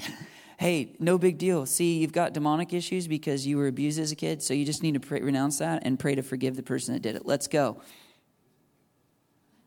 Hey, 0.57 0.95
no 0.99 1.17
big 1.17 1.37
deal. 1.37 1.65
See, 1.65 1.97
you've 1.99 2.13
got 2.13 2.33
demonic 2.33 2.73
issues 2.73 3.07
because 3.07 3.45
you 3.45 3.57
were 3.57 3.67
abused 3.67 3.99
as 3.99 4.11
a 4.11 4.15
kid, 4.15 4.41
so 4.41 4.53
you 4.53 4.65
just 4.65 4.83
need 4.83 4.93
to 4.93 4.99
pray, 4.99 5.21
renounce 5.21 5.57
that 5.59 5.83
and 5.85 5.99
pray 5.99 6.15
to 6.15 6.21
forgive 6.21 6.55
the 6.55 6.63
person 6.63 6.93
that 6.93 7.01
did 7.01 7.15
it. 7.15 7.25
Let's 7.25 7.47
go. 7.47 7.81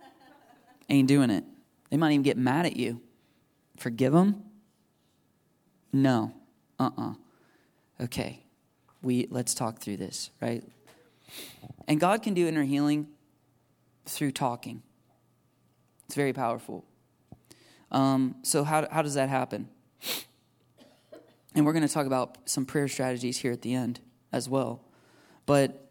ain't 0.88 1.08
doing 1.08 1.30
it. 1.30 1.44
They 1.90 1.96
might 1.96 2.12
even 2.12 2.22
get 2.22 2.36
mad 2.36 2.66
at 2.66 2.76
you. 2.76 3.02
Forgive 3.76 4.12
them? 4.12 4.42
No. 5.92 6.32
Uh-uh. 6.78 7.14
Okay. 8.00 8.42
We 9.02 9.28
let's 9.30 9.54
talk 9.54 9.78
through 9.78 9.98
this, 9.98 10.30
right? 10.40 10.64
And 11.86 12.00
God 12.00 12.22
can 12.22 12.34
do 12.34 12.46
inner 12.46 12.64
healing 12.64 13.08
through 14.06 14.32
talking. 14.32 14.82
It's 16.06 16.14
very 16.14 16.32
powerful. 16.32 16.84
Um, 17.90 18.36
so, 18.42 18.64
how, 18.64 18.88
how 18.90 19.02
does 19.02 19.14
that 19.14 19.28
happen? 19.28 19.68
And 21.58 21.66
we're 21.66 21.72
going 21.72 21.86
to 21.86 21.92
talk 21.92 22.06
about 22.06 22.38
some 22.44 22.64
prayer 22.64 22.86
strategies 22.86 23.36
here 23.38 23.50
at 23.50 23.62
the 23.62 23.74
end 23.74 23.98
as 24.32 24.48
well. 24.48 24.84
But 25.44 25.90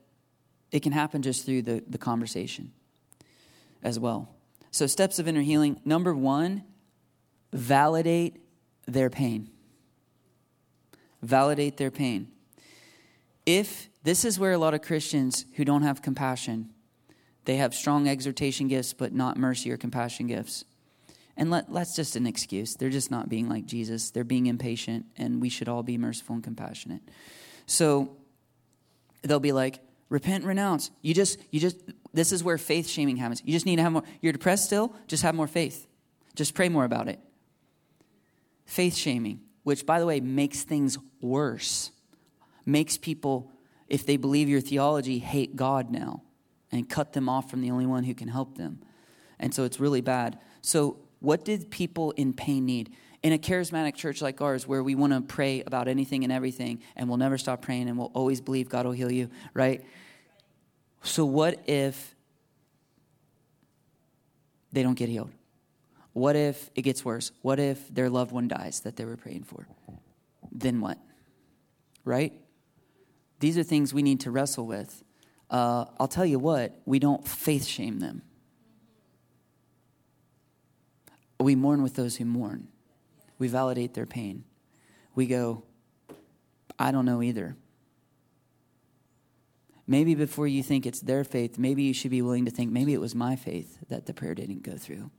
it 0.71 0.81
can 0.81 0.93
happen 0.93 1.21
just 1.21 1.45
through 1.45 1.63
the, 1.63 1.83
the 1.85 1.97
conversation 1.97 2.71
as 3.83 3.99
well. 3.99 4.33
So, 4.71 4.87
steps 4.87 5.19
of 5.19 5.27
inner 5.27 5.41
healing 5.41 5.81
number 5.83 6.15
one, 6.15 6.63
validate 7.51 8.37
their 8.85 9.09
pain. 9.09 9.49
Validate 11.21 11.75
their 11.75 11.91
pain. 11.91 12.29
If 13.45 13.89
this 14.03 14.23
is 14.23 14.39
where 14.39 14.53
a 14.53 14.57
lot 14.57 14.73
of 14.73 14.81
Christians 14.81 15.45
who 15.57 15.65
don't 15.65 15.83
have 15.83 16.01
compassion 16.01 16.69
they 17.43 17.57
have 17.57 17.73
strong 17.73 18.09
exhortation 18.09 18.67
gifts, 18.67 18.91
but 18.91 19.13
not 19.13 19.37
mercy 19.37 19.71
or 19.71 19.77
compassion 19.77 20.27
gifts. 20.27 20.65
And 21.37 21.51
let, 21.51 21.71
that's 21.71 21.95
just 21.95 22.15
an 22.15 22.25
excuse. 22.25 22.75
They're 22.75 22.89
just 22.89 23.11
not 23.11 23.29
being 23.29 23.47
like 23.47 23.65
Jesus. 23.65 24.09
They're 24.09 24.23
being 24.23 24.47
impatient, 24.47 25.05
and 25.17 25.39
we 25.39 25.49
should 25.49 25.69
all 25.69 25.83
be 25.83 25.97
merciful 25.97 26.35
and 26.35 26.43
compassionate. 26.43 27.01
So 27.67 28.17
they'll 29.21 29.39
be 29.39 29.51
like, 29.51 29.79
repent, 30.09 30.45
renounce. 30.45 30.89
You 31.03 31.13
just, 31.13 31.39
you 31.51 31.59
just, 31.59 31.77
this 32.11 32.31
is 32.31 32.43
where 32.43 32.57
faith 32.57 32.87
shaming 32.87 33.17
happens. 33.17 33.43
You 33.45 33.53
just 33.53 33.67
need 33.67 33.75
to 33.75 33.83
have 33.83 33.91
more. 33.91 34.03
You're 34.19 34.33
depressed 34.33 34.65
still? 34.65 34.95
Just 35.07 35.21
have 35.21 35.35
more 35.35 35.47
faith. 35.47 35.85
Just 36.35 36.55
pray 36.55 36.69
more 36.69 36.85
about 36.85 37.07
it. 37.07 37.19
Faith 38.65 38.95
shaming, 38.95 39.41
which, 39.63 39.85
by 39.85 39.99
the 39.99 40.05
way, 40.05 40.19
makes 40.19 40.63
things 40.63 40.97
worse, 41.21 41.91
makes 42.65 42.97
people, 42.97 43.51
if 43.87 44.05
they 44.05 44.17
believe 44.17 44.49
your 44.49 44.61
theology, 44.61 45.19
hate 45.19 45.55
God 45.55 45.91
now 45.91 46.23
and 46.71 46.89
cut 46.89 47.13
them 47.13 47.29
off 47.29 47.49
from 47.49 47.61
the 47.61 47.71
only 47.71 47.85
one 47.85 48.03
who 48.03 48.13
can 48.13 48.27
help 48.27 48.57
them. 48.57 48.79
And 49.39 49.53
so 49.53 49.63
it's 49.63 49.79
really 49.79 50.01
bad. 50.01 50.39
So, 50.61 50.97
what 51.19 51.45
did 51.45 51.71
people 51.71 52.11
in 52.11 52.33
pain 52.33 52.65
need? 52.65 52.93
In 53.23 53.33
a 53.33 53.37
charismatic 53.37 53.95
church 53.95 54.21
like 54.21 54.41
ours, 54.41 54.67
where 54.67 54.83
we 54.83 54.95
want 54.95 55.13
to 55.13 55.21
pray 55.21 55.63
about 55.65 55.87
anything 55.87 56.23
and 56.23 56.31
everything, 56.31 56.81
and 56.95 57.09
we'll 57.09 57.17
never 57.17 57.37
stop 57.37 57.61
praying, 57.61 57.89
and 57.89 57.97
we'll 57.97 58.11
always 58.13 58.41
believe 58.41 58.69
God 58.69 58.85
will 58.85 58.93
heal 58.93 59.11
you, 59.11 59.29
right? 59.53 59.83
So, 61.01 61.25
what 61.25 61.61
if 61.67 62.15
they 64.71 64.83
don't 64.83 64.93
get 64.93 65.09
healed? 65.09 65.31
What 66.13 66.35
if 66.35 66.69
it 66.75 66.83
gets 66.83 67.03
worse? 67.03 67.31
What 67.41 67.59
if 67.59 67.93
their 67.93 68.09
loved 68.09 68.31
one 68.31 68.47
dies 68.47 68.81
that 68.81 68.95
they 68.95 69.05
were 69.05 69.17
praying 69.17 69.43
for? 69.43 69.67
Then 70.51 70.79
what? 70.79 70.97
Right? 72.05 72.33
These 73.39 73.57
are 73.57 73.63
things 73.63 73.93
we 73.93 74.03
need 74.03 74.21
to 74.21 74.31
wrestle 74.31 74.65
with 74.65 75.03
uh, 75.49 75.85
I'll 75.99 76.07
tell 76.07 76.25
you 76.25 76.39
what, 76.39 76.79
we 76.85 76.99
don't 76.99 77.25
faith 77.27 77.65
shame 77.65 77.99
them. 77.99 78.21
We 81.39 81.55
mourn 81.55 81.83
with 81.83 81.95
those 81.95 82.17
who 82.17 82.25
mourn. 82.25 82.67
We 83.37 83.47
validate 83.47 83.93
their 83.93 84.05
pain. 84.05 84.43
We 85.15 85.27
go, 85.27 85.63
I 86.79 86.91
don't 86.91 87.05
know 87.05 87.21
either. 87.21 87.55
Maybe 89.85 90.15
before 90.15 90.47
you 90.47 90.63
think 90.63 90.85
it's 90.85 90.99
their 90.99 91.23
faith, 91.23 91.57
maybe 91.57 91.83
you 91.83 91.93
should 91.93 92.11
be 92.11 92.21
willing 92.21 92.45
to 92.45 92.51
think 92.51 92.71
maybe 92.71 92.93
it 92.93 92.99
was 92.99 93.15
my 93.15 93.35
faith 93.35 93.77
that 93.87 94.05
the 94.05 94.13
prayer 94.13 94.35
didn't 94.35 94.63
go 94.63 94.75
through. 94.75 95.11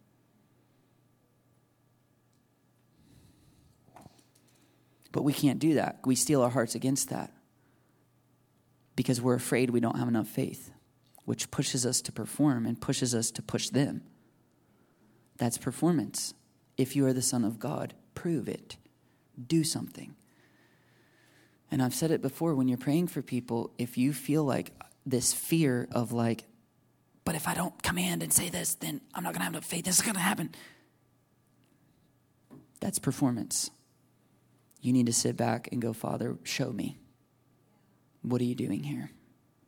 But 5.11 5.23
we 5.23 5.33
can't 5.33 5.59
do 5.59 5.75
that. 5.75 6.01
We 6.05 6.15
steel 6.15 6.43
our 6.43 6.51
hearts 6.51 6.75
against 6.75 7.09
that 7.09 7.33
because 8.95 9.23
we're 9.23 9.35
afraid 9.35 9.71
we 9.71 9.81
don't 9.81 9.99
have 9.99 10.09
enough 10.09 10.29
faith, 10.29 10.71
which 11.25 11.51
pushes 11.51 11.87
us 11.87 12.01
to 12.03 12.13
perform 12.13 12.67
and 12.67 12.81
pushes 12.81 13.15
us 13.15 13.31
to 13.31 13.43
push 13.43 13.71
them. 13.71 14.03
That's 15.39 15.59
performance. 15.59 16.35
If 16.77 16.95
you 16.95 17.07
are 17.07 17.13
the 17.13 17.23
Son 17.23 17.45
of 17.45 17.59
God, 17.59 17.95
prove 18.15 18.49
it. 18.49 18.77
Do 19.47 19.65
something. 19.65 20.15
And 21.71 21.83
I've 21.83 21.95
said 21.95 22.11
it 22.11 22.23
before 22.23 22.55
when 22.55 22.69
you're 22.69 22.79
praying 22.79 23.09
for 23.09 23.23
people, 23.23 23.73
if 23.79 23.99
you 23.99 24.13
feel 24.13 24.45
like 24.45 24.73
this 25.07 25.33
fear 25.33 25.89
of 25.93 26.13
like 26.13 26.45
but 27.29 27.35
if 27.35 27.47
I 27.47 27.53
don't 27.53 27.83
command 27.83 28.23
and 28.23 28.33
say 28.33 28.49
this, 28.49 28.73
then 28.77 29.03
I'm 29.13 29.23
not 29.23 29.35
going 29.35 29.41
to 29.41 29.45
have 29.45 29.53
enough 29.53 29.67
faith. 29.67 29.85
This 29.85 29.97
is 29.97 30.03
going 30.03 30.15
to 30.15 30.21
happen. 30.21 30.55
That's 32.81 32.99
performance. 32.99 33.71
You 34.81 34.95
need 34.95 35.05
to 35.05 35.13
sit 35.13 35.37
back 35.37 35.69
and 35.71 35.83
go, 35.83 35.93
Father, 35.93 36.39
show 36.43 36.73
me. 36.73 36.97
What 38.23 38.41
are 38.41 38.45
you 38.45 38.55
doing 38.55 38.83
here? 38.83 39.11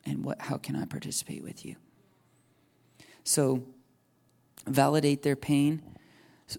And 0.06 0.24
what, 0.24 0.40
how 0.40 0.56
can 0.56 0.74
I 0.74 0.86
participate 0.86 1.42
with 1.42 1.66
you? 1.66 1.76
So, 3.24 3.62
validate 4.66 5.22
their 5.22 5.36
pain. 5.36 5.82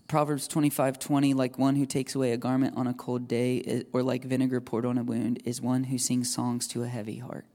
Proverbs 0.08 0.48
25 0.48 1.00
20, 1.00 1.34
like 1.34 1.58
one 1.58 1.76
who 1.76 1.86
takes 1.86 2.16
away 2.16 2.32
a 2.32 2.38
garment 2.38 2.78
on 2.78 2.88
a 2.88 2.94
cold 2.94 3.28
day, 3.28 3.84
or 3.92 4.04
like 4.04 4.24
vinegar 4.24 4.62
poured 4.62 4.86
on 4.86 4.98
a 4.98 5.04
wound, 5.04 5.42
is 5.44 5.62
one 5.62 5.86
who 5.86 5.98
sings 5.98 6.34
songs 6.34 6.68
to 6.70 6.84
a 6.84 6.88
heavy 6.88 7.18
heart. 7.18 7.46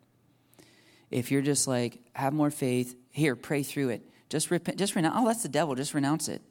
If 1.11 1.31
you're 1.31 1.43
just 1.43 1.67
like, 1.67 2.01
have 2.15 2.33
more 2.33 2.51
faith, 2.51 2.95
here, 3.11 3.37
pray 3.37 3.63
through 3.63 3.91
it. 3.91 4.03
Just 4.29 4.51
repent, 4.51 4.79
just 4.79 4.95
renounce. 4.95 5.15
Oh, 5.17 5.27
that's 5.27 5.43
the 5.43 5.49
devil. 5.49 5.75
Just 5.75 5.95
renounce 5.95 6.29
it. 6.29 6.43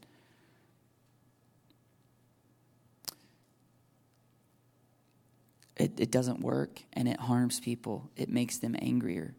It, 5.75 5.99
it 5.99 6.11
doesn't 6.11 6.39
work 6.39 6.81
and 6.93 7.07
it 7.07 7.19
harms 7.19 7.59
people. 7.59 8.09
It 8.15 8.29
makes 8.29 8.57
them 8.57 8.75
angrier. 8.79 9.35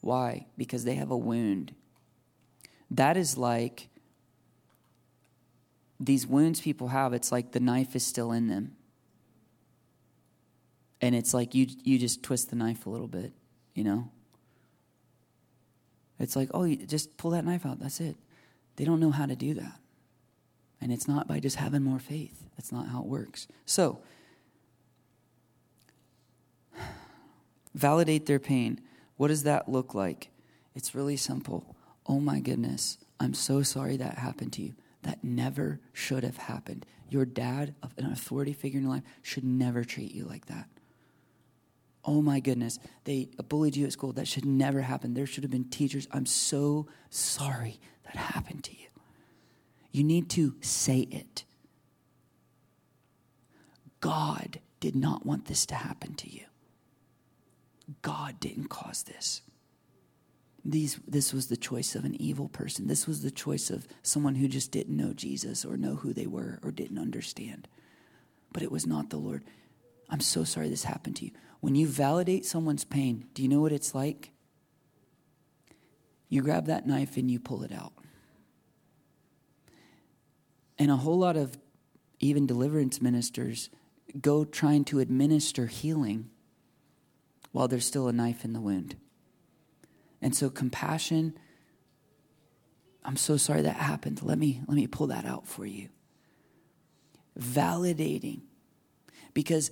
Why? 0.00 0.46
Because 0.56 0.84
they 0.84 0.94
have 0.94 1.10
a 1.10 1.16
wound. 1.16 1.74
That 2.90 3.16
is 3.16 3.36
like 3.36 3.88
these 5.98 6.26
wounds 6.26 6.60
people 6.60 6.88
have, 6.88 7.12
it's 7.12 7.32
like 7.32 7.52
the 7.52 7.60
knife 7.60 7.96
is 7.96 8.04
still 8.04 8.32
in 8.32 8.48
them. 8.48 8.76
And 11.00 11.14
it's 11.14 11.34
like 11.34 11.54
you, 11.54 11.66
you 11.82 11.98
just 11.98 12.22
twist 12.22 12.50
the 12.50 12.56
knife 12.56 12.86
a 12.86 12.90
little 12.90 13.08
bit, 13.08 13.32
you 13.74 13.84
know? 13.84 14.10
It's 16.18 16.36
like, 16.36 16.48
oh, 16.54 16.64
you 16.64 16.76
just 16.76 17.16
pull 17.18 17.32
that 17.32 17.44
knife 17.44 17.66
out. 17.66 17.78
That's 17.78 18.00
it. 18.00 18.16
They 18.76 18.84
don't 18.84 19.00
know 19.00 19.10
how 19.10 19.26
to 19.26 19.36
do 19.36 19.54
that. 19.54 19.78
And 20.80 20.92
it's 20.92 21.08
not 21.08 21.26
by 21.26 21.40
just 21.40 21.56
having 21.56 21.82
more 21.82 21.98
faith. 21.98 22.44
That's 22.56 22.72
not 22.72 22.88
how 22.88 23.00
it 23.00 23.06
works. 23.06 23.48
So, 23.64 24.00
validate 27.74 28.26
their 28.26 28.38
pain. 28.38 28.80
What 29.16 29.28
does 29.28 29.42
that 29.44 29.68
look 29.68 29.94
like? 29.94 30.30
It's 30.74 30.94
really 30.94 31.16
simple. 31.16 31.75
Oh 32.08 32.20
my 32.20 32.40
goodness, 32.40 32.98
I'm 33.18 33.34
so 33.34 33.62
sorry 33.62 33.96
that 33.96 34.18
happened 34.18 34.52
to 34.54 34.62
you. 34.62 34.74
That 35.02 35.22
never 35.22 35.80
should 35.92 36.24
have 36.24 36.36
happened. 36.36 36.86
Your 37.08 37.24
dad, 37.24 37.74
an 37.96 38.06
authority 38.06 38.52
figure 38.52 38.78
in 38.78 38.84
your 38.84 38.94
life, 38.94 39.04
should 39.22 39.44
never 39.44 39.84
treat 39.84 40.12
you 40.12 40.24
like 40.24 40.46
that. 40.46 40.68
Oh 42.04 42.22
my 42.22 42.40
goodness, 42.40 42.78
they 43.04 43.28
bullied 43.48 43.76
you 43.76 43.86
at 43.86 43.92
school. 43.92 44.12
That 44.12 44.28
should 44.28 44.44
never 44.44 44.80
happen. 44.80 45.14
There 45.14 45.26
should 45.26 45.42
have 45.42 45.50
been 45.50 45.68
teachers. 45.68 46.06
I'm 46.12 46.26
so 46.26 46.86
sorry 47.10 47.80
that 48.04 48.16
happened 48.16 48.64
to 48.64 48.72
you. 48.72 48.86
You 49.90 50.04
need 50.04 50.28
to 50.30 50.54
say 50.60 51.00
it. 51.10 51.44
God 54.00 54.60
did 54.78 54.94
not 54.94 55.26
want 55.26 55.46
this 55.46 55.66
to 55.66 55.74
happen 55.74 56.14
to 56.14 56.30
you. 56.30 56.44
God 58.02 58.38
didn't 58.38 58.68
cause 58.68 59.04
this. 59.04 59.42
These, 60.68 60.98
this 61.06 61.32
was 61.32 61.46
the 61.46 61.56
choice 61.56 61.94
of 61.94 62.04
an 62.04 62.20
evil 62.20 62.48
person. 62.48 62.88
This 62.88 63.06
was 63.06 63.22
the 63.22 63.30
choice 63.30 63.70
of 63.70 63.86
someone 64.02 64.34
who 64.34 64.48
just 64.48 64.72
didn't 64.72 64.96
know 64.96 65.12
Jesus 65.12 65.64
or 65.64 65.76
know 65.76 65.94
who 65.94 66.12
they 66.12 66.26
were 66.26 66.58
or 66.62 66.72
didn't 66.72 66.98
understand. 66.98 67.68
But 68.52 68.64
it 68.64 68.72
was 68.72 68.84
not 68.84 69.10
the 69.10 69.16
Lord. 69.16 69.44
I'm 70.10 70.20
so 70.20 70.42
sorry 70.42 70.68
this 70.68 70.82
happened 70.82 71.16
to 71.16 71.26
you. 71.26 71.30
When 71.60 71.76
you 71.76 71.86
validate 71.86 72.44
someone's 72.44 72.84
pain, 72.84 73.26
do 73.32 73.42
you 73.42 73.48
know 73.48 73.60
what 73.60 73.70
it's 73.70 73.94
like? 73.94 74.32
You 76.28 76.42
grab 76.42 76.66
that 76.66 76.86
knife 76.86 77.16
and 77.16 77.30
you 77.30 77.38
pull 77.38 77.62
it 77.62 77.72
out. 77.72 77.92
And 80.78 80.90
a 80.90 80.96
whole 80.96 81.18
lot 81.18 81.36
of 81.36 81.56
even 82.18 82.46
deliverance 82.46 83.00
ministers 83.00 83.70
go 84.20 84.44
trying 84.44 84.84
to 84.86 84.98
administer 84.98 85.66
healing 85.66 86.30
while 87.52 87.68
there's 87.68 87.86
still 87.86 88.08
a 88.08 88.12
knife 88.12 88.44
in 88.44 88.52
the 88.52 88.60
wound. 88.60 88.96
And 90.26 90.34
so 90.34 90.50
compassion 90.50 91.38
I'm 93.06 93.16
so 93.16 93.36
sorry 93.36 93.62
that 93.62 93.76
happened. 93.76 94.20
Let 94.22 94.36
me 94.36 94.60
let 94.66 94.74
me 94.74 94.88
pull 94.88 95.06
that 95.06 95.24
out 95.24 95.46
for 95.46 95.64
you. 95.64 95.88
Validating 97.38 98.40
because 99.32 99.70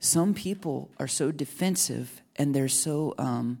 some 0.00 0.34
people 0.34 0.90
are 0.98 1.06
so 1.06 1.30
defensive 1.30 2.20
and 2.34 2.52
they're 2.52 2.66
so 2.66 3.14
um, 3.18 3.60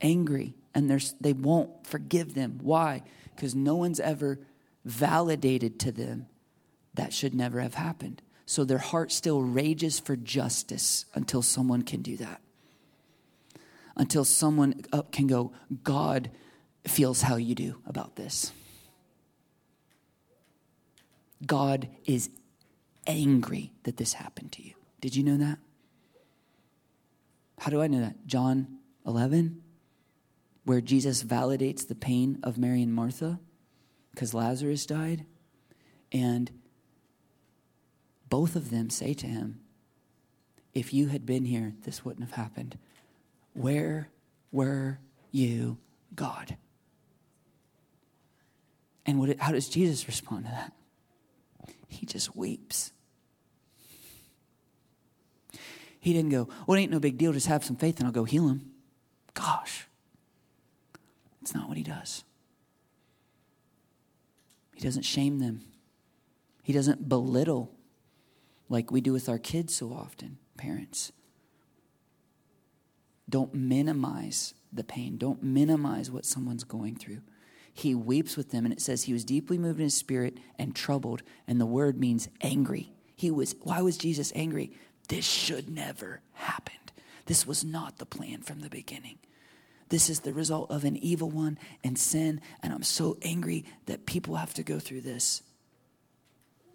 angry 0.00 0.54
and 0.74 0.88
they're, 0.88 1.00
they 1.20 1.34
won't 1.34 1.86
forgive 1.86 2.34
them. 2.34 2.60
Why? 2.62 3.02
Because 3.34 3.54
no 3.54 3.76
one's 3.76 4.00
ever 4.00 4.38
validated 4.84 5.78
to 5.80 5.92
them 5.92 6.26
that 6.94 7.12
should 7.12 7.34
never 7.34 7.60
have 7.60 7.74
happened. 7.74 8.22
So 8.46 8.64
their 8.64 8.78
heart 8.78 9.12
still 9.12 9.42
rages 9.42 10.00
for 10.00 10.16
justice 10.16 11.04
until 11.14 11.42
someone 11.42 11.82
can 11.82 12.00
do 12.00 12.16
that. 12.16 12.40
Until 13.98 14.24
someone 14.24 14.82
up 14.92 15.12
can 15.12 15.26
go, 15.26 15.52
God 15.82 16.30
feels 16.86 17.22
how 17.22 17.36
you 17.36 17.54
do 17.54 17.80
about 17.86 18.16
this. 18.16 18.52
God 21.44 21.88
is 22.04 22.30
angry 23.06 23.72
that 23.84 23.96
this 23.96 24.14
happened 24.14 24.52
to 24.52 24.62
you. 24.62 24.74
Did 25.00 25.16
you 25.16 25.22
know 25.22 25.36
that? 25.36 25.58
How 27.58 27.70
do 27.70 27.80
I 27.82 27.86
know 27.88 28.00
that? 28.00 28.26
John 28.26 28.78
11, 29.06 29.62
where 30.64 30.80
Jesus 30.80 31.24
validates 31.24 31.86
the 31.86 31.94
pain 31.94 32.38
of 32.42 32.58
Mary 32.58 32.82
and 32.82 32.94
Martha 32.94 33.40
because 34.12 34.34
Lazarus 34.34 34.86
died. 34.86 35.24
And 36.12 36.50
both 38.28 38.56
of 38.56 38.70
them 38.70 38.90
say 38.90 39.14
to 39.14 39.26
him, 39.26 39.60
If 40.74 40.92
you 40.92 41.08
had 41.08 41.26
been 41.26 41.44
here, 41.44 41.74
this 41.84 42.04
wouldn't 42.04 42.28
have 42.28 42.36
happened. 42.36 42.78
Where 43.54 44.08
were 44.52 44.98
you, 45.30 45.78
God? 46.14 46.56
And 49.06 49.18
what, 49.18 49.38
how 49.38 49.52
does 49.52 49.68
Jesus 49.68 50.06
respond 50.06 50.44
to 50.44 50.50
that? 50.50 50.72
He 51.88 52.04
just 52.06 52.36
weeps. 52.36 52.92
He 55.98 56.12
didn't 56.12 56.30
go, 56.30 56.48
well, 56.66 56.76
it 56.76 56.82
ain't 56.82 56.92
no 56.92 57.00
big 57.00 57.18
deal. 57.18 57.32
Just 57.32 57.46
have 57.46 57.64
some 57.64 57.76
faith 57.76 57.98
and 57.98 58.06
I'll 58.06 58.12
go 58.12 58.24
heal 58.24 58.48
him. 58.48 58.70
Gosh, 59.34 59.86
it's 61.40 61.54
not 61.54 61.68
what 61.68 61.76
he 61.76 61.82
does. 61.82 62.24
He 64.74 64.80
doesn't 64.80 65.02
shame 65.02 65.38
them, 65.38 65.62
he 66.62 66.72
doesn't 66.72 67.08
belittle 67.08 67.72
like 68.68 68.90
we 68.90 69.00
do 69.00 69.12
with 69.12 69.28
our 69.28 69.38
kids 69.38 69.74
so 69.74 69.88
often, 69.88 70.38
parents. 70.56 71.12
Don't 73.28 73.54
minimize 73.54 74.54
the 74.72 74.84
pain, 74.84 75.16
don't 75.16 75.42
minimize 75.42 76.10
what 76.10 76.24
someone's 76.24 76.64
going 76.64 76.96
through. 76.96 77.20
He 77.72 77.94
weeps 77.94 78.36
with 78.36 78.50
them, 78.50 78.64
and 78.64 78.72
it 78.72 78.80
says 78.80 79.04
he 79.04 79.12
was 79.12 79.24
deeply 79.24 79.56
moved 79.56 79.78
in 79.78 79.84
his 79.84 79.94
spirit 79.94 80.38
and 80.58 80.74
troubled, 80.74 81.22
and 81.46 81.60
the 81.60 81.66
word 81.66 81.98
means 81.98 82.28
angry. 82.40 82.92
He 83.14 83.30
was, 83.30 83.54
why 83.62 83.82
was 83.82 83.96
Jesus 83.96 84.32
angry? 84.34 84.72
This 85.08 85.24
should 85.24 85.70
never 85.70 86.20
happened. 86.34 86.92
This 87.26 87.46
was 87.46 87.64
not 87.64 87.98
the 87.98 88.06
plan 88.06 88.42
from 88.42 88.60
the 88.60 88.68
beginning. 88.68 89.18
This 89.90 90.10
is 90.10 90.20
the 90.20 90.32
result 90.32 90.70
of 90.70 90.84
an 90.84 90.96
evil 90.96 91.30
one 91.30 91.58
and 91.82 91.98
sin, 91.98 92.40
and 92.62 92.72
I'm 92.72 92.82
so 92.82 93.16
angry 93.22 93.64
that 93.86 94.06
people 94.06 94.36
have 94.36 94.54
to 94.54 94.62
go 94.62 94.78
through 94.78 95.02
this. 95.02 95.42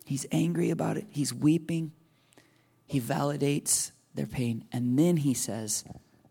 He's 0.05 0.25
angry 0.31 0.69
about 0.69 0.97
it, 0.97 1.07
he's 1.09 1.33
weeping, 1.33 1.91
he 2.87 2.99
validates 2.99 3.91
their 4.15 4.25
pain, 4.25 4.65
and 4.71 4.97
then 4.97 5.17
he 5.17 5.33
says, 5.33 5.83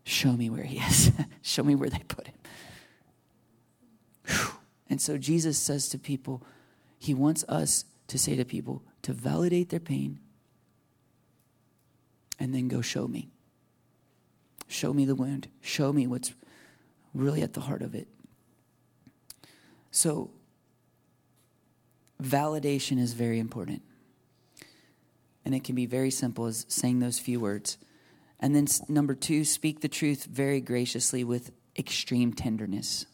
Show 0.03 0.33
me 0.33 0.49
where 0.49 0.63
he 0.63 0.79
is, 0.79 1.11
show 1.41 1.63
me 1.63 1.75
where 1.75 1.89
they 1.89 2.03
put 2.07 2.27
him. 2.27 2.35
Whew. 4.27 4.53
And 4.89 5.01
so 5.01 5.17
Jesus 5.17 5.57
says 5.57 5.89
to 5.89 5.97
people, 5.97 6.43
He 6.99 7.13
wants 7.13 7.43
us 7.47 7.85
to 8.07 8.19
say 8.19 8.35
to 8.35 8.45
people, 8.45 8.83
to 9.01 9.13
validate 9.13 9.69
their 9.69 9.79
pain 9.79 10.19
and 12.39 12.53
then 12.53 12.67
go 12.67 12.81
show 12.81 13.07
me. 13.07 13.29
Show 14.67 14.93
me 14.93 15.05
the 15.05 15.15
wound. 15.15 15.47
Show 15.61 15.93
me 15.93 16.07
what's 16.07 16.33
really 17.13 17.41
at 17.41 17.53
the 17.53 17.61
heart 17.61 17.81
of 17.81 17.95
it. 17.95 18.07
So, 19.91 20.31
validation 22.21 22.99
is 22.99 23.13
very 23.13 23.39
important. 23.39 23.81
And 25.45 25.53
it 25.53 25.63
can 25.63 25.75
be 25.75 25.85
very 25.85 26.09
simple 26.09 26.45
as 26.45 26.65
saying 26.69 26.99
those 26.99 27.19
few 27.19 27.39
words. 27.39 27.77
And 28.43 28.53
then, 28.53 28.67
number 28.89 29.15
two, 29.15 29.45
speak 29.45 29.79
the 29.79 29.87
truth 29.87 30.25
very 30.25 30.59
graciously 30.59 31.23
with 31.23 31.51
extreme 31.77 32.33
tenderness. 32.33 33.05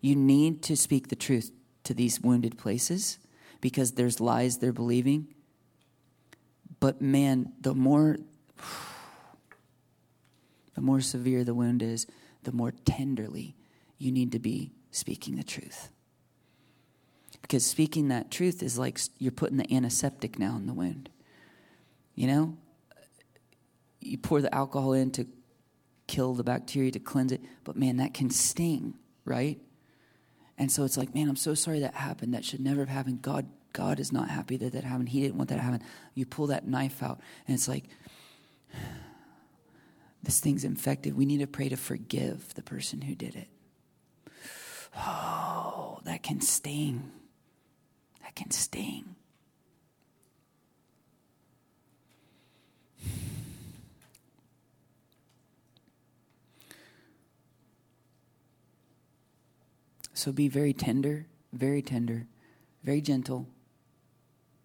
You 0.00 0.16
need 0.16 0.60
to 0.64 0.76
speak 0.76 1.06
the 1.06 1.14
truth 1.14 1.52
to 1.84 1.94
these 1.94 2.20
wounded 2.20 2.58
places 2.58 3.18
because 3.60 3.92
there's 3.92 4.18
lies 4.20 4.58
they're 4.58 4.72
believing. 4.72 5.28
But 6.80 7.00
man, 7.00 7.52
the 7.60 7.74
more 7.74 8.16
the 10.74 10.80
more 10.80 11.00
severe 11.00 11.44
the 11.44 11.54
wound 11.54 11.80
is, 11.80 12.08
the 12.42 12.50
more 12.50 12.72
tenderly 12.72 13.54
you 13.98 14.10
need 14.10 14.32
to 14.32 14.40
be 14.40 14.72
speaking 14.90 15.36
the 15.36 15.44
truth. 15.44 15.90
Because 17.40 17.64
speaking 17.64 18.08
that 18.08 18.32
truth 18.32 18.64
is 18.64 18.78
like 18.80 18.98
you're 19.20 19.30
putting 19.30 19.58
the 19.58 19.72
antiseptic 19.72 20.40
now 20.40 20.56
in 20.56 20.66
the 20.66 20.74
wound. 20.74 21.08
You 22.16 22.26
know? 22.26 22.56
You 24.06 24.18
pour 24.18 24.40
the 24.40 24.54
alcohol 24.54 24.92
in 24.92 25.10
to 25.12 25.26
kill 26.06 26.34
the 26.34 26.44
bacteria, 26.44 26.90
to 26.92 26.98
cleanse 26.98 27.32
it, 27.32 27.40
but 27.64 27.76
man, 27.76 27.96
that 27.96 28.14
can 28.14 28.30
sting, 28.30 28.94
right? 29.24 29.58
And 30.58 30.70
so 30.70 30.84
it's 30.84 30.96
like, 30.96 31.14
man, 31.14 31.28
I'm 31.28 31.36
so 31.36 31.54
sorry 31.54 31.80
that 31.80 31.94
happened. 31.94 32.32
That 32.34 32.44
should 32.44 32.60
never 32.60 32.80
have 32.80 32.88
happened. 32.88 33.22
God, 33.22 33.46
God 33.72 34.00
is 34.00 34.12
not 34.12 34.30
happy 34.30 34.56
that 34.58 34.72
that 34.72 34.84
happened. 34.84 35.10
He 35.10 35.20
didn't 35.20 35.36
want 35.36 35.50
that 35.50 35.56
to 35.56 35.62
happen. 35.62 35.82
You 36.14 36.24
pull 36.24 36.46
that 36.48 36.66
knife 36.66 37.02
out, 37.02 37.20
and 37.46 37.54
it's 37.54 37.68
like, 37.68 37.84
this 40.22 40.40
thing's 40.40 40.64
infected. 40.64 41.16
We 41.16 41.26
need 41.26 41.40
to 41.40 41.46
pray 41.46 41.68
to 41.68 41.76
forgive 41.76 42.54
the 42.54 42.62
person 42.62 43.02
who 43.02 43.14
did 43.14 43.36
it. 43.36 43.48
Oh, 44.96 46.00
that 46.04 46.22
can 46.22 46.40
sting. 46.40 47.10
That 48.22 48.34
can 48.34 48.50
sting. 48.50 49.16
So 60.16 60.32
be 60.32 60.48
very 60.48 60.72
tender, 60.72 61.26
very 61.52 61.82
tender, 61.82 62.26
very 62.82 63.02
gentle, 63.02 63.48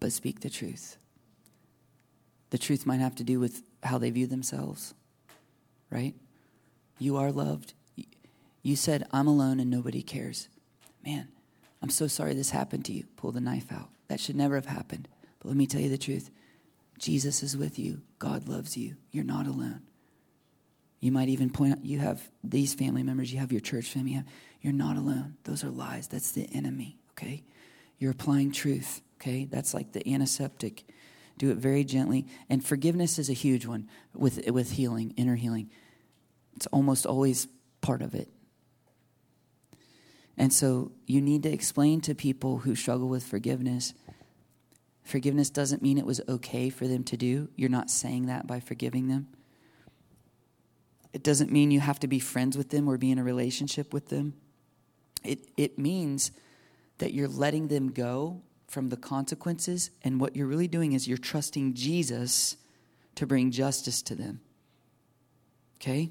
but 0.00 0.10
speak 0.10 0.40
the 0.40 0.48
truth. 0.48 0.96
The 2.48 2.56
truth 2.56 2.86
might 2.86 3.00
have 3.00 3.14
to 3.16 3.24
do 3.24 3.38
with 3.38 3.62
how 3.82 3.98
they 3.98 4.08
view 4.08 4.26
themselves, 4.26 4.94
right? 5.90 6.14
You 6.98 7.18
are 7.18 7.30
loved. 7.30 7.74
You 8.62 8.76
said, 8.76 9.06
I'm 9.12 9.26
alone 9.26 9.60
and 9.60 9.68
nobody 9.70 10.02
cares. 10.02 10.48
Man, 11.04 11.28
I'm 11.82 11.90
so 11.90 12.06
sorry 12.06 12.32
this 12.32 12.50
happened 12.50 12.86
to 12.86 12.94
you. 12.94 13.04
Pull 13.16 13.32
the 13.32 13.40
knife 13.40 13.70
out. 13.70 13.90
That 14.08 14.20
should 14.20 14.36
never 14.36 14.54
have 14.54 14.66
happened. 14.66 15.06
But 15.38 15.48
let 15.48 15.56
me 15.58 15.66
tell 15.66 15.82
you 15.82 15.90
the 15.90 15.98
truth 15.98 16.30
Jesus 16.98 17.42
is 17.42 17.58
with 17.58 17.78
you. 17.78 18.00
God 18.18 18.48
loves 18.48 18.78
you. 18.78 18.96
You're 19.10 19.22
not 19.22 19.46
alone. 19.46 19.82
You 21.00 21.12
might 21.12 21.28
even 21.28 21.50
point 21.50 21.72
out 21.72 21.84
you 21.84 21.98
have 21.98 22.30
these 22.42 22.72
family 22.72 23.02
members, 23.02 23.32
you 23.32 23.40
have 23.40 23.52
your 23.52 23.60
church 23.60 23.90
family. 23.90 24.12
You 24.12 24.16
have, 24.18 24.26
you're 24.62 24.72
not 24.72 24.96
alone. 24.96 25.36
Those 25.44 25.64
are 25.64 25.70
lies. 25.70 26.08
That's 26.08 26.32
the 26.32 26.48
enemy, 26.54 26.96
okay? 27.10 27.42
You're 27.98 28.12
applying 28.12 28.52
truth, 28.52 29.02
okay? 29.20 29.44
That's 29.44 29.74
like 29.74 29.92
the 29.92 30.08
antiseptic. 30.08 30.84
Do 31.36 31.50
it 31.50 31.56
very 31.56 31.84
gently. 31.84 32.26
And 32.48 32.64
forgiveness 32.64 33.18
is 33.18 33.28
a 33.28 33.34
huge 33.34 33.66
one 33.66 33.88
with, 34.14 34.48
with 34.50 34.72
healing, 34.72 35.12
inner 35.16 35.34
healing. 35.34 35.68
It's 36.54 36.66
almost 36.68 37.04
always 37.04 37.48
part 37.80 38.02
of 38.02 38.14
it. 38.14 38.28
And 40.38 40.52
so 40.52 40.92
you 41.06 41.20
need 41.20 41.42
to 41.42 41.52
explain 41.52 42.00
to 42.02 42.14
people 42.14 42.58
who 42.58 42.74
struggle 42.74 43.08
with 43.08 43.24
forgiveness 43.24 43.92
forgiveness 45.04 45.50
doesn't 45.50 45.82
mean 45.82 45.98
it 45.98 46.06
was 46.06 46.20
okay 46.28 46.70
for 46.70 46.86
them 46.86 47.02
to 47.04 47.16
do. 47.16 47.48
You're 47.56 47.68
not 47.68 47.90
saying 47.90 48.26
that 48.26 48.46
by 48.46 48.60
forgiving 48.60 49.08
them. 49.08 49.26
It 51.12 51.22
doesn't 51.22 51.52
mean 51.52 51.70
you 51.70 51.80
have 51.80 52.00
to 52.00 52.06
be 52.06 52.18
friends 52.18 52.56
with 52.56 52.70
them 52.70 52.88
or 52.88 52.96
be 52.96 53.10
in 53.10 53.18
a 53.18 53.24
relationship 53.24 53.92
with 53.92 54.08
them. 54.08 54.34
It, 55.24 55.48
it 55.56 55.78
means 55.78 56.32
that 56.98 57.12
you're 57.12 57.28
letting 57.28 57.68
them 57.68 57.90
go 57.90 58.42
from 58.66 58.88
the 58.88 58.96
consequences, 58.96 59.90
and 60.02 60.20
what 60.20 60.34
you're 60.34 60.46
really 60.46 60.68
doing 60.68 60.92
is 60.92 61.06
you're 61.06 61.18
trusting 61.18 61.74
Jesus 61.74 62.56
to 63.16 63.26
bring 63.26 63.50
justice 63.50 64.00
to 64.02 64.14
them. 64.14 64.40
Okay? 65.76 66.10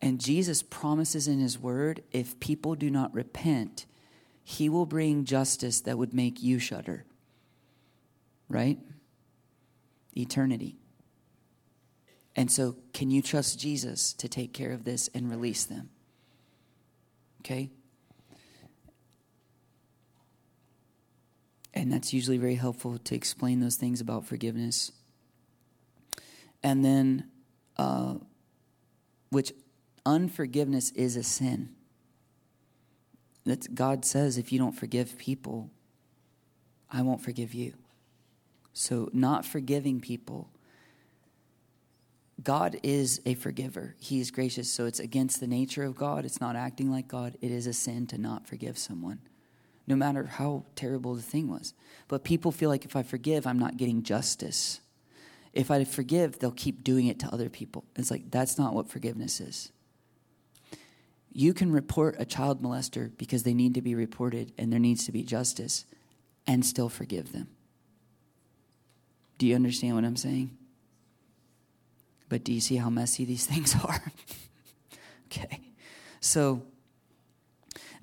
And 0.00 0.20
Jesus 0.20 0.62
promises 0.62 1.28
in 1.28 1.38
his 1.38 1.58
word 1.58 2.02
if 2.12 2.38
people 2.40 2.74
do 2.74 2.90
not 2.90 3.12
repent, 3.12 3.86
he 4.42 4.68
will 4.68 4.86
bring 4.86 5.24
justice 5.24 5.80
that 5.82 5.98
would 5.98 6.14
make 6.14 6.42
you 6.42 6.58
shudder. 6.58 7.04
Right? 8.48 8.78
Eternity. 10.16 10.76
And 12.36 12.50
so, 12.50 12.76
can 12.92 13.10
you 13.10 13.22
trust 13.22 13.58
Jesus 13.58 14.12
to 14.14 14.28
take 14.28 14.52
care 14.52 14.72
of 14.72 14.84
this 14.84 15.08
and 15.14 15.30
release 15.30 15.64
them? 15.64 15.88
Okay? 17.40 17.70
And 21.76 21.92
that's 21.92 22.14
usually 22.14 22.38
very 22.38 22.54
helpful 22.54 22.96
to 22.96 23.14
explain 23.14 23.60
those 23.60 23.76
things 23.76 24.00
about 24.00 24.24
forgiveness. 24.24 24.92
And 26.62 26.82
then, 26.82 27.28
uh, 27.76 28.14
which 29.28 29.52
unforgiveness 30.06 30.90
is 30.92 31.16
a 31.16 31.22
sin. 31.22 31.68
That's, 33.44 33.68
God 33.68 34.06
says 34.06 34.38
if 34.38 34.52
you 34.52 34.58
don't 34.58 34.72
forgive 34.72 35.18
people, 35.18 35.70
I 36.90 37.02
won't 37.02 37.20
forgive 37.20 37.52
you. 37.52 37.74
So, 38.72 39.10
not 39.12 39.44
forgiving 39.44 40.00
people. 40.00 40.48
God 42.42 42.78
is 42.82 43.20
a 43.26 43.34
forgiver. 43.34 43.96
He 43.98 44.20
is 44.20 44.30
gracious. 44.30 44.72
So, 44.72 44.86
it's 44.86 44.98
against 44.98 45.40
the 45.40 45.46
nature 45.46 45.84
of 45.84 45.94
God. 45.94 46.24
It's 46.24 46.40
not 46.40 46.56
acting 46.56 46.90
like 46.90 47.06
God. 47.06 47.36
It 47.42 47.50
is 47.50 47.66
a 47.66 47.74
sin 47.74 48.06
to 48.08 48.18
not 48.18 48.46
forgive 48.46 48.78
someone 48.78 49.20
no 49.86 49.96
matter 49.96 50.24
how 50.24 50.64
terrible 50.74 51.14
the 51.14 51.22
thing 51.22 51.48
was. 51.48 51.74
But 52.08 52.24
people 52.24 52.52
feel 52.52 52.70
like 52.70 52.84
if 52.84 52.96
I 52.96 53.02
forgive, 53.02 53.46
I'm 53.46 53.58
not 53.58 53.76
getting 53.76 54.02
justice. 54.02 54.80
If 55.52 55.70
I 55.70 55.84
forgive, 55.84 56.38
they'll 56.38 56.50
keep 56.50 56.84
doing 56.84 57.06
it 57.06 57.18
to 57.20 57.32
other 57.32 57.48
people. 57.48 57.84
It's 57.96 58.10
like, 58.10 58.30
that's 58.30 58.58
not 58.58 58.74
what 58.74 58.90
forgiveness 58.90 59.40
is. 59.40 59.72
You 61.32 61.54
can 61.54 61.70
report 61.70 62.16
a 62.18 62.24
child 62.24 62.62
molester 62.62 63.10
because 63.16 63.42
they 63.42 63.54
need 63.54 63.74
to 63.74 63.82
be 63.82 63.94
reported 63.94 64.52
and 64.58 64.72
there 64.72 64.80
needs 64.80 65.04
to 65.06 65.12
be 65.12 65.22
justice 65.22 65.84
and 66.46 66.64
still 66.64 66.88
forgive 66.88 67.32
them. 67.32 67.48
Do 69.38 69.46
you 69.46 69.54
understand 69.54 69.94
what 69.94 70.04
I'm 70.04 70.16
saying? 70.16 70.56
But 72.28 72.42
do 72.42 72.52
you 72.52 72.60
see 72.60 72.76
how 72.76 72.90
messy 72.90 73.24
these 73.24 73.46
things 73.50 73.74
are? 73.84 74.02
okay. 75.26 75.60
So, 76.20 76.62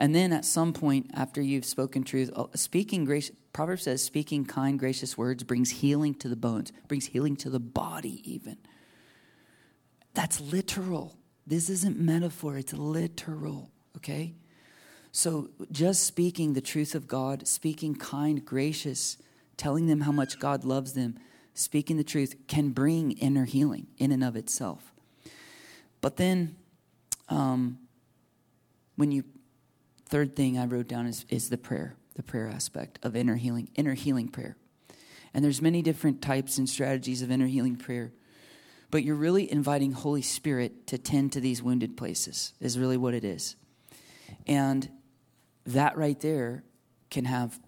and 0.03 0.13
then 0.13 0.33
at 0.33 0.43
some 0.43 0.73
point, 0.73 1.11
after 1.13 1.41
you've 1.41 1.63
spoken 1.63 2.03
truth, 2.03 2.29
uh, 2.35 2.47
speaking 2.55 3.05
grace, 3.05 3.31
Proverbs 3.53 3.83
says, 3.83 4.03
speaking 4.03 4.43
kind, 4.43 4.77
gracious 4.77 5.17
words 5.17 5.45
brings 5.45 5.69
healing 5.69 6.13
to 6.15 6.27
the 6.27 6.35
bones, 6.35 6.73
brings 6.89 7.05
healing 7.05 7.37
to 7.37 7.49
the 7.49 7.61
body, 7.61 8.19
even. 8.29 8.57
That's 10.13 10.41
literal. 10.41 11.15
This 11.47 11.69
isn't 11.69 11.97
metaphor, 11.97 12.57
it's 12.57 12.73
literal, 12.73 13.71
okay? 13.95 14.33
So 15.13 15.51
just 15.71 16.03
speaking 16.03 16.51
the 16.51 16.59
truth 16.59 16.95
of 16.95 17.07
God, 17.07 17.47
speaking 17.47 17.95
kind, 17.95 18.43
gracious, 18.43 19.15
telling 19.55 19.87
them 19.87 20.01
how 20.01 20.11
much 20.11 20.37
God 20.37 20.65
loves 20.65 20.91
them, 20.91 21.17
speaking 21.53 21.95
the 21.95 22.03
truth 22.03 22.35
can 22.49 22.71
bring 22.71 23.11
inner 23.11 23.45
healing 23.45 23.87
in 23.97 24.11
and 24.11 24.21
of 24.21 24.35
itself. 24.35 24.91
But 26.01 26.17
then, 26.17 26.57
um, 27.29 27.79
when 28.97 29.13
you 29.13 29.23
third 30.13 30.35
thing 30.35 30.59
I 30.59 30.67
wrote 30.67 30.87
down 30.87 31.07
is, 31.07 31.25
is 31.29 31.49
the 31.49 31.57
prayer, 31.57 31.95
the 32.13 32.21
prayer 32.21 32.47
aspect 32.47 32.99
of 33.01 33.15
inner 33.15 33.35
healing, 33.35 33.69
inner 33.73 33.95
healing 33.95 34.27
prayer. 34.27 34.55
And 35.33 35.43
there's 35.43 35.59
many 35.59 35.81
different 35.81 36.21
types 36.21 36.59
and 36.59 36.69
strategies 36.69 37.23
of 37.23 37.31
inner 37.31 37.47
healing 37.47 37.77
prayer. 37.77 38.11
But 38.91 39.03
you're 39.03 39.15
really 39.15 39.51
inviting 39.51 39.91
Holy 39.91 40.21
Spirit 40.21 40.85
to 40.85 40.99
tend 40.99 41.31
to 41.31 41.39
these 41.39 41.63
wounded 41.63 41.97
places, 41.97 42.53
is 42.59 42.77
really 42.77 42.95
what 42.95 43.15
it 43.15 43.23
is. 43.23 43.55
And 44.45 44.87
that 45.65 45.97
right 45.97 46.19
there 46.19 46.63
can 47.09 47.25
have 47.25 47.59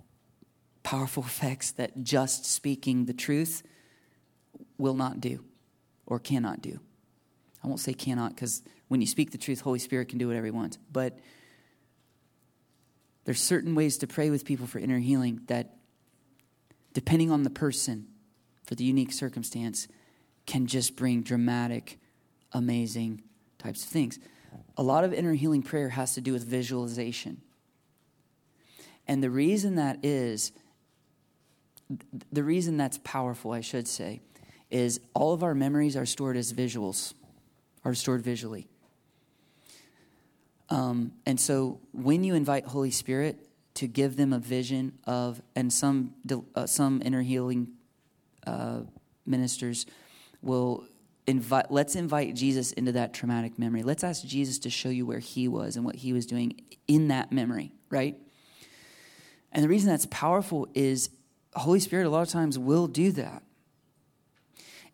powerful 0.83 1.23
effects 1.27 1.71
that 1.71 2.03
just 2.03 2.45
speaking 2.45 3.05
the 3.05 3.13
truth 3.13 3.63
will 4.77 4.93
not 4.93 5.19
do 5.19 5.43
or 6.05 6.19
cannot 6.19 6.61
do. 6.61 6.79
I 7.63 7.67
won't 7.67 7.79
say 7.79 7.95
cannot 7.95 8.35
because 8.35 8.61
when 8.87 9.01
you 9.01 9.07
speak 9.07 9.31
the 9.31 9.39
truth, 9.39 9.61
Holy 9.61 9.79
Spirit 9.79 10.09
can 10.09 10.19
do 10.19 10.27
whatever 10.27 10.45
He 10.45 10.51
wants. 10.51 10.77
But 10.91 11.17
there's 13.25 13.41
certain 13.41 13.75
ways 13.75 13.97
to 13.97 14.07
pray 14.07 14.29
with 14.29 14.45
people 14.45 14.67
for 14.67 14.79
inner 14.79 14.99
healing 14.99 15.41
that, 15.47 15.75
depending 16.93 17.31
on 17.31 17.43
the 17.43 17.49
person, 17.49 18.07
for 18.63 18.75
the 18.75 18.83
unique 18.83 19.11
circumstance, 19.11 19.87
can 20.45 20.67
just 20.67 20.95
bring 20.95 21.21
dramatic, 21.21 21.99
amazing 22.53 23.23
types 23.57 23.83
of 23.83 23.89
things. 23.89 24.19
A 24.77 24.83
lot 24.83 25.03
of 25.03 25.13
inner 25.13 25.33
healing 25.33 25.63
prayer 25.63 25.89
has 25.89 26.13
to 26.13 26.21
do 26.21 26.33
with 26.33 26.45
visualization. 26.45 27.41
And 29.07 29.23
the 29.23 29.29
reason 29.29 29.75
that 29.75 30.03
is, 30.03 30.51
the 32.31 32.43
reason 32.43 32.77
that's 32.77 32.99
powerful, 33.03 33.51
I 33.51 33.61
should 33.61 33.87
say, 33.87 34.21
is 34.69 34.99
all 35.13 35.33
of 35.33 35.43
our 35.43 35.55
memories 35.55 35.95
are 35.95 36.05
stored 36.05 36.37
as 36.37 36.53
visuals, 36.53 37.13
are 37.83 37.93
stored 37.93 38.21
visually. 38.21 38.67
Um, 40.69 41.11
and 41.25 41.39
so 41.39 41.79
when 41.91 42.23
you 42.23 42.33
invite 42.33 42.65
Holy 42.65 42.91
Spirit 42.91 43.47
to 43.75 43.87
give 43.87 44.15
them 44.15 44.33
a 44.33 44.39
vision 44.39 44.93
of, 45.05 45.41
and 45.55 45.71
some 45.71 46.13
uh, 46.55 46.65
some 46.65 47.01
inner 47.03 47.21
healing 47.21 47.67
uh, 48.47 48.81
ministers 49.25 49.85
will 50.41 50.85
invite 51.27 51.71
let's 51.71 51.95
invite 51.95 52.35
Jesus 52.35 52.71
into 52.73 52.91
that 52.93 53.13
traumatic 53.13 53.57
memory. 53.59 53.83
Let's 53.83 54.03
ask 54.03 54.25
Jesus 54.25 54.59
to 54.59 54.69
show 54.69 54.89
you 54.89 55.05
where 55.05 55.19
he 55.19 55.47
was 55.47 55.75
and 55.75 55.85
what 55.85 55.95
he 55.95 56.13
was 56.13 56.25
doing 56.25 56.61
in 56.87 57.09
that 57.09 57.31
memory, 57.31 57.71
right? 57.89 58.15
And 59.51 59.63
the 59.63 59.69
reason 59.69 59.89
that's 59.89 60.05
powerful 60.07 60.67
is 60.73 61.09
Holy 61.53 61.79
Spirit 61.79 62.05
a 62.05 62.09
lot 62.09 62.21
of 62.21 62.29
times 62.29 62.59
will 62.59 62.87
do 62.87 63.11
that. 63.13 63.41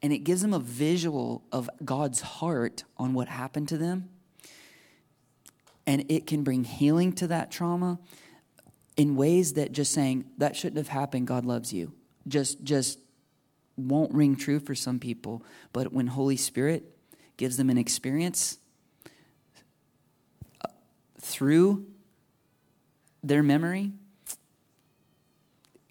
And 0.04 0.12
it 0.14 0.20
gives 0.20 0.42
them 0.42 0.54
a 0.54 0.60
visual 0.60 1.44
of 1.52 1.70
God's 1.84 2.22
heart 2.22 2.84
on 2.98 3.14
what 3.14 3.28
happened 3.28 3.68
to 3.70 3.78
them. 3.78 4.10
And 5.92 6.06
it 6.08 6.26
can 6.26 6.44
bring 6.44 6.64
healing 6.64 7.12
to 7.16 7.28
that 7.28 7.52
trauma 7.52 8.00
in 8.96 9.18
ways 9.18 9.56
that 9.56 9.74
just 9.74 9.92
saying 9.92 10.24
that 10.38 10.56
shouldn't 10.56 10.78
have 10.78 10.88
happened, 10.88 11.28
God 11.28 11.44
loves 11.44 11.74
you. 11.74 11.92
Just 12.30 12.64
just 12.64 12.98
won't 13.76 14.14
ring 14.14 14.38
true 14.38 14.62
for 14.62 14.74
some 14.74 15.00
people, 15.00 15.44
but 15.74 15.92
when 15.92 16.08
Holy 16.08 16.38
Spirit 16.38 16.86
gives 17.36 17.58
them 17.58 17.70
an 17.70 17.78
experience 17.78 18.58
uh, 20.64 20.70
through 21.20 21.86
their 23.22 23.44
memory, 23.44 23.92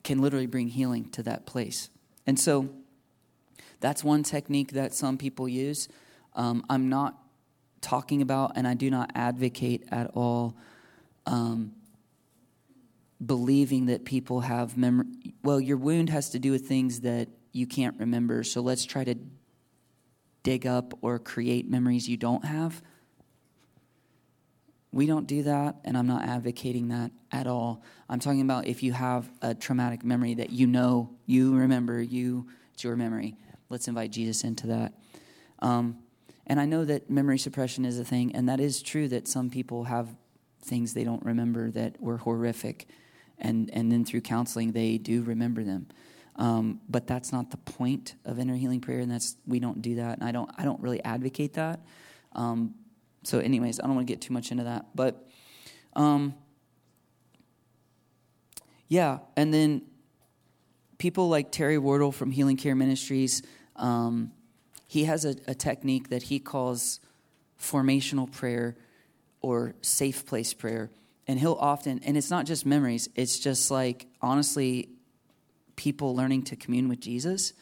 can 0.03 0.22
literally 0.22 0.46
bring 0.46 0.68
healing 0.68 1.11
to 1.11 1.22
that 1.24 1.44
place. 1.44 1.90
And 2.26 2.40
so 2.40 2.70
that's 3.80 4.03
one 4.03 4.22
technique 4.22 4.72
that 4.72 4.94
some 4.94 5.18
people 5.18 5.46
use. 5.46 5.90
Um, 6.34 6.64
I'm 6.70 6.88
not 6.88 7.20
talking 7.81 8.22
about, 8.22 8.53
and 8.57 8.66
I 8.66 8.74
do 8.74 8.91
not 8.91 9.11
advocate 9.14 9.85
at 9.91 10.11
all. 10.14 10.57
Um, 11.26 11.72
believing 13.24 13.87
that 13.87 14.05
people 14.05 14.41
have 14.41 14.76
memory. 14.76 15.07
Well, 15.43 15.61
your 15.61 15.76
wound 15.76 16.09
has 16.11 16.31
to 16.31 16.39
do 16.39 16.53
with 16.53 16.66
things 16.66 17.01
that 17.01 17.28
you 17.53 17.66
can't 17.66 17.99
remember. 17.99 18.43
So 18.45 18.61
let's 18.61 18.85
try 18.85 19.05
to 19.05 19.14
dig 20.43 20.66
up 20.66 20.95
or 21.03 21.18
create 21.18 21.68
memories 21.68 22.09
you 22.09 22.16
don't 22.16 22.45
have. 22.45 22.83
We 24.93 25.07
don't 25.07 25.26
do 25.26 25.45
that, 25.45 25.76
and 25.85 25.97
I'm 25.97 26.09
not 26.09 26.24
advocating 26.24 26.89
that 26.89 27.12
at 27.31 27.47
all. 27.47 27.85
I'm 28.09 28.18
talking 28.18 28.41
about 28.41 28.66
if 28.66 28.83
you 28.83 28.93
have 28.93 29.31
a 29.41 29.55
traumatic 29.55 30.03
memory 30.05 30.35
that 30.35 30.51
you 30.51 30.66
know, 30.66 31.11
you 31.26 31.55
remember, 31.55 32.03
you, 32.03 32.49
it's 32.74 32.83
your 32.83 32.97
memory. 32.97 33.37
Let's 33.68 33.87
invite 33.87 34.11
Jesus 34.11 34.43
into 34.43 34.66
that. 34.68 34.95
Um, 35.61 35.99
and 36.51 36.59
I 36.61 36.64
know 36.64 36.84
that 36.84 37.09
memory 37.09 37.38
suppression 37.38 37.84
is 37.84 38.01
a 38.01 38.05
thing, 38.05 38.34
and 38.34 38.48
that 38.48 38.59
is 38.59 38.82
true 38.82 39.07
that 39.07 39.28
some 39.28 39.51
people 39.51 39.84
have 39.84 40.09
things 40.61 40.94
they 40.94 41.05
don't 41.05 41.24
remember 41.24 41.70
that 41.70 42.03
were 42.03 42.16
horrific, 42.16 42.88
and, 43.38 43.70
and 43.72 43.92
then 43.92 44.05
through 44.05 44.22
counseling, 44.22 44.72
they 44.72 44.98
do 44.98 45.22
remember 45.22 45.62
them. 45.62 45.86
Um, 46.34 46.80
but 46.88 47.07
that's 47.07 47.32
not 47.32 47.53
the 47.53 47.57
point 47.57 48.16
of 48.24 48.40
inner 48.40 48.57
healing 48.57 48.80
prayer, 48.80 48.98
and 48.98 49.09
that's 49.09 49.36
we 49.46 49.61
don't 49.61 49.80
do 49.80 49.94
that. 49.96 50.18
And 50.18 50.28
I 50.28 50.32
don't 50.32 50.51
I 50.59 50.64
don't 50.64 50.80
really 50.80 51.01
advocate 51.05 51.53
that. 51.53 51.80
Um, 52.32 52.74
so, 53.22 53.38
anyways, 53.38 53.78
I 53.78 53.84
don't 53.84 53.94
want 53.94 54.09
to 54.09 54.12
get 54.12 54.20
too 54.20 54.32
much 54.32 54.51
into 54.51 54.64
that. 54.64 54.86
But 54.92 55.28
um, 55.94 56.34
yeah, 58.88 59.18
and 59.36 59.55
then 59.55 59.82
people 60.98 61.28
like 61.28 61.53
Terry 61.53 61.78
Wardle 61.78 62.11
from 62.11 62.32
Healing 62.32 62.57
Care 62.57 62.74
Ministries, 62.74 63.42
um, 63.76 64.32
he 64.91 65.05
has 65.05 65.24
a, 65.24 65.36
a 65.47 65.55
technique 65.55 66.09
that 66.09 66.24
he 66.24 66.41
calls 66.41 66.99
formational 67.61 68.28
prayer 68.28 68.74
or 69.41 69.72
safe 69.82 70.26
place 70.26 70.53
prayer. 70.53 70.91
And 71.28 71.38
he'll 71.38 71.57
often, 71.61 72.01
and 72.05 72.16
it's 72.16 72.28
not 72.28 72.45
just 72.45 72.66
memories, 72.66 73.09
it's 73.14 73.38
just 73.38 73.70
like, 73.70 74.09
honestly, 74.20 74.88
people 75.76 76.16
learning 76.16 76.43
to 76.43 76.57
commune 76.57 76.88
with 76.88 76.99
Jesus. 76.99 77.53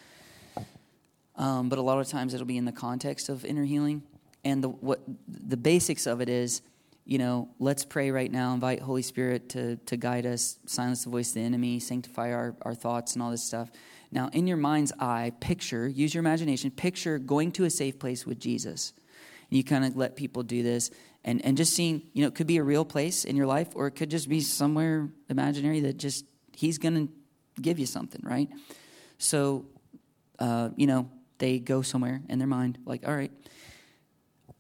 Um, 1.37 1.69
but 1.69 1.79
a 1.79 1.83
lot 1.83 1.99
of 1.99 2.09
times 2.09 2.33
it'll 2.33 2.47
be 2.47 2.57
in 2.57 2.65
the 2.65 2.73
context 2.73 3.29
of 3.29 3.45
inner 3.45 3.67
healing. 3.67 4.05
And 4.43 4.65
the, 4.65 4.71
what, 4.71 5.01
the 5.29 5.59
basics 5.59 6.07
of 6.07 6.23
it 6.23 6.31
is, 6.31 6.63
you 7.05 7.19
know, 7.19 7.51
let's 7.59 7.85
pray 7.85 8.11
right 8.11 8.33
now, 8.33 8.55
invite 8.55 8.81
Holy 8.81 9.03
Spirit 9.03 9.51
to, 9.51 9.77
to 9.77 9.99
guide 9.99 10.25
us, 10.25 10.59
silence 10.65 11.05
the 11.05 11.11
voice 11.11 11.29
of 11.29 11.35
the 11.35 11.43
enemy, 11.43 11.79
sanctify 11.79 12.33
our, 12.33 12.57
our 12.63 12.75
thoughts, 12.75 13.13
and 13.13 13.23
all 13.23 13.31
this 13.31 13.45
stuff. 13.45 13.71
Now, 14.11 14.31
in 14.33 14.47
your 14.47 14.57
mind's 14.57 14.93
eye, 14.99 15.33
picture, 15.41 15.87
use 15.87 16.15
your 16.15 16.21
imagination, 16.21 16.71
picture 16.71 17.19
going 17.19 17.53
to 17.53 17.65
a 17.65 17.71
safe 17.71 17.99
place 17.99 18.25
with 18.25 18.39
Jesus. 18.39 18.93
And 19.51 19.57
you 19.57 19.65
kind 19.65 19.85
of 19.85 19.97
let 19.97 20.17
people 20.17 20.43
do 20.43 20.63
this 20.63 20.91
and, 21.25 21.45
and 21.45 21.57
just 21.57 21.75
seeing, 21.75 22.03
you 22.13 22.23
know, 22.23 22.29
it 22.29 22.35
could 22.35 22.47
be 22.47 22.57
a 22.57 22.63
real 22.63 22.85
place 22.85 23.25
in 23.25 23.37
your 23.37 23.47
life 23.47 23.69
or 23.75 23.87
it 23.87 23.93
could 23.93 24.11
just 24.11 24.29
be 24.29 24.41
somewhere 24.41 25.09
imaginary 25.29 25.81
that 25.81 25.99
just 25.99 26.25
He's 26.57 26.79
going 26.79 27.07
to 27.07 27.13
give 27.61 27.79
you 27.79 27.87
something, 27.87 28.21
right? 28.25 28.49
So, 29.19 29.67
uh, 30.39 30.71
you 30.77 30.87
know, 30.87 31.11
they 31.39 31.59
go 31.59 31.83
somewhere 31.83 32.21
in 32.29 32.39
their 32.39 32.49
mind, 32.49 32.79
like, 32.85 33.07
all 33.07 33.15
right, 33.15 33.33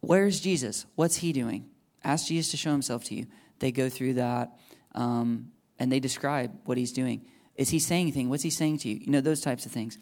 where's 0.00 0.40
Jesus? 0.40 0.86
What's 0.94 1.16
he 1.16 1.32
doing? 1.32 1.68
Ask 2.04 2.26
Jesus 2.26 2.50
to 2.52 2.56
show 2.56 2.70
himself 2.70 3.04
to 3.04 3.14
you. 3.14 3.26
They 3.58 3.72
go 3.72 3.88
through 3.88 4.14
that 4.14 4.56
um, 4.94 5.50
and 5.78 5.90
they 5.90 6.00
describe 6.00 6.52
what 6.64 6.78
he's 6.78 6.92
doing. 6.92 7.26
Is 7.58 7.70
he 7.70 7.80
saying 7.80 8.02
anything? 8.02 8.30
What's 8.30 8.44
he 8.44 8.50
saying 8.50 8.78
to 8.78 8.88
you? 8.88 9.00
You 9.04 9.10
know, 9.10 9.20
those 9.20 9.40
types 9.40 9.66
of 9.66 9.72
things. 9.72 9.98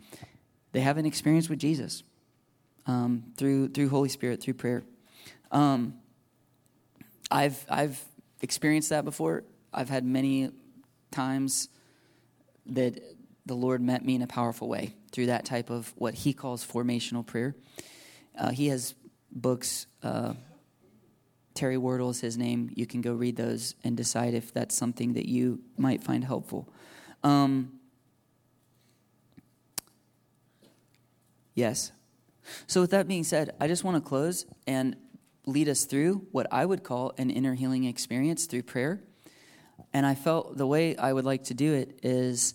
They 0.72 0.80
have 0.80 0.98
an 0.98 1.06
experience 1.06 1.48
with 1.48 1.58
Jesus 1.58 2.02
um, 2.86 3.24
through, 3.38 3.68
through 3.68 3.88
Holy 3.88 4.10
Spirit, 4.10 4.42
through 4.42 4.54
prayer. 4.54 4.84
Um, 5.50 5.94
I've, 7.30 7.64
I've 7.68 8.04
experienced 8.42 8.90
that 8.90 9.06
before. 9.06 9.44
I've 9.72 9.88
had 9.88 10.04
many 10.04 10.50
times 11.10 11.70
that 12.66 13.00
the 13.46 13.54
Lord 13.54 13.80
met 13.80 14.04
me 14.04 14.16
in 14.16 14.22
a 14.22 14.26
powerful 14.26 14.68
way 14.68 14.94
through 15.10 15.26
that 15.26 15.46
type 15.46 15.70
of 15.70 15.94
what 15.96 16.12
he 16.12 16.34
calls 16.34 16.64
formational 16.64 17.24
prayer. 17.24 17.56
Uh, 18.38 18.50
he 18.50 18.68
has 18.68 18.94
books. 19.32 19.86
Uh, 20.02 20.34
Terry 21.54 21.78
Wardle 21.78 22.10
is 22.10 22.20
his 22.20 22.36
name. 22.36 22.70
You 22.74 22.86
can 22.86 23.00
go 23.00 23.14
read 23.14 23.36
those 23.36 23.76
and 23.82 23.96
decide 23.96 24.34
if 24.34 24.52
that's 24.52 24.74
something 24.74 25.14
that 25.14 25.26
you 25.26 25.60
might 25.78 26.02
find 26.04 26.22
helpful. 26.22 26.68
Um, 27.26 27.80
yes. 31.56 31.90
So, 32.68 32.80
with 32.80 32.92
that 32.92 33.08
being 33.08 33.24
said, 33.24 33.50
I 33.60 33.66
just 33.66 33.82
want 33.82 33.96
to 33.96 34.08
close 34.08 34.46
and 34.68 34.94
lead 35.44 35.68
us 35.68 35.86
through 35.86 36.24
what 36.30 36.46
I 36.52 36.64
would 36.64 36.84
call 36.84 37.14
an 37.18 37.30
inner 37.30 37.54
healing 37.54 37.82
experience 37.82 38.46
through 38.46 38.62
prayer. 38.62 39.00
And 39.92 40.06
I 40.06 40.14
felt 40.14 40.56
the 40.56 40.68
way 40.68 40.96
I 40.96 41.12
would 41.12 41.24
like 41.24 41.44
to 41.44 41.54
do 41.54 41.74
it 41.74 41.98
is, 42.04 42.54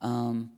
um, 0.00 0.50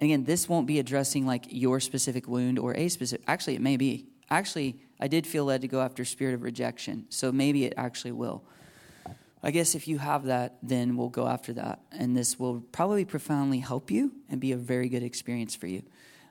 again, 0.00 0.22
this 0.22 0.48
won't 0.48 0.68
be 0.68 0.78
addressing 0.78 1.26
like 1.26 1.46
your 1.48 1.80
specific 1.80 2.28
wound 2.28 2.60
or 2.60 2.76
a 2.76 2.88
specific. 2.88 3.24
Actually, 3.26 3.56
it 3.56 3.60
may 3.60 3.76
be. 3.76 4.06
Actually, 4.30 4.78
I 5.00 5.08
did 5.08 5.26
feel 5.26 5.44
led 5.44 5.62
to 5.62 5.68
go 5.68 5.80
after 5.80 6.04
spirit 6.04 6.34
of 6.34 6.42
rejection, 6.42 7.06
so 7.08 7.32
maybe 7.32 7.64
it 7.64 7.74
actually 7.76 8.12
will. 8.12 8.44
I 9.42 9.50
guess 9.50 9.74
if 9.74 9.88
you 9.88 9.98
have 9.98 10.24
that, 10.24 10.58
then 10.62 10.96
we'll 10.96 11.08
go 11.08 11.26
after 11.26 11.52
that, 11.54 11.80
and 11.92 12.16
this 12.16 12.38
will 12.38 12.60
probably 12.72 13.04
profoundly 13.04 13.60
help 13.60 13.90
you 13.90 14.12
and 14.28 14.40
be 14.40 14.52
a 14.52 14.56
very 14.56 14.88
good 14.88 15.02
experience 15.02 15.54
for 15.54 15.66
you. 15.66 15.82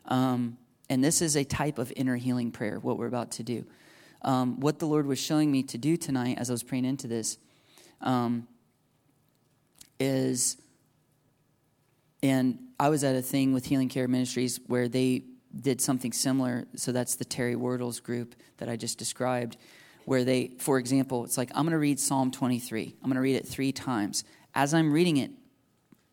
Um, 0.05 0.57
and 0.89 1.03
this 1.03 1.22
is 1.22 1.36
a 1.36 1.43
type 1.43 1.78
of 1.78 1.91
inner 1.95 2.16
healing 2.18 2.51
prayer. 2.51 2.80
What 2.80 2.97
we're 2.97 3.07
about 3.07 3.32
to 3.32 3.43
do. 3.43 3.66
Um, 4.22 4.60
what 4.60 4.80
the 4.80 4.86
Lord 4.86 5.07
was 5.07 5.20
showing 5.20 5.51
me 5.51 5.64
to 5.64 5.78
do 5.78 5.97
tonight 5.97 6.38
as 6.39 6.49
I 6.49 6.53
was 6.53 6.64
praying 6.64 6.86
into 6.86 7.07
this. 7.07 7.38
Um, 8.01 8.47
is, 9.99 10.57
and 12.24 12.57
I 12.80 12.89
was 12.89 13.03
at 13.03 13.16
a 13.16 13.22
thing 13.22 13.53
with 13.53 13.66
Healing 13.66 13.89
Care 13.89 14.07
Ministries 14.07 14.60
where 14.68 14.88
they 14.88 15.24
did 15.62 15.82
something 15.82 16.12
similar. 16.12 16.68
So 16.76 16.91
that's 16.91 17.16
the 17.16 17.26
Terry 17.26 17.55
Wordles 17.55 18.01
group 18.01 18.36
that 18.57 18.70
I 18.70 18.76
just 18.76 18.97
described, 18.97 19.57
where 20.10 20.24
they, 20.24 20.49
for 20.57 20.80
example, 20.80 21.24
it's 21.24 21.38
like, 21.38 21.51
I'm 21.53 21.66
going 21.66 21.74
to 21.74 21.78
read 21.78 21.99
Psalm 21.99 22.32
23. 22.32 22.95
I'm 22.99 23.10
going 23.10 23.14
to 23.14 23.22
read 23.22 23.36
it 23.36 23.47
three 23.47 23.72
times. 23.72 24.24
As 24.55 24.74
I'm 24.74 24.91
reading 24.91 25.18
it, 25.18 25.30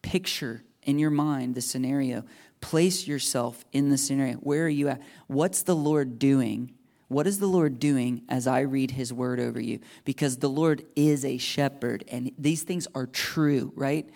picture 0.03 0.63
in 0.83 0.99
your 0.99 1.09
mind 1.09 1.55
the 1.55 1.63
scenario. 1.63 2.23
Place 2.61 3.07
yourself 3.07 3.65
in 3.73 3.89
the 3.89 3.97
scenario. 3.97 4.35
Where 4.35 4.67
are 4.67 4.69
you 4.69 4.89
at? 4.89 5.01
What's 5.29 5.63
the 5.63 5.75
Lord 5.75 6.19
doing 6.19 6.73
what 7.09 7.29
is 7.29 7.39
the 7.39 7.47
Lord 7.47 7.79
doing 7.79 8.23
as 8.29 8.49
I 8.49 8.63
read 8.63 8.91
his 8.91 9.13
word 9.13 9.39
over 9.39 9.61
you? 9.61 9.79
Because 10.05 10.39
the 10.39 10.49
Lord 10.49 10.85
is 10.97 11.25
a 11.25 11.39
shepherd 11.39 12.05
and 12.09 12.33
these 12.37 12.65
things 12.65 12.89
are 12.97 13.07
true, 13.07 13.73
right? 13.77 14.11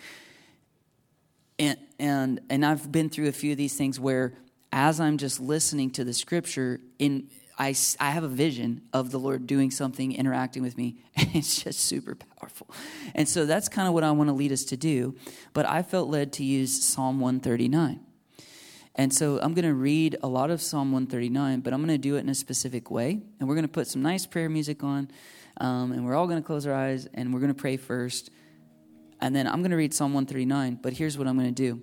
And 1.56 1.78
and 2.00 2.40
and 2.50 2.66
I've 2.66 2.90
been 2.90 3.08
through 3.08 3.28
a 3.28 3.32
few 3.32 3.52
of 3.52 3.58
these 3.58 3.76
things 3.76 4.00
where 4.00 4.32
as 4.72 4.98
I'm 5.00 5.18
just 5.18 5.38
listening 5.38 5.90
to 5.92 6.04
the 6.04 6.12
scripture 6.12 6.80
in 6.98 7.28
I, 7.60 7.74
I 8.00 8.12
have 8.12 8.24
a 8.24 8.28
vision 8.28 8.80
of 8.94 9.10
the 9.10 9.18
Lord 9.18 9.46
doing 9.46 9.70
something, 9.70 10.12
interacting 10.14 10.62
with 10.62 10.78
me, 10.78 10.96
and 11.16 11.28
it's 11.34 11.62
just 11.62 11.80
super 11.80 12.14
powerful. 12.14 12.70
And 13.14 13.28
so 13.28 13.44
that's 13.44 13.68
kind 13.68 13.86
of 13.86 13.92
what 13.92 14.02
I 14.02 14.10
want 14.12 14.30
to 14.30 14.32
lead 14.32 14.50
us 14.50 14.64
to 14.64 14.78
do. 14.78 15.14
But 15.52 15.66
I 15.66 15.82
felt 15.82 16.08
led 16.08 16.32
to 16.34 16.44
use 16.44 16.82
Psalm 16.82 17.20
139. 17.20 18.00
And 18.94 19.12
so 19.12 19.38
I'm 19.42 19.52
going 19.52 19.66
to 19.66 19.74
read 19.74 20.16
a 20.22 20.26
lot 20.26 20.50
of 20.50 20.62
Psalm 20.62 20.90
139, 20.90 21.60
but 21.60 21.74
I'm 21.74 21.80
going 21.84 21.94
to 21.94 21.98
do 21.98 22.16
it 22.16 22.20
in 22.20 22.30
a 22.30 22.34
specific 22.34 22.90
way. 22.90 23.20
And 23.38 23.46
we're 23.46 23.56
going 23.56 23.66
to 23.66 23.68
put 23.68 23.86
some 23.86 24.00
nice 24.00 24.24
prayer 24.24 24.48
music 24.48 24.82
on, 24.82 25.10
um, 25.58 25.92
and 25.92 26.06
we're 26.06 26.14
all 26.14 26.26
going 26.26 26.40
to 26.40 26.46
close 26.46 26.66
our 26.66 26.74
eyes 26.74 27.06
and 27.12 27.32
we're 27.34 27.40
going 27.40 27.54
to 27.54 27.60
pray 27.60 27.76
first. 27.76 28.30
And 29.20 29.36
then 29.36 29.46
I'm 29.46 29.60
going 29.60 29.70
to 29.70 29.76
read 29.76 29.92
Psalm 29.92 30.14
139, 30.14 30.78
but 30.80 30.94
here's 30.94 31.18
what 31.18 31.26
I'm 31.28 31.36
going 31.36 31.54
to 31.54 31.62
do. 31.62 31.82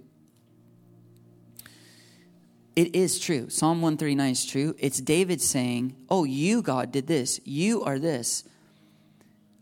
It 2.78 2.96
is 2.96 3.18
true. 3.18 3.50
Psalm 3.50 3.82
139 3.82 4.32
is 4.32 4.46
true. 4.46 4.76
It's 4.78 5.02
David 5.02 5.42
saying, 5.42 5.96
Oh, 6.10 6.26
you, 6.26 6.62
God, 6.62 6.92
did 6.92 7.08
this. 7.08 7.42
You 7.44 7.82
are 7.82 7.98
this. 7.98 8.44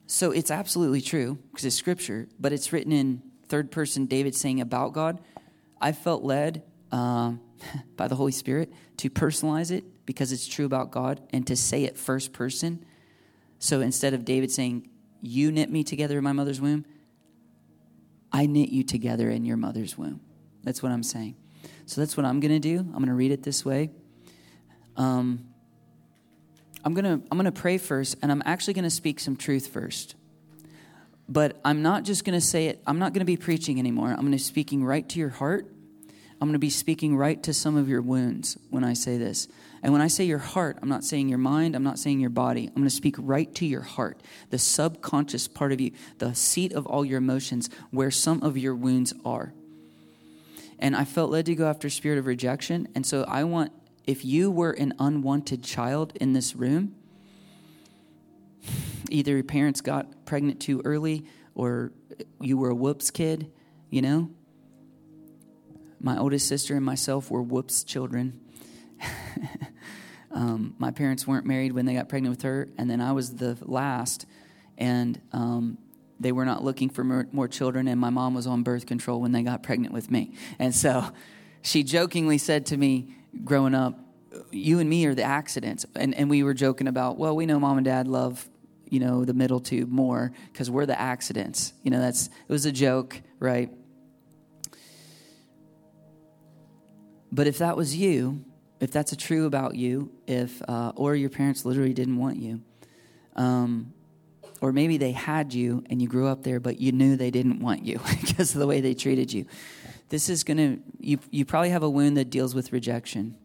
So 0.05 0.32
it's 0.32 0.51
absolutely 0.51 0.99
true 0.99 1.39
because 1.49 1.63
it's 1.63 1.78
scripture, 1.78 2.28
but 2.38 2.51
it's 2.51 2.74
written 2.74 2.91
in 2.91 3.22
third 3.47 3.72
person, 3.72 4.05
David 4.05 4.36
saying 4.36 4.59
about 4.59 4.91
God. 4.91 5.22
I 5.80 5.93
felt 5.93 6.24
led 6.24 6.63
um, 6.91 7.39
by 7.95 8.09
the 8.09 8.16
Holy 8.16 8.34
Spirit 8.34 8.74
to 8.97 9.09
personalize 9.09 9.72
it 9.72 9.86
because 10.05 10.34
it's 10.34 10.45
true 10.45 10.66
about 10.66 10.91
God 10.91 11.22
and 11.32 11.47
to 11.47 11.55
say 11.55 11.86
it 11.86 11.97
first 11.97 12.34
person. 12.34 12.86
So 13.59 13.80
instead 13.80 14.13
of 14.13 14.26
David 14.26 14.51
saying, 14.51 14.89
You 15.22 15.53
knit 15.53 15.72
me 15.72 15.86
together 15.86 16.18
in 16.18 16.24
my 16.26 16.34
mother's 16.34 16.59
womb, 16.59 16.84
I 18.34 18.45
knit 18.45 18.72
you 18.72 18.84
together 18.84 19.30
in 19.30 19.45
your 19.45 19.55
mother's 19.55 19.97
womb. 19.97 20.20
That's 20.66 20.84
what 20.84 20.91
I'm 20.91 21.03
saying. 21.03 21.38
So 21.86 22.02
that's 22.02 22.18
what 22.18 22.26
I'm 22.26 22.40
going 22.40 22.54
to 22.54 22.60
do. 22.60 22.80
I'm 22.80 22.94
going 22.94 23.08
to 23.08 23.14
read 23.14 23.32
it 23.32 23.44
this 23.44 23.64
way. 23.64 23.92
Um, 24.98 25.46
I'm 26.84 26.94
going 26.94 27.06
to 27.06 27.28
I'm 27.32 27.38
going 27.38 27.46
to 27.46 27.52
pray 27.52 27.78
first 27.78 28.18
and 28.22 28.32
I'm 28.32 28.44
actually 28.46 28.74
going 28.74 28.84
to 28.84 28.90
speak 28.90 29.20
some 29.20 29.36
truth 29.36 29.68
first. 29.68 30.16
But 31.28 31.60
I'm 31.66 31.82
not 31.82 32.04
just 32.04 32.24
going 32.24 32.40
to 32.40 32.46
say 32.46 32.68
it. 32.68 32.82
I'm 32.86 33.00
not 33.00 33.14
going 33.14 33.22
to 33.22 33.26
be 33.26 33.38
preaching 33.38 33.80
anymore. 33.80 34.10
I'm 34.10 34.18
going 34.18 34.32
to 34.32 34.32
be 34.32 34.38
speaking 34.38 34.86
right 34.86 35.08
to 35.10 35.20
your 35.20 35.30
heart. 35.30 35.68
I'm 36.40 36.48
going 36.48 36.54
to 36.54 36.60
be 36.60 36.70
speaking 36.70 37.16
right 37.18 37.42
to 37.44 37.54
some 37.54 37.78
of 37.78 37.90
your 37.90 38.02
wounds 38.02 38.58
when 38.70 38.84
I 38.84 38.94
say 38.94 39.18
this. 39.18 39.48
And 39.82 39.94
when 39.94 40.02
I 40.02 40.08
say 40.08 40.26
your 40.26 40.38
heart, 40.38 40.78
I'm 40.82 40.90
not 40.90 41.04
saying 41.04 41.30
your 41.30 41.38
mind, 41.38 41.76
I'm 41.76 41.84
not 41.84 41.98
saying 41.98 42.20
your 42.20 42.30
body. 42.30 42.68
I'm 42.68 42.74
going 42.74 42.84
to 42.84 42.90
speak 42.90 43.16
right 43.18 43.54
to 43.56 43.66
your 43.66 43.82
heart, 43.82 44.22
the 44.50 44.60
subconscious 44.60 45.48
part 45.48 45.72
of 45.72 45.80
you, 45.80 45.92
the 46.18 46.36
seat 46.36 46.74
of 46.74 46.86
all 46.86 47.06
your 47.06 47.20
emotions, 47.20 47.70
where 47.90 48.12
some 48.12 48.44
of 48.44 48.58
your 48.58 48.76
wounds 48.76 49.14
are. 49.24 49.54
And 50.80 50.96
I 50.96 51.06
felt 51.06 51.32
led 51.32 51.46
to 51.48 51.56
go 51.56 51.68
after 51.68 51.90
spirit 51.90 52.18
of 52.18 52.26
rejection. 52.26 52.88
And 52.96 53.06
so 53.06 53.24
I 53.28 53.44
want, 53.44 53.72
if 54.06 54.26
you 54.26 54.52
were 54.52 54.72
an 54.72 54.94
unwanted 55.00 55.64
child 55.64 56.14
in 56.20 56.34
this 56.34 56.56
room, 56.56 56.96
either 59.10 59.32
your 59.32 59.44
parents 59.44 59.82
got 59.82 60.26
pregnant 60.26 60.60
too 60.60 60.82
early 60.84 61.26
or 61.54 61.92
you 62.40 62.58
were 62.58 62.70
a 62.70 62.76
whoops 62.76 63.12
kid, 63.12 63.52
you 63.90 64.02
know? 64.02 64.30
My 66.00 66.18
oldest 66.18 66.48
sister 66.48 66.76
and 66.76 66.86
myself 66.86 67.32
were 67.32 67.42
whoops 67.42 67.84
children. 67.84 68.40
um, 70.32 70.76
my 70.78 70.92
parents 70.92 71.26
weren't 71.26 71.46
married 71.46 71.72
when 71.72 71.86
they 71.86 71.94
got 71.94 72.10
pregnant 72.10 72.36
with 72.36 72.44
her, 72.44 72.70
and 72.78 72.90
then 72.90 73.02
I 73.02 73.14
was 73.14 73.36
the 73.36 73.58
last, 73.62 74.26
and 74.78 75.20
um, 75.32 75.78
they 76.20 76.32
were 76.32 76.45
not 76.45 76.63
looking 76.63 76.89
for 76.89 77.03
more, 77.03 77.47
children, 77.47 77.88
and 77.88 77.99
my 77.99 78.09
mom 78.09 78.34
was 78.34 78.47
on 78.47 78.63
birth 78.63 78.86
control 78.86 79.22
when 79.22 79.32
they 79.32 79.43
got 79.43 79.63
pregnant 79.63 79.93
with 79.93 80.09
me. 80.09 80.34
And 80.59 80.74
so 80.74 81.09
she 81.61 81.84
jokingly 81.84 82.38
said 82.38 82.66
to 82.68 82.78
me 82.78 83.16
growing 83.43 83.76
up, 83.76 83.99
You 84.51 84.80
and 84.80 84.89
me 84.89 85.05
are 85.05 85.16
the 85.16 85.24
accidents. 85.24 85.86
And, 85.95 86.16
and 86.16 86.30
we 86.30 86.43
were 86.43 86.53
joking 86.53 86.88
about, 86.88 87.18
Well, 87.18 87.36
we 87.36 87.45
know 87.45 87.59
mom 87.59 87.78
and 87.78 87.86
dad 87.86 88.07
love 88.07 88.47
you 88.89 88.99
know 88.99 89.26
the 89.26 89.34
middle 89.34 89.59
tube 89.59 89.89
more 89.89 90.32
because 90.51 90.70
we're 90.70 90.86
the 90.86 90.99
accidents 90.99 91.74
you 91.84 91.91
know 91.91 91.99
that's 91.99 92.28
it 92.28 92.51
was 92.51 92.66
a 92.66 92.72
joke 92.72 93.22
right 93.39 93.72
but 97.32 97.47
if 97.47 97.57
that 97.57 97.76
was 97.76 97.95
you 97.95 98.43
if 98.80 98.91
that's 98.91 99.11
a 99.11 99.16
true 99.16 99.45
about 99.45 99.76
you 99.76 100.11
if 100.28 100.61
uh, 100.70 100.91
or 100.95 101.16
your 101.16 101.30
parents 101.30 101.66
literally 101.66 101.93
didn't 101.93 102.18
want 102.18 102.38
you 102.38 102.61
um, 103.36 103.93
or 104.62 104.72
maybe 104.72 104.97
they 104.97 105.12
had 105.12 105.53
you 105.53 105.84
and 105.89 106.01
you 106.01 106.08
grew 106.08 106.28
up 106.28 106.43
there, 106.43 106.60
but 106.60 106.80
you 106.80 106.91
knew 106.91 107.16
they 107.16 107.32
didn't 107.32 107.60
want 107.60 107.84
you 107.84 107.99
because 108.22 108.53
of 108.53 108.60
the 108.60 108.68
way 108.68 108.82
they 108.82 108.93
treated 108.93 109.32
you. 109.32 109.45
This 110.10 110.30
is 110.30 110.43
going 110.43 110.58
to, 110.58 110.80
you, 110.99 111.20
you 111.32 111.45
probably 111.45 111.70
have 111.70 111.84
a 111.84 111.89
wound 111.89 112.18
that 112.18 112.30
deals 112.30 112.53
with 112.53 112.72
rejection. 112.72 113.36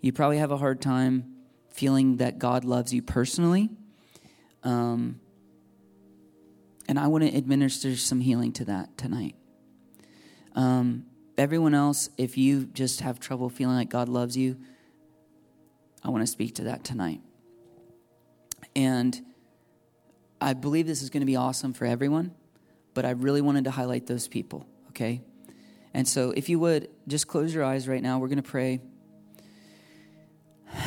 You 0.00 0.12
probably 0.12 0.38
have 0.38 0.50
a 0.50 0.56
hard 0.56 0.80
time 0.80 1.36
feeling 1.70 2.18
that 2.18 2.38
God 2.38 2.64
loves 2.64 2.92
you 2.92 3.02
personally. 3.02 3.70
Um, 4.62 5.20
and 6.88 6.98
I 6.98 7.06
want 7.06 7.24
to 7.24 7.36
administer 7.36 7.96
some 7.96 8.20
healing 8.20 8.52
to 8.54 8.64
that 8.66 8.98
tonight. 8.98 9.34
Um, 10.54 11.06
everyone 11.38 11.74
else, 11.74 12.10
if 12.18 12.36
you 12.36 12.66
just 12.66 13.00
have 13.00 13.18
trouble 13.18 13.48
feeling 13.48 13.76
like 13.76 13.88
God 13.88 14.08
loves 14.08 14.36
you, 14.36 14.58
I 16.04 16.10
want 16.10 16.22
to 16.22 16.26
speak 16.26 16.56
to 16.56 16.64
that 16.64 16.84
tonight. 16.84 17.20
And 18.74 19.20
I 20.42 20.54
believe 20.54 20.86
this 20.86 21.02
is 21.02 21.10
going 21.10 21.20
to 21.20 21.26
be 21.26 21.36
awesome 21.36 21.72
for 21.72 21.84
everyone, 21.84 22.34
but 22.94 23.04
I 23.04 23.10
really 23.10 23.40
wanted 23.40 23.64
to 23.64 23.70
highlight 23.70 24.06
those 24.06 24.26
people, 24.28 24.66
okay? 24.90 25.22
And 25.94 26.08
so, 26.08 26.32
if 26.32 26.48
you 26.48 26.58
would, 26.58 26.88
just 27.06 27.28
close 27.28 27.54
your 27.54 27.62
eyes 27.64 27.86
right 27.86 28.02
now. 28.02 28.18
We're 28.18 28.28
going 28.28 28.42
to 28.42 28.50
pray. 28.50 28.80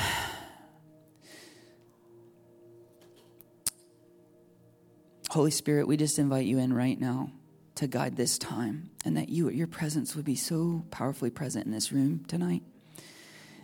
Holy 5.29 5.51
Spirit, 5.51 5.87
we 5.87 5.95
just 5.97 6.19
invite 6.19 6.45
you 6.45 6.57
in 6.59 6.73
right 6.73 6.99
now 6.99 7.31
to 7.75 7.87
guide 7.87 8.15
this 8.15 8.37
time 8.37 8.89
and 9.03 9.17
that 9.17 9.29
you 9.29 9.49
your 9.49 9.67
presence 9.67 10.15
would 10.15 10.25
be 10.25 10.35
so 10.35 10.85
powerfully 10.91 11.29
present 11.29 11.65
in 11.65 11.71
this 11.71 11.91
room 11.91 12.25
tonight. 12.27 12.63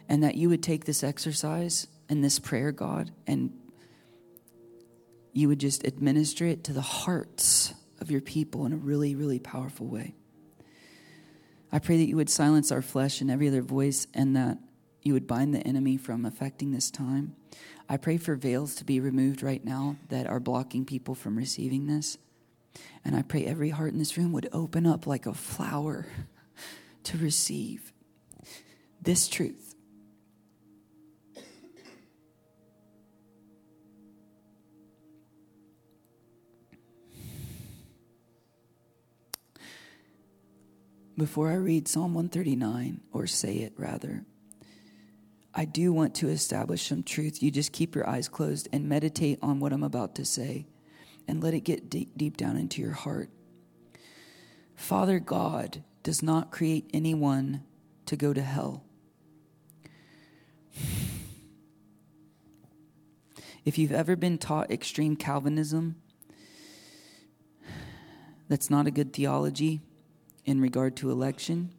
And 0.08 0.24
that 0.24 0.36
you 0.36 0.50
would 0.50 0.62
take 0.62 0.86
this 0.86 1.04
exercise 1.04 1.88
and 2.10 2.24
this 2.24 2.38
prayer, 2.40 2.72
God, 2.74 3.12
and 3.26 3.54
you 5.34 5.48
would 5.48 5.60
just 5.60 5.86
administer 5.86 6.46
it 6.46 6.64
to 6.66 6.74
the 6.74 6.82
hearts 6.82 7.74
of 8.00 8.12
your 8.12 8.22
people 8.22 8.66
in 8.66 8.74
a 8.74 8.78
really, 8.78 9.16
really 9.16 9.40
powerful 9.40 9.88
way. 9.88 10.16
I 11.72 11.80
pray 11.80 11.98
that 11.98 12.08
you 12.08 12.18
would 12.18 12.30
silence 12.30 12.72
our 12.72 12.82
flesh 12.82 13.22
and 13.22 13.32
every 13.32 13.48
other 13.48 13.62
voice 13.62 14.08
and 14.14 14.36
that 14.36 14.58
you 15.02 15.14
would 15.14 15.28
bind 15.28 15.54
the 15.54 15.66
enemy 15.66 15.98
from 15.98 16.26
affecting 16.26 16.72
this 16.72 16.92
time. 16.92 17.36
I 17.88 17.98
pray 17.98 18.18
for 18.18 18.36
veils 18.36 18.76
to 18.76 18.86
be 18.86 19.00
removed 19.00 19.42
right 19.42 19.64
now 19.64 19.98
that 20.10 20.28
are 20.28 20.40
blocking 20.40 20.86
people 20.86 21.16
from 21.16 21.38
receiving 21.38 21.88
this. 21.88 22.18
And 23.04 23.16
I 23.16 23.22
pray 23.22 23.46
every 23.46 23.70
heart 23.70 23.94
in 23.94 24.00
this 24.00 24.18
room 24.18 24.32
would 24.34 24.50
open 24.52 24.86
up 24.86 25.08
like 25.08 25.26
a 25.26 25.34
flower 25.34 26.08
to 27.04 27.18
receive 27.18 27.94
this 29.02 29.28
truth. 29.28 29.71
Before 41.22 41.50
I 41.50 41.54
read 41.54 41.88
Psalm 41.88 42.16
139, 42.16 43.00
or 43.14 43.28
say 43.28 43.58
it 43.58 43.74
rather, 43.78 44.26
I 45.54 45.66
do 45.66 45.94
want 45.94 46.16
to 46.16 46.30
establish 46.30 46.88
some 46.88 47.04
truth. 47.04 47.44
You 47.44 47.52
just 47.52 47.72
keep 47.72 47.94
your 47.94 48.10
eyes 48.10 48.28
closed 48.28 48.68
and 48.74 48.90
meditate 48.90 49.38
on 49.40 49.60
what 49.60 49.72
I'm 49.72 49.84
about 49.84 50.16
to 50.16 50.26
say 50.26 50.66
and 51.28 51.44
let 51.44 51.54
it 51.54 51.60
get 51.60 51.92
deep, 51.92 52.18
deep 52.18 52.38
down 52.38 52.58
into 52.58 52.82
your 52.82 52.94
heart. 52.94 53.30
Father 54.74 55.20
God 55.20 55.84
does 56.02 56.24
not 56.24 56.50
create 56.50 56.90
anyone 56.92 57.66
to 58.08 58.16
go 58.16 58.34
to 58.34 58.42
hell. 58.42 58.84
If 63.64 63.78
you've 63.78 63.92
ever 63.92 64.16
been 64.16 64.40
taught 64.40 64.72
extreme 64.72 65.16
Calvinism, 65.16 65.98
that's 68.50 68.72
not 68.72 68.88
a 68.88 68.92
good 68.92 69.14
theology 69.14 69.82
in 70.46 70.62
regard 70.62 70.96
to 70.98 71.12
election, 71.12 71.72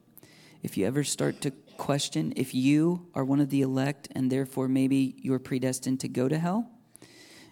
if 0.61 0.77
you 0.77 0.85
ever 0.85 1.03
start 1.03 1.41
to 1.41 1.51
question 1.77 2.33
if 2.35 2.53
you 2.53 3.07
are 3.13 3.25
one 3.25 3.39
of 3.39 3.49
the 3.49 3.61
elect 3.61 4.07
and 4.13 4.31
therefore 4.31 4.67
maybe 4.67 5.15
you're 5.17 5.39
predestined 5.39 5.99
to 5.99 6.07
go 6.07 6.29
to 6.29 6.37
hell 6.37 6.69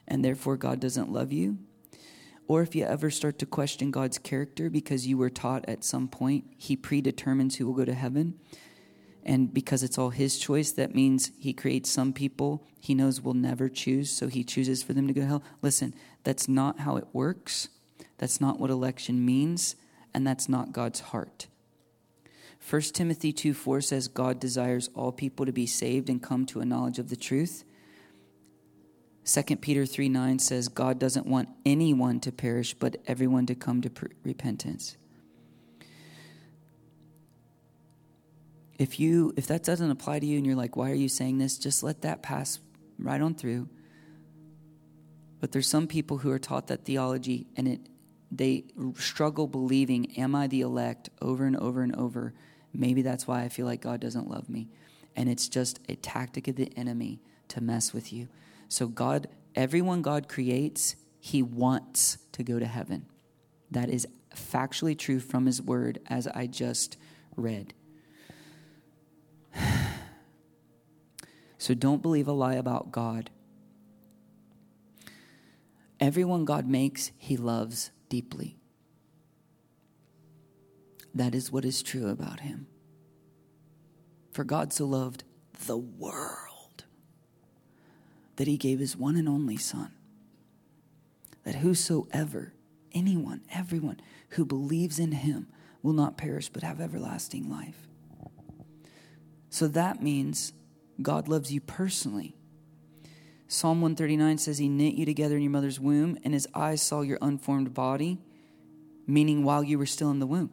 and 0.07 0.23
therefore 0.23 0.57
God 0.57 0.79
doesn't 0.79 1.11
love 1.11 1.31
you, 1.31 1.57
or 2.47 2.61
if 2.61 2.75
you 2.75 2.83
ever 2.83 3.09
start 3.09 3.39
to 3.39 3.45
question 3.45 3.91
God's 3.91 4.17
character 4.17 4.69
because 4.69 5.07
you 5.07 5.17
were 5.17 5.29
taught 5.29 5.63
at 5.67 5.83
some 5.83 6.07
point 6.07 6.45
He 6.57 6.75
predetermines 6.75 7.55
who 7.55 7.65
will 7.65 7.73
go 7.73 7.85
to 7.85 7.93
heaven, 7.93 8.39
and 9.23 9.53
because 9.53 9.83
it's 9.83 9.97
all 9.97 10.09
His 10.09 10.37
choice, 10.37 10.71
that 10.73 10.93
means 10.93 11.31
He 11.39 11.53
creates 11.53 11.89
some 11.89 12.11
people 12.11 12.67
He 12.79 12.93
knows 12.93 13.21
will 13.21 13.35
never 13.35 13.69
choose, 13.69 14.11
so 14.11 14.27
He 14.27 14.43
chooses 14.43 14.83
for 14.83 14.93
them 14.93 15.07
to 15.07 15.13
go 15.13 15.21
to 15.21 15.27
hell. 15.27 15.43
Listen, 15.61 15.93
that's 16.23 16.49
not 16.49 16.79
how 16.79 16.97
it 16.97 17.07
works. 17.13 17.69
That's 18.17 18.41
not 18.41 18.59
what 18.59 18.69
election 18.69 19.23
means 19.25 19.75
and 20.13 20.25
that's 20.25 20.49
not 20.49 20.71
God's 20.71 20.99
heart. 20.99 21.47
1 22.69 22.81
Timothy 22.93 23.33
2 23.33 23.53
4 23.53 23.81
says, 23.81 24.07
God 24.07 24.39
desires 24.39 24.89
all 24.93 25.11
people 25.11 25.45
to 25.45 25.51
be 25.51 25.65
saved 25.65 26.09
and 26.09 26.21
come 26.21 26.45
to 26.47 26.61
a 26.61 26.65
knowledge 26.65 26.99
of 26.99 27.09
the 27.09 27.15
truth. 27.15 27.63
2 29.25 29.55
Peter 29.57 29.85
3 29.85 30.09
9 30.09 30.39
says, 30.39 30.67
God 30.67 30.99
doesn't 30.99 31.25
want 31.25 31.49
anyone 31.65 32.19
to 32.21 32.31
perish, 32.31 32.73
but 32.73 32.97
everyone 33.07 33.45
to 33.47 33.55
come 33.55 33.81
to 33.81 33.91
repentance. 34.23 34.97
If, 38.77 38.99
you, 38.99 39.31
if 39.37 39.45
that 39.47 39.63
doesn't 39.63 39.91
apply 39.91 40.19
to 40.19 40.25
you 40.25 40.37
and 40.37 40.45
you're 40.45 40.55
like, 40.55 40.75
why 40.75 40.89
are 40.89 40.95
you 40.95 41.09
saying 41.09 41.37
this? 41.37 41.59
Just 41.59 41.83
let 41.83 42.01
that 42.01 42.23
pass 42.23 42.59
right 42.97 43.21
on 43.21 43.35
through. 43.35 43.69
But 45.39 45.51
there's 45.51 45.67
some 45.67 45.85
people 45.85 46.17
who 46.19 46.31
are 46.31 46.39
taught 46.39 46.67
that 46.67 46.85
theology 46.85 47.45
and 47.55 47.67
it 47.67 47.81
they 48.31 48.63
struggle 48.95 49.47
believing, 49.47 50.17
Am 50.17 50.33
I 50.35 50.47
the 50.47 50.61
elect 50.61 51.09
over 51.21 51.45
and 51.45 51.57
over 51.57 51.81
and 51.81 51.95
over? 51.95 52.33
Maybe 52.73 53.01
that's 53.01 53.27
why 53.27 53.41
I 53.43 53.49
feel 53.49 53.65
like 53.65 53.81
God 53.81 53.99
doesn't 53.99 54.29
love 54.29 54.49
me. 54.49 54.69
and 55.15 55.27
it's 55.29 55.49
just 55.49 55.79
a 55.89 55.95
tactic 55.95 56.47
of 56.47 56.55
the 56.55 56.71
enemy 56.77 57.19
to 57.49 57.59
mess 57.61 57.93
with 57.93 58.13
you. 58.13 58.29
So, 58.69 58.87
God, 58.87 59.27
everyone 59.55 60.01
God 60.01 60.29
creates, 60.29 60.95
He 61.19 61.43
wants 61.43 62.17
to 62.31 62.43
go 62.43 62.59
to 62.59 62.65
heaven. 62.65 63.05
That 63.69 63.89
is 63.89 64.07
factually 64.33 64.97
true 64.97 65.19
from 65.19 65.45
His 65.47 65.61
word, 65.61 65.99
as 66.09 66.27
I 66.27 66.47
just 66.47 66.97
read. 67.35 67.73
So 71.57 71.75
don't 71.75 72.01
believe 72.01 72.27
a 72.27 72.31
lie 72.31 72.55
about 72.55 72.91
God. 72.91 73.29
Everyone 75.99 76.43
God 76.43 76.67
makes, 76.67 77.11
He 77.19 77.37
loves 77.37 77.91
deeply. 78.11 78.57
That 81.15 81.33
is 81.33 81.51
what 81.51 81.65
is 81.65 81.81
true 81.81 82.09
about 82.09 82.41
Him. 82.41 82.67
For 84.31 84.43
God 84.43 84.71
so 84.73 84.85
loved 84.85 85.23
the 85.65 85.77
world 85.77 86.83
that 88.35 88.47
He 88.47 88.57
gave 88.57 88.79
His 88.79 88.97
one 88.97 89.15
and 89.15 89.29
only 89.29 89.55
Son, 89.57 89.93
that 91.43 91.55
whosoever, 91.55 92.53
anyone, 92.91 93.41
everyone 93.49 94.01
who 94.31 94.45
believes 94.45 94.99
in 94.99 95.13
Him 95.13 95.47
will 95.81 95.93
not 95.93 96.17
perish 96.17 96.49
but 96.49 96.63
have 96.63 96.81
everlasting 96.81 97.49
life. 97.49 97.87
So 99.49 99.67
that 99.69 100.03
means 100.03 100.51
God 101.01 101.29
loves 101.29 101.51
you 101.51 101.61
personally. 101.61 102.35
Psalm 103.51 103.81
139 103.81 104.37
says 104.37 104.59
he 104.59 104.69
knit 104.69 104.93
you 104.93 105.05
together 105.05 105.35
in 105.35 105.41
your 105.41 105.51
mother's 105.51 105.77
womb, 105.77 106.17
and 106.23 106.33
his 106.33 106.47
eyes 106.55 106.81
saw 106.81 107.01
your 107.01 107.17
unformed 107.21 107.73
body, 107.73 108.17
meaning 109.05 109.43
while 109.43 109.61
you 109.61 109.77
were 109.77 109.85
still 109.85 110.09
in 110.09 110.19
the 110.19 110.25
womb. 110.25 110.49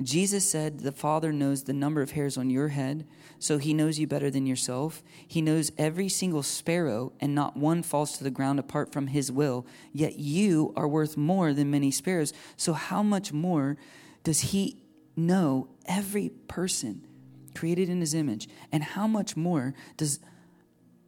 Jesus 0.00 0.48
said, 0.48 0.78
The 0.78 0.92
Father 0.92 1.32
knows 1.32 1.64
the 1.64 1.72
number 1.72 2.00
of 2.00 2.12
hairs 2.12 2.38
on 2.38 2.50
your 2.50 2.68
head, 2.68 3.04
so 3.40 3.58
he 3.58 3.74
knows 3.74 3.98
you 3.98 4.06
better 4.06 4.30
than 4.30 4.46
yourself. 4.46 5.02
He 5.26 5.42
knows 5.42 5.72
every 5.76 6.08
single 6.08 6.44
sparrow, 6.44 7.14
and 7.18 7.34
not 7.34 7.56
one 7.56 7.82
falls 7.82 8.16
to 8.16 8.22
the 8.22 8.30
ground 8.30 8.60
apart 8.60 8.92
from 8.92 9.08
his 9.08 9.32
will. 9.32 9.66
Yet 9.92 10.20
you 10.20 10.72
are 10.76 10.86
worth 10.86 11.16
more 11.16 11.52
than 11.52 11.68
many 11.68 11.90
sparrows. 11.90 12.32
So, 12.56 12.74
how 12.74 13.02
much 13.02 13.32
more 13.32 13.76
does 14.22 14.52
he 14.52 14.84
know 15.16 15.68
every 15.84 16.28
person 16.46 17.08
created 17.56 17.88
in 17.88 17.98
his 17.98 18.14
image? 18.14 18.48
And 18.70 18.84
how 18.84 19.08
much 19.08 19.36
more 19.36 19.74
does 19.96 20.20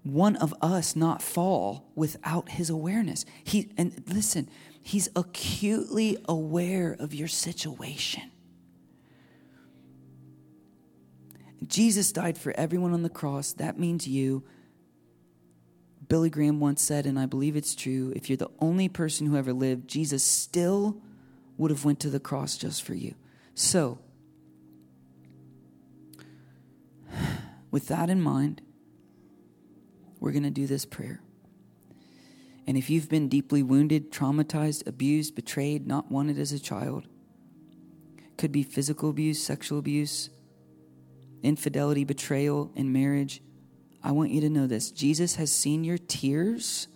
one 0.03 0.37
of 0.37 0.55
us 0.63 0.97
not 0.97 1.23
fall 1.23 1.91
without 1.95 2.51
his 2.51 2.71
awareness? 2.71 3.25
He 3.45 3.71
and 3.77 4.03
listen, 4.07 4.49
he's 4.83 5.09
acutely 5.15 6.19
aware 6.29 6.97
of 6.99 7.15
your 7.15 7.29
situation. 7.29 8.31
Jesus 11.67 12.11
died 12.13 12.39
for 12.39 12.53
everyone 12.57 12.93
on 12.93 13.03
the 13.03 13.11
cross. 13.11 13.53
That 13.53 13.79
means 13.79 14.09
you. 14.09 14.45
Billy 16.09 16.31
Graham 16.31 16.59
once 16.59 16.83
said, 16.83 17.07
and 17.07 17.19
I 17.19 17.27
believe 17.27 17.55
it's 17.55 17.77
true, 17.77 18.13
if 18.17 18.29
you're 18.29 18.37
the 18.37 18.51
only 18.59 18.89
person 18.89 19.27
who 19.27 19.37
ever 19.37 19.53
lived, 19.53 19.87
Jesus 19.87 20.25
still 20.25 21.01
would 21.57 21.71
have 21.71 21.85
went 21.85 22.01
to 22.01 22.11
the 22.11 22.19
cross 22.19 22.57
just 22.57 22.83
for 22.83 22.95
you. 22.95 23.15
So, 23.55 24.01
With 27.71 27.89
that 27.89 28.11
in 28.11 28.21
mind, 28.21 28.63
we're 30.21 30.33
going 30.33 30.45
to 30.45 30.51
do 30.51 30.67
this 30.67 30.85
prayer. 30.85 31.21
And 32.67 32.77
if 32.77 32.89
you've 32.89 33.09
been 33.09 33.29
deeply 33.29 33.63
wounded, 33.63 34.13
traumatized, 34.13 34.87
abused, 34.87 35.35
betrayed, 35.35 35.87
not 35.87 36.11
wanted 36.11 36.39
as 36.39 36.53
a 36.53 36.61
child, 36.61 37.09
could 38.37 38.53
be 38.53 38.63
physical 38.63 39.11
abuse, 39.11 39.43
sexual 39.43 39.79
abuse, 39.79 40.31
infidelity, 41.43 42.05
betrayal 42.05 42.71
in 42.77 42.93
marriage, 42.93 43.43
I 44.03 44.13
want 44.13 44.31
you 44.31 44.41
to 44.43 44.51
know 44.51 44.67
this. 44.67 44.91
Jesus 44.91 45.37
has 45.37 45.53
seen 45.53 45.85
your 45.85 45.99
tears 45.99 46.87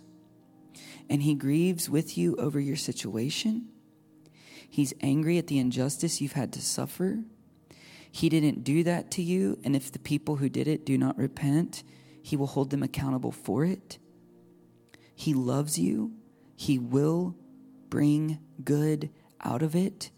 and 1.09 1.23
he 1.23 1.35
grieves 1.35 1.89
with 1.89 2.17
you 2.17 2.35
over 2.37 2.59
your 2.59 2.75
situation. 2.75 3.67
He's 4.69 4.93
angry 5.01 5.37
at 5.37 5.47
the 5.47 5.59
injustice 5.59 6.19
you've 6.19 6.33
had 6.33 6.51
to 6.53 6.61
suffer. 6.61 7.23
He 8.11 8.29
didn't 8.29 8.63
do 8.63 8.83
that 8.83 9.11
to 9.11 9.21
you, 9.21 9.59
and 9.63 9.75
if 9.75 9.91
the 9.91 9.99
people 9.99 10.37
who 10.37 10.49
did 10.49 10.67
it 10.67 10.85
do 10.85 10.97
not 10.97 11.17
repent, 11.17 11.83
He 12.25 12.35
will 12.35 12.47
hold 12.47 12.71
them 12.71 12.81
accountable 12.81 13.31
for 13.31 13.65
it. 13.65 13.99
He 15.13 15.35
loves 15.35 15.77
you, 15.77 16.13
He 16.55 16.79
will 16.79 17.35
bring 17.91 18.39
good 18.63 19.11
out 19.41 19.61
of 19.61 19.75
it, 19.75 20.09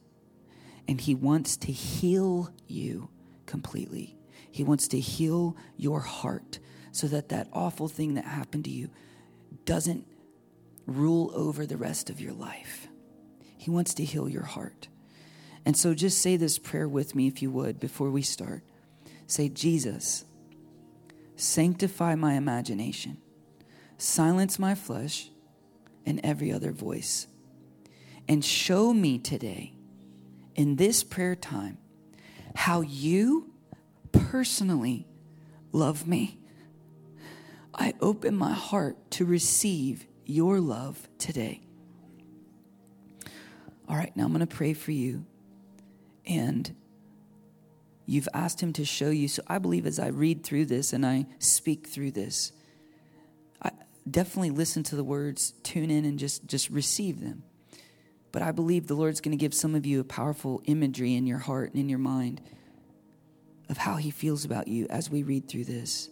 and 0.88 1.02
He 1.02 1.14
wants 1.14 1.58
to 1.58 1.72
heal 1.74 2.50
you 2.66 3.10
completely. 3.46 4.16
He 4.50 4.64
wants 4.64 4.88
to 4.88 5.02
heal 5.02 5.58
your 5.76 6.00
heart 6.00 6.60
so 6.94 7.08
that 7.08 7.28
that 7.28 7.50
awful 7.52 7.90
thing 7.90 8.14
that 8.14 8.24
happened 8.24 8.64
to 8.64 8.72
you 8.72 8.90
doesn't 9.66 10.08
rule 10.86 11.30
over 11.36 11.66
the 11.66 11.76
rest 11.76 12.10
of 12.10 12.22
your 12.22 12.32
life. 12.32 12.88
He 13.58 13.70
wants 13.70 13.94
to 13.96 14.06
heal 14.06 14.30
your 14.30 14.46
heart. 14.46 14.88
And 15.66 15.76
so 15.76 15.94
just 15.94 16.22
say 16.22 16.38
this 16.38 16.58
prayer 16.58 16.88
with 16.88 17.16
me, 17.16 17.28
if 17.28 17.42
you 17.42 17.52
would, 17.52 17.82
before 17.82 18.12
we 18.12 18.22
start. 18.22 18.64
Say, 19.26 19.50
Jesus, 19.50 20.24
sanctify 21.38 22.16
my 22.16 22.34
imagination, 22.34 23.18
silence 23.98 24.60
my 24.60 24.76
flesh 24.76 25.30
and 26.06 26.20
every 26.24 26.52
other 26.52 26.72
voice, 26.72 27.28
and 28.28 28.44
show 28.44 28.94
me 28.94 29.18
today, 29.18 29.74
in 30.56 30.76
this 30.76 31.04
prayer 31.04 31.36
time, 31.36 31.78
how 32.56 32.82
you 32.82 33.54
personally 34.12 35.08
love 35.72 36.08
me. 36.08 36.40
I 37.74 37.94
open 38.02 38.36
my 38.36 38.54
heart 38.54 39.12
to 39.12 39.26
receive 39.26 40.08
your 40.26 40.60
love 40.60 41.08
today. 41.20 41.62
All 43.88 43.96
right, 43.96 44.16
now 44.18 44.26
I'm 44.26 44.34
going 44.34 44.40
to 44.40 44.48
pray 44.48 44.74
for 44.74 44.92
you 44.92 45.26
and 46.26 46.76
you've 48.08 48.30
asked 48.34 48.64
him 48.64 48.74
to 48.74 48.86
show 48.86 49.12
you. 49.12 49.28
So 49.28 49.44
I 49.48 49.60
believe 49.60 49.86
as 49.86 50.00
I 50.00 50.08
read 50.08 50.44
through 50.44 50.66
this 50.66 50.94
and 50.94 51.06
I 51.06 51.28
speak 51.38 51.88
through 51.88 52.12
this, 52.12 52.54
I 53.62 53.70
definitely 54.10 54.50
listen 54.50 54.82
to 54.84 54.96
the 54.96 55.04
words, 55.04 55.52
tune 55.62 55.92
in, 55.92 56.06
and 56.06 56.18
just, 56.18 56.48
just 56.48 56.70
receive 56.70 57.20
them. 57.20 57.44
But 58.32 58.42
I 58.42 58.52
believe 58.52 58.88
the 58.88 58.96
Lord's 58.96 59.22
going 59.22 59.38
to 59.38 59.42
give 59.42 59.54
some 59.54 59.76
of 59.76 59.86
you 59.86 60.00
a 60.00 60.06
powerful 60.06 60.62
imagery 60.66 61.16
in 61.16 61.28
your 61.28 61.38
heart 61.38 61.72
and 61.72 61.80
in 61.80 61.90
your 61.90 62.00
mind 62.00 62.42
of 63.70 63.78
how 63.78 63.98
he 63.98 64.10
feels 64.10 64.46
about 64.46 64.70
you 64.70 64.88
as 64.90 65.10
we 65.10 65.22
read 65.24 65.50
through 65.50 65.66
this. 65.66 66.10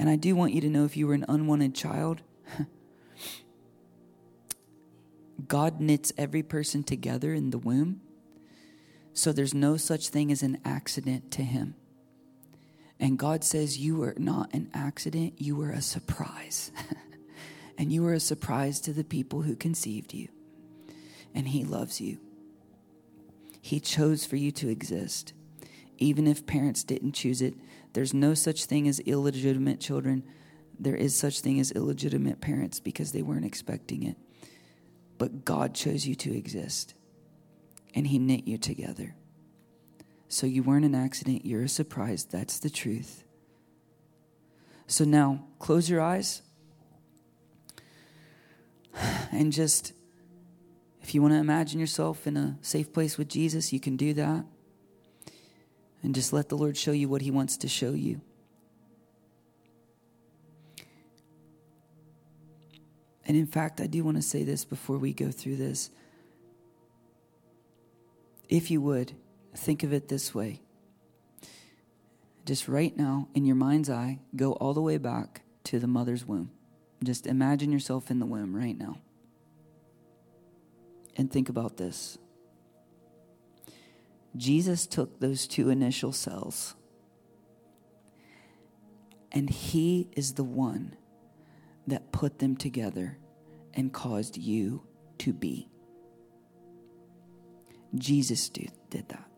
And 0.00 0.10
I 0.10 0.16
do 0.16 0.34
want 0.34 0.52
you 0.52 0.60
to 0.62 0.68
know 0.68 0.84
if 0.84 0.96
you 0.96 1.06
were 1.06 1.14
an 1.14 1.24
unwanted 1.28 1.76
child, 1.76 2.22
God 5.46 5.80
knits 5.80 6.12
every 6.18 6.42
person 6.42 6.82
together 6.82 7.32
in 7.32 7.50
the 7.50 7.58
womb 7.58 8.00
so 9.14 9.32
there's 9.32 9.54
no 9.54 9.76
such 9.76 10.08
thing 10.08 10.32
as 10.32 10.42
an 10.42 10.58
accident 10.64 11.30
to 11.32 11.42
him. 11.42 11.74
And 12.98 13.18
God 13.18 13.42
says, 13.42 13.78
You 13.78 14.02
are 14.04 14.14
not 14.16 14.54
an 14.54 14.70
accident, 14.72 15.34
you 15.38 15.56
were 15.56 15.70
a 15.70 15.82
surprise. 15.82 16.70
and 17.78 17.92
you 17.92 18.02
were 18.02 18.12
a 18.12 18.20
surprise 18.20 18.80
to 18.82 18.92
the 18.92 19.04
people 19.04 19.42
who 19.42 19.56
conceived 19.56 20.14
you. 20.14 20.28
And 21.34 21.48
He 21.48 21.64
loves 21.64 22.00
you. 22.00 22.18
He 23.60 23.80
chose 23.80 24.24
for 24.24 24.36
you 24.36 24.52
to 24.52 24.68
exist. 24.68 25.32
Even 25.98 26.26
if 26.26 26.46
parents 26.46 26.84
didn't 26.84 27.12
choose 27.12 27.42
it, 27.42 27.54
there's 27.92 28.14
no 28.14 28.34
such 28.34 28.64
thing 28.66 28.86
as 28.86 29.00
illegitimate 29.00 29.80
children. 29.80 30.22
There 30.78 30.96
is 30.96 31.16
such 31.16 31.40
thing 31.40 31.60
as 31.60 31.72
illegitimate 31.72 32.40
parents 32.40 32.80
because 32.80 33.12
they 33.12 33.22
weren't 33.22 33.44
expecting 33.44 34.04
it. 34.04 34.16
But 35.18 35.44
God 35.44 35.74
chose 35.74 36.06
you 36.06 36.14
to 36.16 36.36
exist 36.36 36.94
and 37.94 38.06
He 38.06 38.18
knit 38.18 38.46
you 38.46 38.58
together. 38.58 39.14
So 40.28 40.46
you 40.46 40.62
weren't 40.62 40.84
an 40.84 40.94
accident, 40.94 41.44
you're 41.44 41.64
a 41.64 41.68
surprise. 41.68 42.24
That's 42.24 42.58
the 42.58 42.70
truth. 42.70 43.24
So 44.86 45.04
now, 45.04 45.44
close 45.58 45.88
your 45.88 46.00
eyes 46.00 46.42
and 49.30 49.52
just, 49.52 49.92
if 51.00 51.14
you 51.14 51.22
want 51.22 51.32
to 51.34 51.38
imagine 51.38 51.80
yourself 51.80 52.26
in 52.26 52.36
a 52.36 52.58
safe 52.60 52.92
place 52.92 53.16
with 53.16 53.28
Jesus, 53.28 53.72
you 53.72 53.80
can 53.80 53.96
do 53.96 54.12
that. 54.14 54.44
And 56.02 56.14
just 56.14 56.32
let 56.32 56.48
the 56.48 56.56
Lord 56.56 56.76
show 56.76 56.92
you 56.92 57.08
what 57.08 57.22
He 57.22 57.30
wants 57.30 57.56
to 57.58 57.68
show 57.68 57.92
you. 57.92 58.20
And 63.24 63.36
in 63.36 63.46
fact, 63.46 63.80
I 63.80 63.86
do 63.86 64.02
want 64.02 64.16
to 64.16 64.22
say 64.22 64.42
this 64.42 64.64
before 64.64 64.98
we 64.98 65.12
go 65.12 65.30
through 65.30 65.56
this 65.56 65.90
if 68.52 68.70
you 68.70 68.82
would, 68.82 69.14
think 69.56 69.82
of 69.82 69.94
it 69.94 70.08
this 70.08 70.34
way. 70.34 70.60
Just 72.44 72.68
right 72.68 72.94
now, 72.94 73.28
in 73.34 73.46
your 73.46 73.56
mind's 73.56 73.88
eye, 73.88 74.20
go 74.36 74.52
all 74.52 74.74
the 74.74 74.82
way 74.82 74.98
back 74.98 75.40
to 75.64 75.78
the 75.78 75.86
mother's 75.86 76.26
womb. 76.26 76.50
Just 77.02 77.26
imagine 77.26 77.72
yourself 77.72 78.10
in 78.10 78.18
the 78.18 78.26
womb 78.26 78.54
right 78.54 78.76
now. 78.76 78.98
And 81.16 81.32
think 81.32 81.48
about 81.48 81.78
this. 81.78 82.18
Jesus 84.36 84.86
took 84.86 85.18
those 85.18 85.46
two 85.46 85.70
initial 85.70 86.12
cells 86.12 86.74
And 89.32 89.48
He 89.48 90.10
is 90.12 90.34
the 90.34 90.44
one 90.44 90.94
that 91.86 92.12
put 92.12 92.38
them 92.38 92.54
together 92.54 93.16
and 93.72 93.90
caused 93.92 94.36
you 94.36 94.82
to 95.18 95.32
be. 95.32 95.71
Jesus 97.94 98.48
did, 98.48 98.72
did 98.90 99.08
that. 99.08 99.28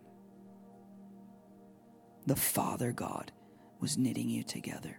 The 2.26 2.36
Father 2.36 2.92
God 2.92 3.32
was 3.80 3.98
knitting 3.98 4.28
you 4.28 4.42
together. 4.42 4.98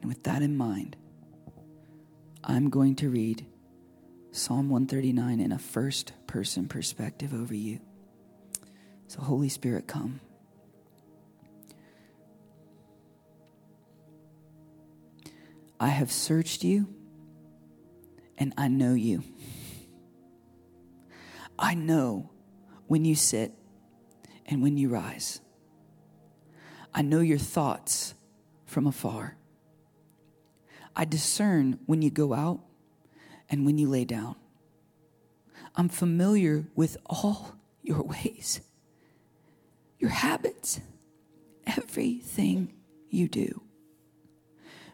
And 0.00 0.08
with 0.08 0.22
that 0.24 0.42
in 0.42 0.56
mind, 0.56 0.96
I'm 2.44 2.70
going 2.70 2.96
to 2.96 3.08
read 3.08 3.46
Psalm 4.32 4.68
139 4.68 5.40
in 5.40 5.52
a 5.52 5.58
first 5.58 6.12
person 6.26 6.68
perspective 6.68 7.34
over 7.34 7.54
you. 7.54 7.80
So, 9.06 9.20
Holy 9.20 9.48
Spirit, 9.48 9.86
come. 9.86 10.20
I 15.80 15.88
have 15.88 16.12
searched 16.12 16.64
you 16.64 16.88
and 18.36 18.52
I 18.56 18.68
know 18.68 18.94
you. 18.94 19.22
I 21.58 21.74
know 21.74 22.30
when 22.86 23.04
you 23.04 23.14
sit 23.14 23.52
and 24.46 24.62
when 24.62 24.76
you 24.76 24.88
rise. 24.88 25.40
I 26.94 27.02
know 27.02 27.20
your 27.20 27.38
thoughts 27.38 28.14
from 28.64 28.86
afar. 28.86 29.36
I 30.94 31.04
discern 31.04 31.78
when 31.86 32.02
you 32.02 32.10
go 32.10 32.32
out 32.32 32.60
and 33.48 33.64
when 33.66 33.78
you 33.78 33.88
lay 33.88 34.04
down. 34.04 34.36
I'm 35.74 35.88
familiar 35.88 36.66
with 36.74 36.96
all 37.06 37.54
your 37.82 38.02
ways, 38.02 38.60
your 39.98 40.10
habits, 40.10 40.80
everything 41.66 42.74
you 43.10 43.28
do. 43.28 43.62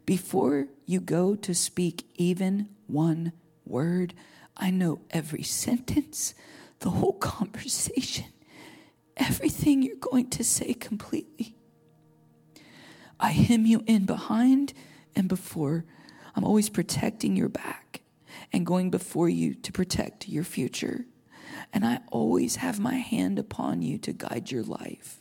Before 0.06 0.68
you 0.84 1.00
go 1.00 1.34
to 1.36 1.54
speak 1.54 2.06
even 2.14 2.68
one 2.86 3.32
word, 3.64 4.14
I 4.56 4.70
know 4.70 5.00
every 5.10 5.42
sentence, 5.42 6.34
the 6.80 6.90
whole 6.90 7.14
conversation, 7.14 8.26
everything 9.16 9.82
you're 9.82 9.96
going 9.96 10.30
to 10.30 10.44
say 10.44 10.74
completely. 10.74 11.56
I 13.18 13.30
hem 13.30 13.66
you 13.66 13.82
in 13.86 14.06
behind 14.06 14.72
and 15.16 15.28
before. 15.28 15.84
I'm 16.36 16.44
always 16.44 16.68
protecting 16.68 17.36
your 17.36 17.48
back 17.48 18.02
and 18.52 18.66
going 18.66 18.90
before 18.90 19.28
you 19.28 19.54
to 19.54 19.72
protect 19.72 20.28
your 20.28 20.44
future. 20.44 21.06
And 21.72 21.84
I 21.84 22.00
always 22.10 22.56
have 22.56 22.78
my 22.78 22.94
hand 22.94 23.38
upon 23.38 23.82
you 23.82 23.98
to 23.98 24.12
guide 24.12 24.50
your 24.50 24.62
life. 24.62 25.18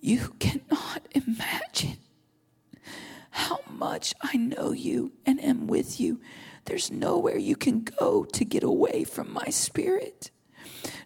You 0.00 0.34
cannot 0.38 1.08
imagine 1.12 1.98
how 3.30 3.60
much 3.70 4.14
I 4.20 4.36
know 4.36 4.72
you 4.72 5.12
and 5.26 5.42
am 5.42 5.66
with 5.66 6.00
you. 6.00 6.20
There's 6.64 6.90
nowhere 6.90 7.38
you 7.38 7.56
can 7.56 7.84
go 7.98 8.24
to 8.24 8.44
get 8.44 8.62
away 8.62 9.04
from 9.04 9.32
my 9.32 9.46
spirit, 9.46 10.30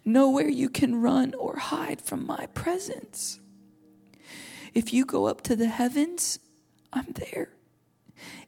nowhere 0.03 0.49
you 0.49 0.69
can 0.69 1.01
run 1.01 1.33
or 1.35 1.57
hide 1.57 2.01
from 2.01 2.25
my 2.25 2.47
presence. 2.47 3.39
If 4.73 4.91
you 4.93 5.05
go 5.05 5.27
up 5.27 5.41
to 5.43 5.55
the 5.55 5.67
heavens, 5.67 6.39
I'm 6.91 7.13
there. 7.13 7.49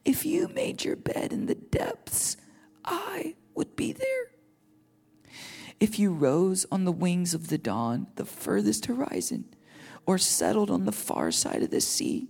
If 0.04 0.26
you 0.26 0.48
made 0.48 0.84
your 0.84 0.96
bed 0.96 1.32
in 1.32 1.46
the 1.46 1.56
depths, 1.56 2.38
I 2.84 3.36
would 3.54 3.76
be 3.76 3.92
there. 3.94 4.32
If 5.80 6.00
you 6.00 6.14
rose 6.14 6.66
on 6.72 6.86
the 6.86 6.92
wings 6.92 7.34
of 7.34 7.48
the 7.50 7.58
dawn, 7.58 8.08
the 8.16 8.26
furthest 8.26 8.86
horizon, 8.86 9.46
or 10.06 10.18
settled 10.18 10.72
on 10.72 10.86
the 10.86 10.92
far 10.92 11.32
side 11.32 11.64
of 11.64 11.72
the 11.72 11.82
sea, 11.82 12.30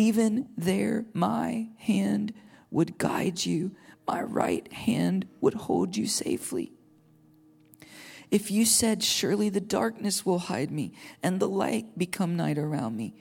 even 0.00 0.48
there 0.56 1.04
my 1.12 1.68
hand 1.76 2.32
would 2.70 2.96
guide 2.96 3.44
you, 3.44 3.76
my 4.08 4.22
right 4.22 4.72
hand 4.72 5.28
would 5.42 5.52
hold 5.52 5.94
you 5.94 6.06
safely. 6.06 6.72
If 8.30 8.50
you 8.50 8.64
said, 8.64 9.02
Surely 9.02 9.50
the 9.50 9.60
darkness 9.60 10.24
will 10.24 10.38
hide 10.38 10.70
me, 10.70 10.94
and 11.22 11.38
the 11.38 11.48
light 11.48 11.98
become 11.98 12.34
night 12.34 12.56
around 12.56 12.96
me, 12.96 13.14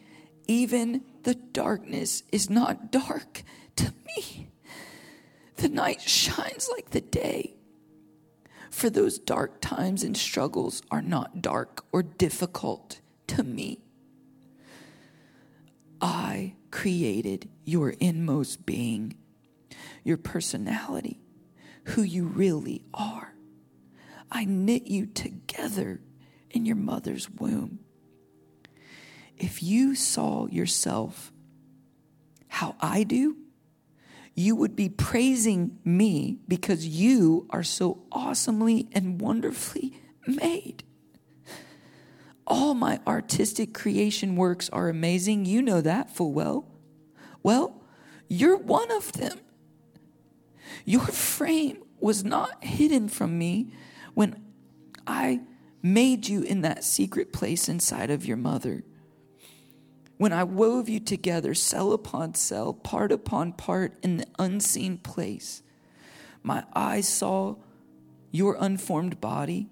even 0.48 1.04
the 1.24 1.36
darkness 1.36 2.24
is 2.32 2.50
not 2.50 2.94
dark 2.94 3.44
to 3.76 3.94
me. 4.08 4.48
The 5.58 5.68
night 5.68 6.00
shines 6.00 6.70
like 6.72 6.92
the 6.92 7.02
day. 7.02 7.58
For 8.72 8.90
those 8.90 9.20
dark 9.20 9.60
times 9.60 10.02
and 10.02 10.16
struggles 10.16 10.82
are 10.90 11.02
not 11.02 11.42
dark 11.42 11.84
or 11.92 12.04
difficult 12.04 13.02
to 13.28 13.44
me. 13.44 13.89
I 16.02 16.56
created 16.72 17.50
your 17.64 17.92
inmost 18.00 18.66
being, 18.66 19.18
your 20.04 20.18
personality, 20.18 21.20
who 21.86 22.02
you 22.02 22.26
really 22.26 22.84
are. 22.94 23.34
I 24.32 24.46
knit 24.46 24.88
you 24.88 25.08
together 25.08 26.02
in 26.52 26.66
your 26.66 26.76
mother's 26.76 27.30
womb. 27.30 27.80
If 29.38 29.64
you 29.64 29.96
saw 29.96 30.48
yourself 30.48 31.32
how 32.48 32.76
I 32.80 33.04
do, 33.04 33.38
you 34.36 34.56
would 34.56 34.76
be 34.76 34.90
praising 34.90 35.80
me 35.84 36.40
because 36.48 36.86
you 36.86 37.48
are 37.50 37.64
so 37.64 38.04
awesomely 38.12 38.88
and 38.94 39.20
wonderfully 39.20 40.00
made. 40.28 40.84
All 42.50 42.74
my 42.74 43.00
artistic 43.06 43.74
creation 43.74 44.36
works 44.36 44.70
are 44.72 44.90
amazing. 44.90 45.46
You 45.46 45.62
know 45.62 45.82
that 45.82 46.10
full 46.10 46.34
well. 46.34 46.66
Well, 47.44 47.82
you're 48.28 48.58
one 48.58 48.92
of 48.92 49.14
them. 49.14 49.40
Your 50.84 51.06
frame 51.06 51.84
was 52.00 52.24
not 52.24 52.64
hidden 52.64 53.08
from 53.08 53.38
me 53.38 53.72
when 54.16 54.44
I 55.06 55.42
made 55.82 56.28
you 56.28 56.42
in 56.42 56.62
that 56.62 56.84
secret 56.84 57.32
place 57.32 57.70
inside 57.70 58.10
of 58.10 58.26
your 58.26 58.38
mother. 58.38 58.84
When 60.18 60.34
I 60.34 60.44
wove 60.44 60.90
you 60.90 61.00
together, 61.00 61.54
cell 61.54 61.94
upon 61.94 62.34
cell, 62.36 62.74
part 62.74 63.12
upon 63.12 63.54
part, 63.54 63.98
in 64.02 64.18
the 64.18 64.26
unseen 64.38 64.98
place, 64.98 65.64
my 66.44 66.66
eyes 66.76 67.08
saw 67.08 67.56
your 68.32 68.58
unformed 68.60 69.22
body, 69.22 69.70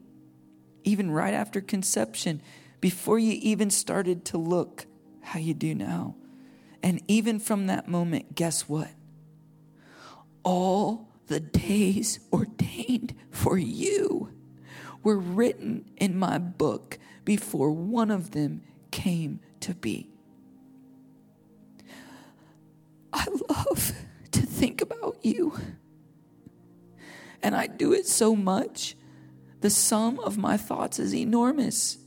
even 0.84 1.12
right 1.12 1.34
after 1.34 1.60
conception, 1.60 2.42
before 2.80 3.20
you 3.20 3.38
even 3.42 3.70
started 3.70 4.26
to 4.26 4.38
look 4.38 4.86
how 5.22 5.40
you 5.40 5.54
do 5.54 5.74
now. 5.76 6.16
And 6.84 7.02
even 7.08 7.40
from 7.40 7.68
that 7.68 7.88
moment, 7.88 8.36
guess 8.36 8.70
what? 8.70 8.90
All 10.44 11.10
the 11.28 11.40
days 11.40 12.20
ordained 12.34 13.14
for 13.32 13.58
you 13.58 14.34
were 15.04 15.18
written 15.18 15.86
in 15.98 16.18
my 16.18 16.38
book 16.38 16.98
before 17.26 17.72
one 17.72 18.12
of 18.12 18.32
them 18.32 18.62
came 18.92 19.40
to 19.62 19.74
be. 19.74 20.10
I 23.12 23.26
love 23.50 23.94
to 24.32 24.42
think 24.42 24.82
about 24.82 25.18
you. 25.24 25.60
And 27.42 27.56
I 27.56 27.68
do 27.68 27.94
it 27.94 28.08
so 28.08 28.36
much. 28.36 28.96
The 29.62 29.70
sum 29.70 30.20
of 30.20 30.38
my 30.38 30.58
thoughts 30.58 31.00
is 31.00 31.14
enormous. 31.14 31.98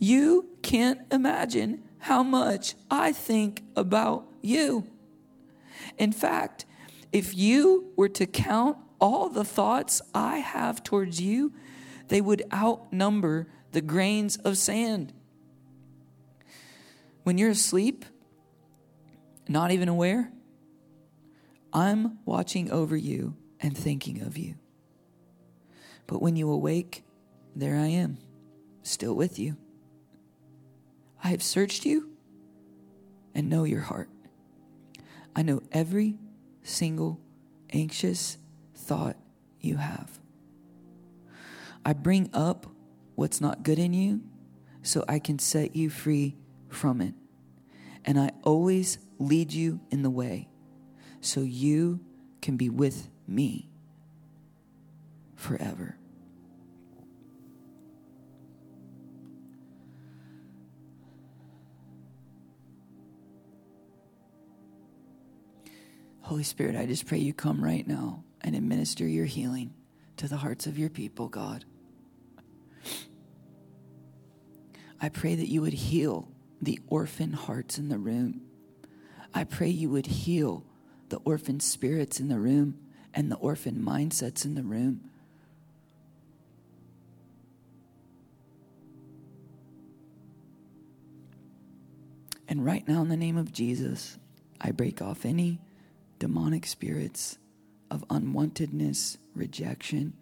You 0.00 0.48
can't 0.62 1.00
imagine 1.12 1.84
how 1.98 2.22
much 2.22 2.74
I 2.90 3.12
think 3.12 3.62
about 3.76 4.26
you. 4.40 4.86
In 5.98 6.10
fact, 6.10 6.64
if 7.12 7.36
you 7.36 7.92
were 7.96 8.08
to 8.08 8.24
count 8.24 8.78
all 8.98 9.28
the 9.28 9.44
thoughts 9.44 10.00
I 10.14 10.38
have 10.38 10.82
towards 10.82 11.20
you, 11.20 11.52
they 12.08 12.22
would 12.22 12.42
outnumber 12.52 13.48
the 13.72 13.82
grains 13.82 14.38
of 14.38 14.56
sand. 14.56 15.12
When 17.22 17.36
you're 17.36 17.50
asleep, 17.50 18.06
not 19.48 19.70
even 19.70 19.88
aware, 19.88 20.32
I'm 21.74 22.18
watching 22.24 22.70
over 22.70 22.96
you 22.96 23.36
and 23.60 23.76
thinking 23.76 24.22
of 24.22 24.38
you. 24.38 24.54
But 26.06 26.22
when 26.22 26.36
you 26.36 26.50
awake, 26.50 27.04
there 27.54 27.76
I 27.76 27.88
am, 27.88 28.16
still 28.82 29.14
with 29.14 29.38
you. 29.38 29.58
I 31.22 31.28
have 31.28 31.42
searched 31.42 31.84
you 31.84 32.10
and 33.34 33.48
know 33.48 33.64
your 33.64 33.82
heart. 33.82 34.08
I 35.36 35.42
know 35.42 35.62
every 35.70 36.18
single 36.62 37.20
anxious 37.72 38.38
thought 38.74 39.16
you 39.60 39.76
have. 39.76 40.18
I 41.84 41.92
bring 41.92 42.30
up 42.32 42.66
what's 43.14 43.40
not 43.40 43.62
good 43.62 43.78
in 43.78 43.92
you 43.92 44.22
so 44.82 45.04
I 45.08 45.18
can 45.18 45.38
set 45.38 45.76
you 45.76 45.90
free 45.90 46.36
from 46.68 47.00
it. 47.00 47.14
And 48.04 48.18
I 48.18 48.30
always 48.42 48.98
lead 49.18 49.52
you 49.52 49.80
in 49.90 50.02
the 50.02 50.10
way 50.10 50.48
so 51.20 51.40
you 51.40 52.00
can 52.40 52.56
be 52.56 52.70
with 52.70 53.08
me 53.28 53.68
forever. 55.36 55.99
Holy 66.30 66.44
Spirit, 66.44 66.76
I 66.76 66.86
just 66.86 67.06
pray 67.06 67.18
you 67.18 67.34
come 67.34 67.60
right 67.60 67.84
now 67.84 68.22
and 68.40 68.54
administer 68.54 69.04
your 69.04 69.24
healing 69.24 69.74
to 70.16 70.28
the 70.28 70.36
hearts 70.36 70.68
of 70.68 70.78
your 70.78 70.88
people, 70.88 71.26
God. 71.26 71.64
I 75.00 75.08
pray 75.08 75.34
that 75.34 75.48
you 75.48 75.60
would 75.62 75.72
heal 75.72 76.28
the 76.62 76.78
orphan 76.86 77.32
hearts 77.32 77.78
in 77.78 77.88
the 77.88 77.98
room. 77.98 78.42
I 79.34 79.42
pray 79.42 79.70
you 79.70 79.90
would 79.90 80.06
heal 80.06 80.64
the 81.08 81.16
orphan 81.24 81.58
spirits 81.58 82.20
in 82.20 82.28
the 82.28 82.38
room 82.38 82.78
and 83.12 83.28
the 83.28 83.36
orphan 83.36 83.82
mindsets 83.84 84.44
in 84.44 84.54
the 84.54 84.62
room. 84.62 85.10
And 92.46 92.64
right 92.64 92.86
now, 92.86 93.02
in 93.02 93.08
the 93.08 93.16
name 93.16 93.36
of 93.36 93.52
Jesus, 93.52 94.16
I 94.60 94.70
break 94.70 95.02
off 95.02 95.24
any 95.24 95.58
demonic 96.20 96.66
spirits 96.66 97.38
of 97.90 98.06
unwantedness, 98.08 99.16
rejection, 99.34 100.12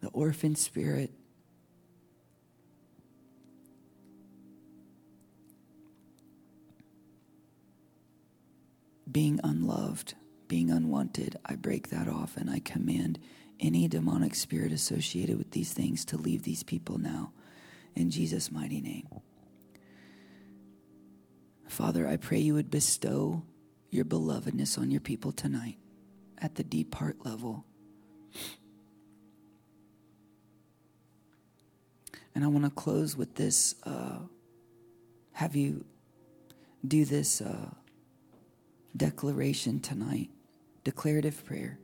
the 0.00 0.08
orphan 0.08 0.56
spirit. 0.56 1.12
Being 9.12 9.38
unloved, 9.44 10.14
being 10.48 10.70
unwanted, 10.70 11.36
I 11.44 11.56
break 11.56 11.90
that 11.90 12.08
off 12.08 12.36
and 12.36 12.48
I 12.48 12.60
command 12.60 13.18
any 13.60 13.86
demonic 13.86 14.34
spirit 14.34 14.72
associated 14.72 15.36
with 15.36 15.50
these 15.50 15.74
things 15.74 16.06
to 16.06 16.16
leave 16.16 16.44
these 16.44 16.62
people 16.62 16.96
now. 16.96 17.32
In 17.94 18.10
Jesus' 18.10 18.50
mighty 18.50 18.80
name. 18.80 19.06
Father, 21.68 22.08
I 22.08 22.16
pray 22.16 22.38
you 22.38 22.54
would 22.54 22.70
bestow 22.70 23.42
your 23.90 24.04
belovedness 24.04 24.78
on 24.78 24.90
your 24.90 25.00
people 25.00 25.32
tonight 25.32 25.76
at 26.38 26.54
the 26.54 26.64
deep 26.64 26.94
heart 26.94 27.24
level. 27.24 27.64
And 32.34 32.44
I 32.44 32.46
want 32.46 32.64
to 32.64 32.70
close 32.70 33.16
with 33.16 33.34
this. 33.34 33.74
Uh, 33.84 34.18
have 35.32 35.56
you 35.56 35.84
do 36.86 37.04
this 37.04 37.40
uh, 37.40 37.70
declaration 38.96 39.80
tonight, 39.80 40.30
declarative 40.84 41.44
prayer, 41.44 41.78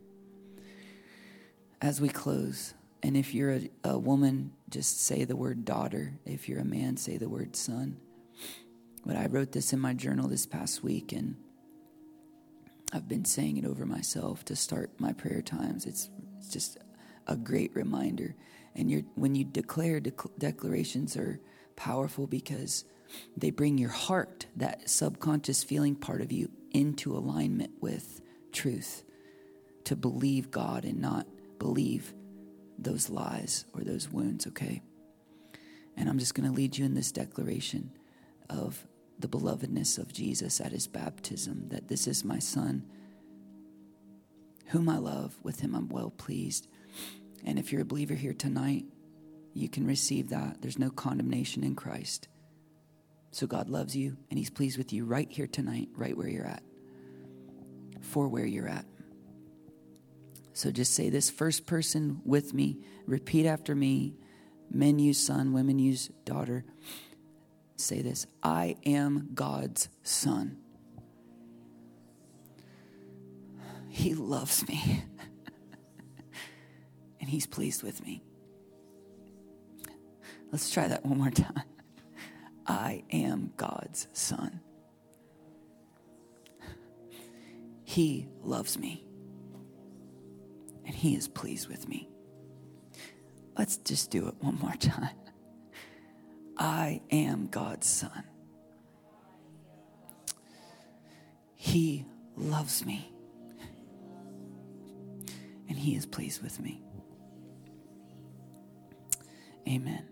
as 1.80 2.00
we 2.00 2.08
close. 2.08 2.74
And 3.02 3.16
if 3.16 3.34
you're 3.34 3.52
a, 3.52 3.70
a 3.84 3.98
woman, 3.98 4.52
just 4.70 5.02
say 5.02 5.24
the 5.24 5.36
word 5.36 5.64
daughter. 5.64 6.14
If 6.24 6.48
you're 6.48 6.60
a 6.60 6.64
man, 6.64 6.96
say 6.96 7.16
the 7.16 7.28
word 7.28 7.54
son. 7.54 7.98
But 9.04 9.16
I 9.16 9.26
wrote 9.26 9.52
this 9.52 9.72
in 9.72 9.78
my 9.78 9.92
journal 9.92 10.28
this 10.28 10.46
past 10.46 10.82
week, 10.82 11.12
and 11.12 11.36
I've 12.96 13.08
been 13.08 13.26
saying 13.26 13.58
it 13.58 13.66
over 13.66 13.84
myself 13.84 14.42
to 14.46 14.56
start 14.56 14.90
my 14.98 15.12
prayer 15.12 15.42
times. 15.42 15.84
It's, 15.84 16.08
it's 16.38 16.48
just 16.48 16.78
a 17.26 17.36
great 17.36 17.76
reminder. 17.76 18.34
And 18.74 18.90
you're, 18.90 19.02
when 19.16 19.34
you 19.34 19.44
declare 19.44 20.00
dec- 20.00 20.38
declarations 20.38 21.14
are 21.14 21.38
powerful 21.76 22.26
because 22.26 22.86
they 23.36 23.50
bring 23.50 23.76
your 23.76 23.90
heart, 23.90 24.46
that 24.56 24.88
subconscious 24.88 25.62
feeling 25.62 25.94
part 25.94 26.22
of 26.22 26.32
you, 26.32 26.50
into 26.70 27.14
alignment 27.14 27.72
with 27.82 28.22
truth 28.50 29.04
to 29.84 29.94
believe 29.94 30.50
God 30.50 30.86
and 30.86 30.98
not 30.98 31.26
believe 31.58 32.14
those 32.78 33.10
lies 33.10 33.66
or 33.74 33.82
those 33.82 34.10
wounds, 34.10 34.46
okay? 34.46 34.80
And 35.98 36.08
I'm 36.08 36.18
just 36.18 36.34
going 36.34 36.48
to 36.48 36.54
lead 36.54 36.78
you 36.78 36.86
in 36.86 36.94
this 36.94 37.12
declaration 37.12 37.90
of 38.48 38.86
the 39.18 39.28
belovedness 39.28 39.98
of 39.98 40.12
Jesus 40.12 40.60
at 40.60 40.72
his 40.72 40.86
baptism, 40.86 41.68
that 41.68 41.88
this 41.88 42.06
is 42.06 42.24
my 42.24 42.38
son, 42.38 42.84
whom 44.66 44.88
I 44.88 44.98
love, 44.98 45.38
with 45.42 45.60
him 45.60 45.74
I'm 45.74 45.88
well 45.88 46.10
pleased. 46.10 46.68
And 47.44 47.58
if 47.58 47.72
you're 47.72 47.82
a 47.82 47.86
believer 47.86 48.14
here 48.14 48.34
tonight, 48.34 48.84
you 49.54 49.68
can 49.68 49.86
receive 49.86 50.30
that. 50.30 50.60
There's 50.60 50.78
no 50.78 50.90
condemnation 50.90 51.64
in 51.64 51.74
Christ. 51.74 52.28
So 53.30 53.46
God 53.46 53.68
loves 53.68 53.96
you 53.96 54.16
and 54.30 54.38
he's 54.38 54.50
pleased 54.50 54.78
with 54.78 54.92
you 54.92 55.04
right 55.04 55.30
here 55.30 55.46
tonight, 55.46 55.88
right 55.94 56.16
where 56.16 56.28
you're 56.28 56.46
at, 56.46 56.62
for 58.00 58.28
where 58.28 58.46
you're 58.46 58.68
at. 58.68 58.84
So 60.52 60.70
just 60.70 60.94
say 60.94 61.10
this 61.10 61.30
first 61.30 61.66
person 61.66 62.20
with 62.24 62.54
me, 62.54 62.78
repeat 63.06 63.46
after 63.46 63.74
me. 63.74 64.14
Men 64.70 64.98
use 64.98 65.24
son, 65.24 65.52
women 65.52 65.78
use 65.78 66.08
daughter 66.24 66.64
say 67.76 68.02
this 68.02 68.26
I 68.42 68.76
am 68.84 69.30
God's 69.34 69.88
son. 70.02 70.58
He 73.88 74.14
loves 74.14 74.66
me, 74.68 75.04
and 77.20 77.30
He's 77.30 77.46
pleased 77.46 77.82
with 77.82 78.04
me. 78.04 78.22
Let's 80.52 80.70
try 80.70 80.88
that 80.88 81.04
one 81.04 81.18
more 81.18 81.30
time. 81.30 81.62
I 82.66 83.04
am 83.10 83.52
God's 83.56 84.08
son. 84.12 84.60
He 87.84 88.28
loves 88.42 88.78
me, 88.78 89.06
and 90.84 90.94
He 90.94 91.14
is 91.14 91.28
pleased 91.28 91.68
with 91.68 91.88
me. 91.88 92.08
Let's 93.56 93.78
just 93.78 94.10
do 94.10 94.28
it 94.28 94.34
one 94.40 94.58
more 94.58 94.74
time. 94.78 95.16
I 96.58 97.02
am 97.10 97.48
God's 97.48 97.86
son. 97.86 98.24
He 101.54 102.06
loves 102.36 102.84
me. 102.84 103.12
And 105.68 105.76
he 105.76 105.96
is 105.96 106.06
pleased 106.06 106.42
with 106.42 106.60
me. 106.60 106.82
Amen. 109.68 110.04